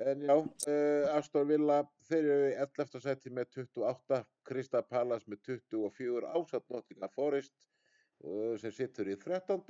En 0.00 0.22
já, 0.24 0.32
uh, 0.32 1.16
Aston 1.16 1.48
Villa, 1.48 1.82
þeir 2.08 2.24
eru 2.24 2.44
í 2.48 2.52
11. 2.56 3.00
seti 3.04 3.32
með 3.36 3.50
28, 3.58 4.20
Krista 4.48 4.80
Palace 4.80 5.28
með 5.28 5.42
24, 5.50 6.30
ásatt 6.38 6.70
Nottingham 6.72 7.12
Forest 7.12 7.52
uh, 8.24 8.54
sem 8.62 8.72
sittur 8.72 9.10
í 9.12 9.18
13. 9.20 9.60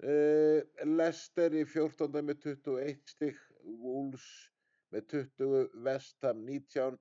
Uh, 0.00 0.64
Leicester 0.88 1.52
í 1.52 1.66
14. 1.68 2.08
með 2.24 2.40
21 2.46 3.12
stig, 3.12 3.36
Wolves 3.64 4.26
með 4.94 5.08
20, 5.12 5.70
Vestham 5.86 6.44
19, 6.46 6.98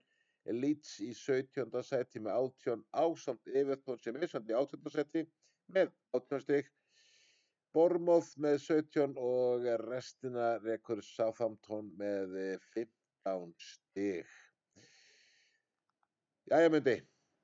Leeds 0.52 0.98
í 1.04 1.14
17. 1.16 1.84
seti 1.88 2.22
með 2.24 2.40
18, 2.66 2.86
ásamt 2.92 3.52
Everton 3.54 4.00
sem 4.02 4.18
er 4.20 4.32
samt 4.32 4.50
í 4.52 4.56
18. 4.58 4.92
seti 4.92 5.26
með 5.72 5.94
18 6.18 6.44
stig, 6.44 6.72
Bournemouth 7.74 8.36
með 8.38 8.60
17 8.68 9.16
og 9.18 9.66
restina 9.88 10.58
rekur 10.62 11.02
Southampton 11.06 11.88
með 11.98 12.36
eh, 12.38 12.58
15 12.76 13.54
stig. 13.58 14.28
Jæja 16.52 16.70
myndi, 16.70 16.98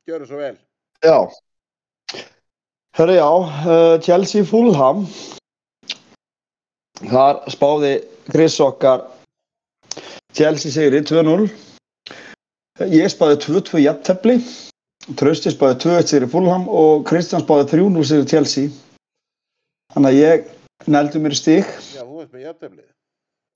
gjöru 0.05 0.28
svo 0.28 0.41
vel. 0.41 0.59
Já. 1.01 1.17
Hörru 2.99 3.15
já, 3.15 3.30
uh, 3.32 3.95
Chelsea 4.03 4.43
Fulham. 4.43 5.05
Þar 6.99 7.45
spáði 7.47 7.93
Chris 8.30 8.59
okkar 8.61 9.07
Chelsea 10.34 10.71
sigri 10.71 11.01
2-0. 11.01 11.49
Ég 12.93 13.09
spáði 13.11 13.39
2-2 13.45 13.82
jafntefli. 13.84 14.38
Trausti 15.17 15.51
spáði 15.53 15.80
2-1 15.86 16.11
sigri 16.11 16.30
Fulham 16.30 16.67
og 16.69 17.07
Kristján 17.09 17.41
spáði 17.41 17.65
3-0 17.73 18.05
sigri 18.05 18.30
Chelsea. 18.30 18.69
Þannig 19.95 20.11
að 20.11 20.19
ég 20.19 20.51
neldi 20.93 21.21
mér 21.23 21.34
í 21.34 21.39
stík. 21.39 21.71
Já, 21.95 22.03
þú 22.05 22.21
veist 22.21 22.36
með 22.36 22.45
jafnteflið. 22.45 22.86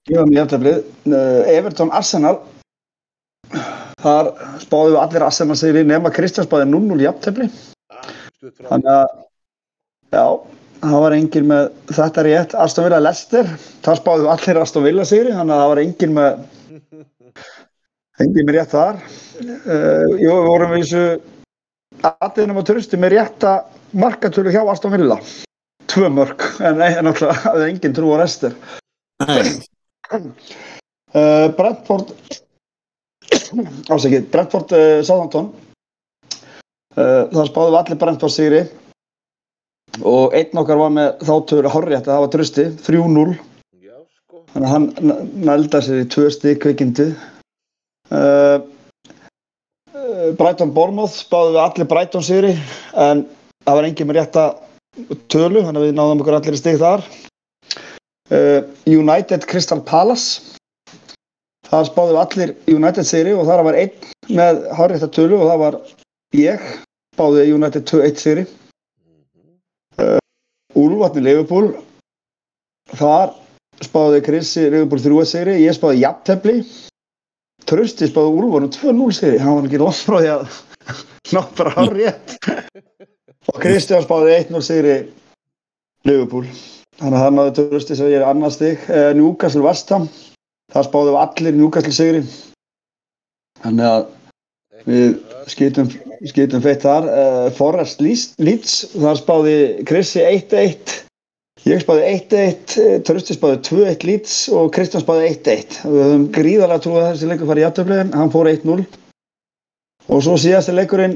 Ég 0.10 0.20
var 0.20 0.28
með 0.28 0.40
jafnteflið. 0.40 0.80
Uh, 1.06 1.54
Everton 1.54 1.94
Arsenal. 1.94 2.36
Þar 4.04 4.32
spáðu 4.64 4.98
allir 5.00 5.28
Arsenal 5.28 5.60
sigri 5.60 5.86
nema 5.88 6.12
Kristján 6.12 6.50
spáði 6.50 6.72
0-0 6.74 7.06
jafntefli. 7.06 7.48
Ah. 7.94 8.10
Þannig 8.42 8.92
að, 8.98 9.06
já, 10.18 10.26
það 10.84 11.04
var 11.04 11.16
engin 11.16 11.48
með 11.50 11.70
þetta 11.94 12.26
rétt. 12.28 12.56
Aston 12.60 12.88
Villa 12.88 13.00
Leicester, 13.02 13.50
það 13.86 14.00
spáðu 14.00 14.30
allir 14.34 14.60
Aston 14.62 14.86
Villa 14.86 15.06
sigri, 15.08 15.34
þannig 15.36 15.56
að 15.56 15.62
það 15.62 15.72
var 15.72 15.82
engin 15.84 16.16
með, 16.18 16.44
engin 18.26 18.48
með 18.50 18.58
rétt 18.58 18.74
þar. 18.74 19.00
Uh, 19.44 20.06
jú, 20.20 20.30
við 20.30 20.50
vorum 20.50 20.76
við 20.76 20.84
þessu 20.84 21.06
allir 22.12 22.50
nema 22.50 22.66
turusti 22.68 23.00
með 23.00 23.16
rétta 23.18 23.56
markatölu 23.96 24.54
hjá 24.54 24.62
Aston 24.64 24.96
Villa. 24.96 25.20
Tvö 25.94 26.10
mörg, 26.14 26.48
en 26.64 26.80
náttúrulega 26.82 27.40
hafði 27.46 27.70
engin 27.72 27.98
trú 27.98 28.14
á 28.16 28.22
Leicester. 28.24 28.58
nei, 29.28 29.44
Uh, 31.14 31.46
Brentford, 31.54 32.10
ásækið, 33.86 34.24
Brentford 34.34 34.72
uh, 34.74 35.02
Southampton. 35.06 35.52
Það 36.94 37.48
spáðu 37.50 37.78
allir 37.78 37.98
Brentford 38.02 38.34
sigri 38.34 38.64
og 40.02 40.34
einn 40.34 40.58
okkar 40.58 40.80
var 40.80 40.94
með 40.94 41.10
þáttöru 41.28 41.70
hárrétt 41.70 42.08
að 42.08 42.14
það 42.16 42.24
var 42.24 42.32
trusti, 42.34 42.66
3-0 42.88 43.34
Já, 43.84 43.98
sko. 44.02 44.40
þannig 44.54 44.68
að 44.68 44.74
hann 44.74 44.88
nælda 45.50 45.82
sér 45.86 46.02
í 46.02 46.08
tvö 46.10 46.30
stík 46.34 46.62
kvikindi 46.64 47.10
uh, 48.10 48.58
uh, 49.94 50.30
Brighton 50.40 50.74
Bournemouth 50.74 51.14
spáðu 51.20 51.54
við 51.54 51.62
allir 51.66 51.90
Brighton 51.92 52.26
sigri 52.26 52.56
en 52.98 53.26
það 53.68 53.78
var 53.80 53.90
engin 53.90 54.10
með 54.10 54.20
rétta 54.22 54.48
tölu 55.34 55.62
þannig 55.62 55.84
að 55.84 55.86
við 55.88 55.96
náðum 56.00 56.24
okkur 56.24 56.40
allir 56.40 56.58
í 56.58 56.62
stík 56.64 56.82
þar 56.82 57.06
uh, 58.34 58.60
United 58.90 59.46
Crystal 59.50 59.82
Palace 59.86 60.58
þar 61.70 61.86
spáðu 61.92 62.18
við 62.18 62.24
allir 62.24 62.56
United 62.80 63.06
sigri 63.10 63.38
og 63.38 63.46
þar 63.50 63.64
var 63.70 63.78
einn 63.84 64.12
með 64.34 64.66
hárrétta 64.74 65.12
tölu 65.14 65.38
og 65.38 65.48
það 65.52 65.64
var 65.68 65.80
ég 66.34 66.68
spáðu 67.14 67.48
United 67.54 67.86
2-1 67.94 68.22
sigri 68.26 68.50
Mhm. 68.50 68.63
Úlfarni 70.80 71.24
Liverpool. 71.24 71.72
Þar 72.94 73.34
spáði 73.84 74.22
Krissi 74.26 74.66
Liverpool 74.68 75.02
3 75.04 75.30
sigri, 75.30 75.56
ég 75.64 75.76
spáði 75.78 76.04
jafntefli. 76.04 76.58
Trausti 77.70 78.10
spáði 78.10 78.38
Úlfarni 78.38 78.70
2-0 78.76 79.10
sigri, 79.16 79.42
hann 79.42 79.58
var 79.60 79.68
ekki 79.70 79.82
langt 79.82 80.06
frá 80.06 80.20
því 80.20 80.32
að 80.34 80.62
ná 81.34 81.42
bara 81.58 81.76
hár 81.78 81.94
rétt. 81.98 82.38
Og 83.52 83.60
Kristján 83.60 84.06
spáði 84.06 84.38
1-0 84.42 84.64
sigri 84.66 84.96
Liverpool. 86.08 86.48
Þannig 87.00 87.18
að 87.18 87.24
það 87.26 87.38
náði 87.38 87.56
Trausti 87.60 87.98
sem 87.98 88.12
ég 88.12 88.22
er 88.22 88.28
annað 88.28 88.58
stig. 88.58 88.88
Eh, 88.90 89.12
Newcastle 89.18 89.64
Vestham 89.66 90.10
þar 90.74 90.90
spáði 90.90 91.14
við 91.14 91.22
allir 91.24 91.58
Newcastle 91.58 91.96
sigri. 91.96 92.26
Þannig 93.64 93.90
að 93.90 94.06
við 94.90 95.16
skitum, 95.52 95.90
skitum 96.30 96.64
feitt 96.64 96.86
þar 96.86 97.10
uh, 97.10 97.48
Forrest 97.58 98.04
Leeds, 98.04 98.84
þar 98.94 99.20
spáði 99.20 99.58
Krissi 99.90 100.24
1-1 100.24 101.04
Ég 101.64 101.80
spáði 101.80 102.08
1-1, 102.10 102.74
Trösti 103.08 103.38
spáði 103.38 103.62
2-1 103.64 104.02
Leeds 104.04 104.34
og 104.52 104.72
Kristján 104.76 105.04
spáði 105.06 105.30
1-1. 105.30 105.78
Við 105.88 106.02
höfum 106.04 106.26
gríðarlega 106.36 106.84
trúið 106.84 107.00
að 107.00 107.14
þessi 107.14 107.30
leikur 107.30 107.50
fari 107.50 107.62
í 107.62 107.64
játtöfliðin, 107.64 108.12
hann 108.20 108.34
fór 108.34 108.50
1-0. 108.52 108.84
Og 110.12 110.26
svo 110.26 110.36
síðasti 110.44 110.76
leikurinn, 110.76 111.16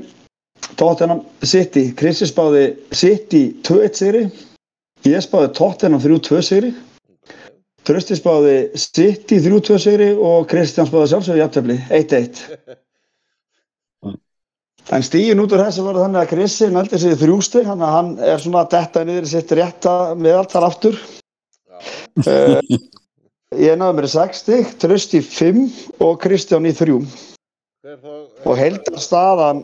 Tottenham 0.80 1.26
City. 1.44 1.90
Kristi 2.00 2.30
spáði 2.32 2.64
City 2.96 3.44
2-1 3.68 4.00
sigri, 4.00 4.24
ég 5.10 5.26
spáði 5.26 5.52
Tottenham 5.60 6.04
3-2 6.06 6.40
sigri. 6.48 6.72
Trösti 7.88 8.16
spáði 8.16 8.58
City 8.80 9.44
3-2 9.44 9.84
sigri 9.84 10.14
og 10.16 10.48
Kristján 10.48 10.88
spáði 10.88 11.12
sjálfsögur 11.12 11.44
játtöfli 11.44 11.82
1-1. 11.92 12.87
En 14.88 15.04
stígin 15.04 15.42
út 15.44 15.52
úr 15.52 15.66
þessu 15.66 15.84
var 15.84 15.98
þannig 16.00 16.22
að 16.22 16.30
Krissi 16.32 16.68
nældi 16.72 16.98
sig 17.02 17.12
í 17.12 17.20
þrjústig, 17.20 17.66
þannig 17.68 17.88
að 17.88 17.96
hann 17.98 18.12
er 18.24 18.40
svona 18.40 18.62
að 18.64 18.70
detta 18.72 19.02
niður 19.04 19.26
í 19.26 19.32
sitt 19.34 19.50
rétta 19.58 19.96
meðaltal 20.16 20.62
aftur. 20.64 21.00
Uh, 22.24 22.62
ég 23.68 23.76
náði 23.76 23.98
mér 23.98 24.08
í 24.08 24.12
6 24.14 24.40
stig, 24.46 24.70
Trösti 24.80 25.20
í 25.20 25.26
5 25.28 25.60
og 26.08 26.14
Kristján 26.24 26.70
í 26.70 26.72
3. 26.78 26.96
hver 27.84 27.98
þá? 28.00 28.14
Og 28.48 28.62
heildar 28.62 29.02
staðan, 29.04 29.60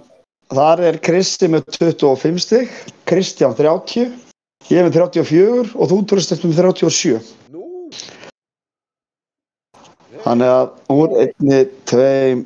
þar 0.52 0.84
er 0.90 1.00
Krissi 1.08 1.48
með 1.54 1.72
25 1.78 2.42
stig, 2.44 2.74
Kristján 3.08 3.56
30, 3.56 4.12
ég 4.74 4.90
með 4.90 4.98
34 5.00 5.72
og 5.72 5.94
þú 5.94 6.02
Trösti 6.12 6.40
með 6.44 6.60
37. 6.66 7.32
Nú? 7.56 7.64
Þannig 10.28 10.52
að 10.52 11.00
úr 11.00 11.16
einni, 11.24 11.64
tveim, 11.88 12.44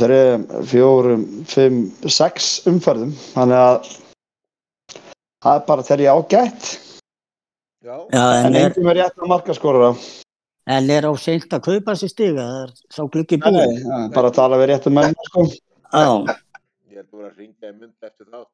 þreim, 0.00 0.44
fjórum, 0.70 1.22
fimm, 1.50 1.80
sex 2.10 2.50
umferðum. 2.70 3.12
Þannig 3.34 3.60
að 3.62 3.90
það 5.46 5.54
er 5.60 5.64
bara 5.68 5.86
þegar 5.88 6.04
ég 6.06 6.20
ágætt. 6.20 6.68
Já, 7.86 7.96
En 8.10 8.46
en 8.48 8.56
er, 8.58 8.70
engum 8.72 8.88
er 8.90 8.96
rétt 9.02 9.20
að 9.22 9.28
markaskorara. 9.30 9.92
en 10.66 10.90
er 10.90 11.04
á 11.06 11.12
seint 11.22 11.46
að 11.54 11.60
kaupa 11.68 11.94
sér 11.94 12.10
stiga, 12.10 12.42
það 12.42 12.62
er 12.64 12.72
sá 12.90 13.02
gluggi 13.06 13.36
Nei, 13.38 13.46
búið. 13.46 13.76
það 13.86 14.04
er 14.04 14.14
bara 14.16 14.28
að 14.32 14.38
tala 14.40 14.58
við 14.58 14.70
réttum 14.72 14.96
menn, 14.98 15.14
sko. 15.28 15.44
Já, 15.46 16.08
ég 16.90 17.04
að 17.04 17.18
vera 17.20 17.30
að 17.30 17.36
ringja 17.38 17.70
í 17.70 17.76
mynd 17.78 18.08
eftir 18.08 18.26
þátt. 18.32 18.50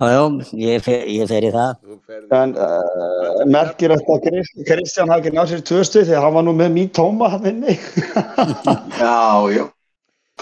já, 0.00 0.06
já, 0.12 0.20
ég 0.66 0.82
fer, 0.84 1.06
ég 1.08 1.28
fer 1.32 1.46
í 1.48 1.52
það. 1.56 1.72
En 2.36 2.52
uh, 2.54 3.40
merkir 3.48 3.94
þetta 3.96 4.14
að 4.18 4.22
Krist, 4.28 4.60
Kristján 4.68 5.10
hafi 5.14 5.24
ekki 5.24 5.32
náð 5.38 5.48
sér 5.54 5.64
tvö 5.70 5.80
stuð 5.88 6.04
því 6.10 6.14
að 6.18 6.24
hann 6.26 6.36
var 6.36 6.44
nú 6.46 6.54
með 6.60 6.70
mý 6.76 6.84
tóma 7.00 7.30
hann 7.32 7.48
inni. 7.54 7.78
Já, 9.00 9.16
já. 9.56 9.64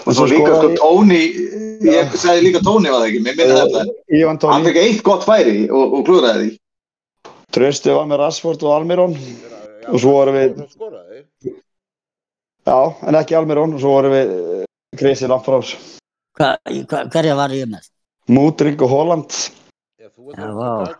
Og 0.05 0.15
svo 0.15 0.25
líka 0.29 0.55
sko 0.55 0.71
Tóni, 0.77 1.21
ég 1.85 2.15
sagði 2.19 2.47
líka 2.47 2.61
Tóni 2.65 2.91
var 2.91 3.03
það 3.03 3.09
ekki, 3.09 3.21
mér 3.25 3.37
minna 3.39 3.59
þetta. 3.59 4.51
Hann 4.53 4.67
fekk 4.67 4.81
eitt 4.83 5.03
gott 5.05 5.27
færi 5.27 5.61
og, 5.67 5.95
og 5.99 6.03
klúðraði 6.07 6.45
því. 6.45 6.57
Trösti 7.55 7.93
var 7.95 8.09
með 8.09 8.21
Rashford 8.23 8.65
og 8.65 8.75
Almirón. 8.75 9.15
Og 9.89 10.01
svo 10.01 10.15
vorum 10.19 10.37
við-. 10.37 10.59
Já, 12.69 12.79
en 13.09 13.17
ekki 13.19 13.37
Almirón. 13.39 13.73
Og 13.75 13.83
svo 13.83 13.95
vorum 13.97 14.13
við 14.13 14.33
uh, 14.35 14.65
Kristján 14.99 15.33
Amfrás. 15.33 15.73
Hva, 16.37 16.53
hva, 16.63 17.05
hverja 17.09 17.37
var 17.39 17.55
ég 17.55 17.69
með? 17.71 17.89
Múdrygg 18.29 18.85
og 18.85 18.93
Holland. 18.93 19.39
Já, 19.99 20.11
þú 20.13 20.31
ert 20.31 20.39
Já. 20.39 20.95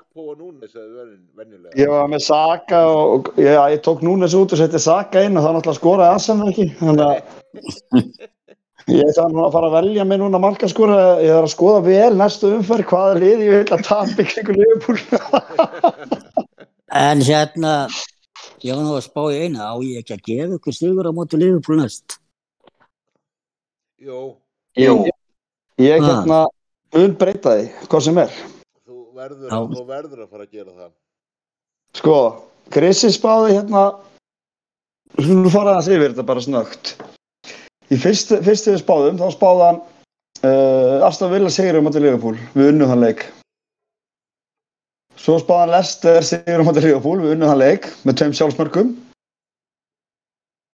Ég 1.78 1.88
var 1.88 2.10
með 2.12 2.26
Saka 2.26 2.82
og, 2.90 3.30
og 3.30 3.38
já, 3.40 3.62
ég 3.72 3.80
tók 3.86 4.02
Núnes 4.04 4.34
út 4.36 4.52
og 4.52 4.60
setti 4.60 4.82
Saka 4.82 5.22
inn 5.24 5.38
og 5.40 5.46
það 5.46 5.56
náttúrulega 5.56 5.78
skoraði 5.78 6.18
Asan 6.18 6.44
ekki. 6.50 6.66
Þannig 6.82 7.06
að 7.06 7.16
ég 8.94 9.12
þarf 9.16 9.34
nú 9.34 9.44
að 9.46 9.54
fara 9.56 9.70
að 9.70 9.76
velja 9.78 10.06
mig 10.08 10.20
núna 10.22 10.40
markaskora. 10.42 11.00
Ég 11.24 11.32
þarf 11.36 11.48
að 11.50 11.54
skoða 11.56 11.82
vel 11.86 12.14
næstu 12.20 12.52
umferð 12.58 12.88
hvaða 12.92 13.20
lið 13.22 13.44
ég 13.46 13.52
vil 13.58 13.76
að 13.78 13.84
tapa 13.88 14.26
ykkur 14.26 14.60
liðbúl. 14.60 15.00
En 17.00 17.22
hérna, 17.22 17.74
ég 18.66 18.74
var 18.74 18.82
nú 18.84 18.96
að 18.98 19.06
spá 19.06 19.22
í 19.30 19.42
eina, 19.46 19.70
á 19.70 19.76
ég 19.86 20.02
ekki 20.02 20.16
að 20.16 20.24
gefa 20.30 20.58
ykkur 20.58 20.74
stigur 20.80 21.10
á 21.10 21.14
móti 21.14 21.38
Liverpool 21.38 21.78
næst? 21.84 22.18
Jú, 24.02 24.36
Jú. 24.80 24.96
Ég 25.80 26.02
Ah. 26.02 26.08
hérna 26.08 26.40
mun 26.96 27.14
breyta 27.16 27.54
því, 27.56 27.70
hvað 27.88 28.02
sem 28.04 28.18
er. 28.18 28.32
þú 28.88 28.98
verður, 29.16 29.50
þú 29.50 29.86
verður 29.88 30.24
að 30.26 30.30
fara 30.30 30.44
að 30.44 30.52
gera 30.52 30.72
það. 30.72 30.92
Sko, 31.94 32.18
Krissi 32.70 33.10
spáði 33.14 33.54
hérna, 33.58 33.84
við 35.18 35.26
skulum 35.26 35.50
fara 35.54 35.78
að 35.78 35.92
yfir 35.94 36.14
þetta 36.14 36.26
bara 36.26 36.42
snögt. 36.42 36.96
Í 37.90 37.98
fyrstu, 37.98 38.38
fyrstu 38.46 38.76
við 38.76 38.84
spáðum, 38.84 39.18
þá 39.18 39.34
spáði 39.34 39.66
hann 39.66 39.80
uh, 40.46 41.08
Aston 41.08 41.32
Villa 41.34 41.50
sigur 41.54 41.82
á 41.82 41.86
móti 41.86 42.02
Liverpool, 42.04 42.36
við 42.54 42.74
unnum 42.74 42.92
þann 42.92 43.02
leik. 43.02 43.24
Svo 45.18 45.40
spáði 45.42 45.64
hann 45.64 45.74
Leicester 45.74 46.28
sigur 46.28 46.62
á 46.62 46.68
móti 46.68 46.84
Liverpool, 46.86 47.18
við 47.24 47.34
unnum 47.34 47.50
þann 47.50 47.64
leik 47.64 47.90
með 48.06 48.20
tveim 48.22 48.36
sjálfsmörgum. 48.38 48.94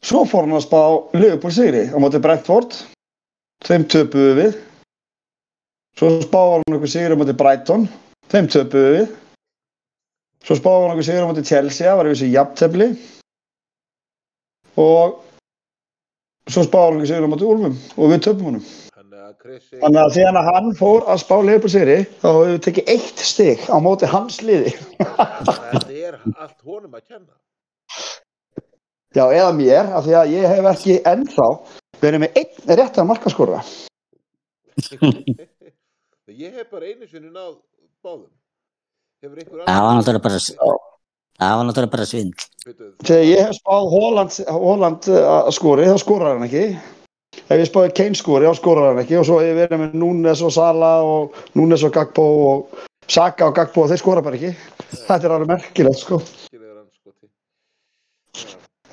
Svo 0.05 0.25
fór 0.27 0.43
hann 0.43 0.57
að 0.59 0.65
spá 0.67 0.81
Liverpool 1.15 1.55
sigri 1.55 1.87
á 1.87 1.97
móti 2.03 2.19
Brentford, 2.21 2.75
þeim 3.65 3.87
töpuðu 3.89 4.35
við. 4.41 4.57
Svo 5.95 6.11
spáði 6.19 6.59
hann 6.59 6.77
okkur 6.77 6.91
sigur 6.91 7.15
á 7.15 7.19
móti 7.21 7.37
Brighton, 7.39 7.87
þeim 8.33 8.51
töpuðu 8.51 8.91
við. 8.97 9.13
Svo 10.43 10.59
spáði 10.59 10.83
hann 10.83 10.97
okkur 10.97 11.07
sigur 11.07 11.23
á 11.23 11.29
móti 11.31 11.47
Chelsea, 11.47 11.95
var 11.95 12.09
við 12.11 12.17
þessi 12.17 12.33
jafntefli. 12.35 12.89
Og 14.83 15.21
svo 16.51 16.65
spáði 16.65 16.99
hann 16.99 17.07
sigur 17.09 17.25
á 17.25 17.31
móti 17.31 17.47
Úlfum 17.49 17.77
og 17.95 18.11
við 18.11 18.25
töpum 18.27 18.49
honum. 18.49 18.65
Þannig 18.95 19.21
að 19.21 19.79
Þannig 19.81 20.01
að 20.01 20.13
þegar 20.17 20.49
hann 20.49 20.69
fór 20.79 21.07
að 21.11 21.21
spá 21.23 21.35
Leifur 21.45 21.71
sigri, 21.73 21.97
þá 22.21 22.27
hefur 22.29 22.51
við 22.51 22.61
tekið 22.67 22.91
eitt 22.95 23.25
stig 23.29 23.65
á 23.69 23.77
móti 23.81 24.09
hans 24.11 24.41
liði. 24.45 24.75
þetta 24.99 25.89
er 25.89 26.19
allt 26.35 26.59
honum 26.65 26.93
að 26.93 27.03
kenna. 27.07 27.33
Já, 29.15 29.23
eða 29.31 29.51
mér, 29.55 29.91
af 29.95 30.03
því 30.05 30.15
að 30.19 30.31
ég 30.35 30.47
hef 30.51 30.65
ekki 30.73 30.95
ennþá 31.07 31.49
verið 32.01 32.25
með 32.25 32.39
einn 32.41 32.79
réttan 32.79 33.07
markaskora. 33.07 33.61
Ég 36.35 36.51
hef 36.51 36.67
bara 36.67 36.89
einu 36.89 37.07
sinni 37.07 37.29
náð 37.31 37.53
báðum. 38.03 38.31
Það 39.23 39.31
var 39.65 39.93
náttúrulega 39.95 40.23
bara, 40.25 40.39
það 41.39 41.55
var 41.59 41.67
náttúrulega 41.67 41.93
bara. 41.93 42.07
Bíddu, 42.65 42.89
Þegar 43.05 43.25
ég 43.29 43.41
hef 43.45 43.57
spáð 43.59 43.89
Holland, 43.93 44.37
Holland 44.49 45.09
uh, 45.11 45.21
að 45.35 45.51
skori, 45.57 45.87
þá 45.89 45.97
skorar 46.01 46.33
hann 46.33 46.47
ekki. 46.47 46.65
Ef 47.45 47.59
ég 47.59 47.67
spáði 47.69 47.93
Kane 47.99 48.17
skori, 48.17 48.47
þá 48.49 48.59
skorar 48.61 48.89
hann 48.91 49.03
ekki. 49.03 49.19
Og 49.19 49.27
svo 49.27 49.41
hef 49.41 49.51
ég 49.51 49.59
verið 49.59 49.83
með 49.83 49.99
Núnes 50.01 50.41
og 50.45 50.53
Sala 50.55 50.95
og 51.05 51.37
Núnes 51.59 51.85
og 51.85 51.93
Gagbo 51.95 52.25
og 52.49 52.83
Saka 53.11 53.51
og 53.51 53.55
Gagbo 53.59 53.85
og 53.85 53.91
þeir 53.91 54.01
skora 54.01 54.25
bara 54.25 54.39
ekki. 54.39 54.55
Þetta 54.95 55.27
er 55.27 55.35
alveg 55.35 55.51
merkilegt, 55.51 56.01
sko. 56.01 56.21
sko 56.23 56.55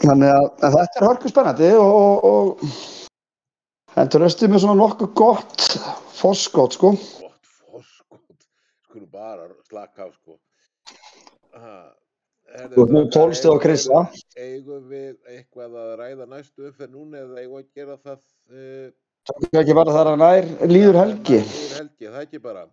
Þannig 0.02 0.32
að, 0.34 0.46
þetta 0.58 0.98
er 0.98 1.06
hörku 1.06 1.30
spennandi 1.30 1.70
og, 1.78 1.92
og, 1.96 2.14
og 2.32 4.00
en 4.02 4.10
tröstið 4.10 4.50
með 4.50 4.64
svona 4.64 4.80
nokkuð 4.80 5.12
gott 5.20 5.66
forskot, 6.18 6.76
sko. 6.76 6.92
Gott 7.22 7.50
fórskot. 7.62 8.46
Skulum 8.88 9.10
bara 9.14 9.46
slaka 9.68 10.06
á 10.06 10.08
sko. 10.10 10.38
Herðu, 11.52 12.01
Þú 12.52 12.84
ert 12.84 13.12
12 13.14 13.34
stig 13.38 13.48
á 13.48 13.56
við- 13.56 14.22
Eigum 14.42 14.82
við 14.90 15.14
eitthvað 15.32 15.76
að 15.82 15.92
ræða 16.02 16.26
næstu 16.28 16.66
umferð 16.68 16.92
núna 16.92 17.22
eða 17.22 17.40
eigum 17.40 17.56
við 17.56 17.62
að 17.62 17.80
gera 17.80 17.96
það 17.96 18.18
uh, 18.52 18.90
er 19.52 19.60
ekki 19.62 19.76
bara 19.78 19.94
þar 19.96 20.10
að 20.12 20.18
nær 20.22 20.48
líður 20.68 20.98
helgi. 21.00 21.38
Líður 21.46 21.76
helgi, 21.78 22.06
það 22.12 22.20
ekki 22.26 22.40
bara. 22.44 22.64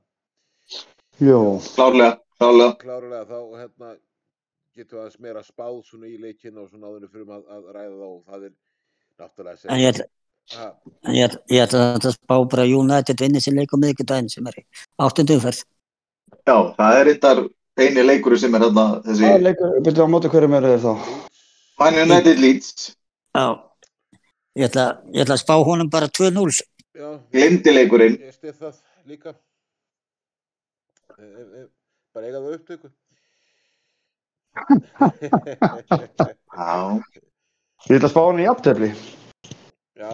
Jú. 1.19 1.39
Klárlega, 1.75 2.13
klárlega. 2.39 2.75
Klárlega 2.83 3.25
þá 3.29 3.39
hérna 3.61 3.89
getum 4.79 4.95
við 4.97 5.01
aðeins 5.03 5.19
meira 5.25 5.43
spáð 5.43 5.79
svona 5.87 6.07
í 6.09 6.17
leikinu 6.21 6.63
og 6.63 6.69
svona 6.71 6.87
áður 6.89 6.99
en 6.99 7.05
við 7.07 7.13
fyrir 7.15 7.33
að, 7.35 7.43
að 7.55 7.71
ræða 7.75 7.95
þá 7.99 8.07
og 8.09 8.21
það 8.29 8.45
er 8.49 8.53
náttúrulega 9.19 9.73
En 9.73 9.83
ég, 9.83 9.93
ætla- 9.95 10.09
Ha, 10.49 10.67
en 11.05 11.13
ég, 11.13 11.27
ætla- 11.29 11.41
ég 11.53 11.61
ætla 11.67 11.81
að 11.99 12.13
spá 12.15 12.35
bara 12.49 12.63
að 12.65 12.71
United 12.79 13.19
vinni 13.21 13.41
sér 13.43 13.53
leik 13.59 13.69
á 13.69 13.77
miðvikudaginn 13.77 14.29
sem 14.33 14.47
er 14.49 14.55
í 14.57 14.63
áttundu 15.05 15.35
umferð. 15.37 15.59
Já, 16.47 16.55
það 16.79 16.99
er 17.01 17.09
eittar 17.13 17.41
eini 17.85 18.03
leikur 18.05 18.35
sem 18.39 18.55
er 18.57 18.63
þarna 18.65 18.85
þessi 19.05 19.23
Það 19.25 19.35
er 19.37 19.43
leikur, 19.47 19.73
byrju 19.87 20.05
á 20.05 20.13
móti 20.13 20.31
hverjum 20.33 20.55
eru 20.59 20.71
þeir 20.73 20.83
þá? 20.85 20.93
Man 21.79 21.99
United 22.03 22.37
Leeds. 22.43 22.69
Já. 23.37 23.45
Ég 24.59 24.65
ætla, 24.67 24.85
ég 25.13 25.23
ætla 25.23 25.35
að 25.37 25.43
spá 25.43 25.55
honum 25.63 25.89
bara 25.93 26.07
2-0. 26.19 26.59
Já, 26.99 27.09
Glimti 27.31 27.71
leikurinn. 27.75 28.17
ég 28.25 28.33
stið 28.35 28.55
það 28.59 28.73
líka. 29.07 29.35
E, 31.15 31.23
e, 31.23 31.43
e, 31.61 31.63
bara 32.15 32.25
eiga 32.27 32.41
það 32.43 32.57
upptöku. 32.57 32.89
Já. 36.59 36.99
Ég 37.87 37.95
ætla 37.95 38.09
að 38.09 38.11
spá 38.11 38.21
hann 38.25 38.41
í 38.41 38.47
jafntefli. 38.49 38.89
Já, 39.99 40.11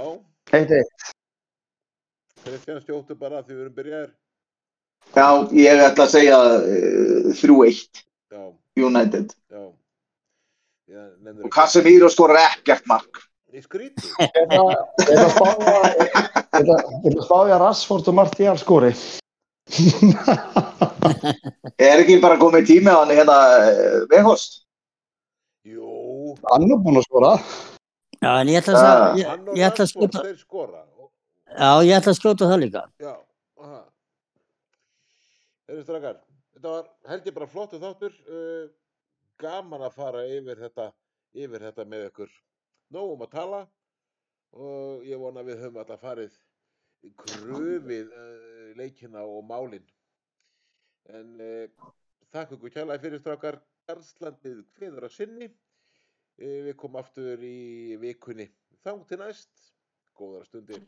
1-1. 0.53 0.93
Kristján 2.45 2.81
stjóttu 2.83 3.17
bara 3.17 3.41
því 3.41 3.55
við 3.55 3.63
erum 3.63 3.75
byrjaðir. 3.79 4.11
Já, 5.15 5.27
ég 5.53 5.83
ætla 5.85 6.03
að 6.07 6.11
segja 6.15 6.37
uh, 6.59 7.29
3-1 7.37 8.01
Já, 8.31 8.41
United. 8.83 9.27
já. 9.51 9.63
Já, 10.91 11.03
Og 11.45 11.49
Casemiro 11.53 12.09
skorar 12.09 12.41
ekkert 12.57 12.85
mark. 12.89 13.21
Í 13.55 13.61
skríti. 13.63 14.03
Ég 14.19 14.31
ætla 14.43 14.63
að 15.25 15.31
spá 15.31 15.47
að- 15.55 15.95
ég 15.95 16.09
ætla- 16.59 16.83
ég 16.83 17.07
ætla 17.11 17.21
að 17.21 17.27
spá 17.29 17.37
ég 17.47 17.53
að 17.55 17.61
Rashford 17.63 18.07
og 18.11 18.15
Martial 18.19 18.57
skori. 18.59 18.91
Er 21.81 22.01
ekki 22.03 22.19
bara 22.21 22.37
komið 22.41 22.67
tími 22.69 22.89
á 22.91 22.99
hann 23.01 23.13
hérna 23.15 23.37
Vehost? 24.11 24.61
Jú, 25.65 26.35
Hann 26.51 26.67
er 26.69 26.77
búinn 26.83 26.99
að 27.01 27.07
skora. 27.07 27.31
Já, 28.21 28.31
en 28.41 28.47
ég 28.51 28.59
ætla 28.61 28.73
að, 28.75 28.83
Ah. 28.85 29.15
að 29.15 29.79
þeir 29.79 30.37
skora. 30.43 30.83
já, 31.55 31.71
ég 31.87 31.95
ætla 31.97 32.11
að 32.13 32.19
skjóta 32.19 32.49
það 32.51 32.59
líka. 32.65 32.81
Já, 33.01 33.13
aha. 33.63 33.79
Þeir 35.65 35.79
eru 35.79 35.85
strakar. 35.85 36.17
Þetta 36.55 36.71
var 36.71 36.89
held 37.09 37.27
ég 37.29 37.35
bara 37.35 37.49
flottu 37.49 37.79
þáttur. 37.81 38.17
Uh, 38.29 38.67
gaman 39.41 39.85
að 39.87 39.95
fara 39.97 40.21
yfir 40.29 40.61
þetta, 40.61 40.91
yfir 41.35 41.65
þetta 41.67 41.85
með 41.89 42.05
ykkur. 42.11 42.35
Nógum 42.93 43.25
að 43.25 43.31
tala 43.33 43.61
og 44.55 45.03
ég 45.03 45.19
vona 45.19 45.43
við 45.43 45.63
höfum 45.63 45.81
alltaf 45.81 46.03
farið 46.05 46.37
kröfið 47.25 48.13
uh, 48.13 48.69
leikina 48.77 49.25
og 49.25 49.41
málin. 49.49 49.87
En 51.09 51.33
uh, 51.41 51.89
þakka 52.29 52.59
ykkur 52.59 52.75
kjærlega 52.77 53.05
fyrir 53.07 53.23
strákar. 53.23 53.59
Garðslandið 53.89 54.63
kveður 54.77 55.09
að 55.09 55.13
sinni. 55.13 55.49
Við 56.35 56.73
komum 56.75 56.97
aftur 56.99 57.41
í 57.45 57.95
vikunni. 58.01 58.49
Þá 58.83 58.91
til 59.07 59.19
næst. 59.21 59.69
Góðar 60.17 60.47
stundir. 60.49 60.81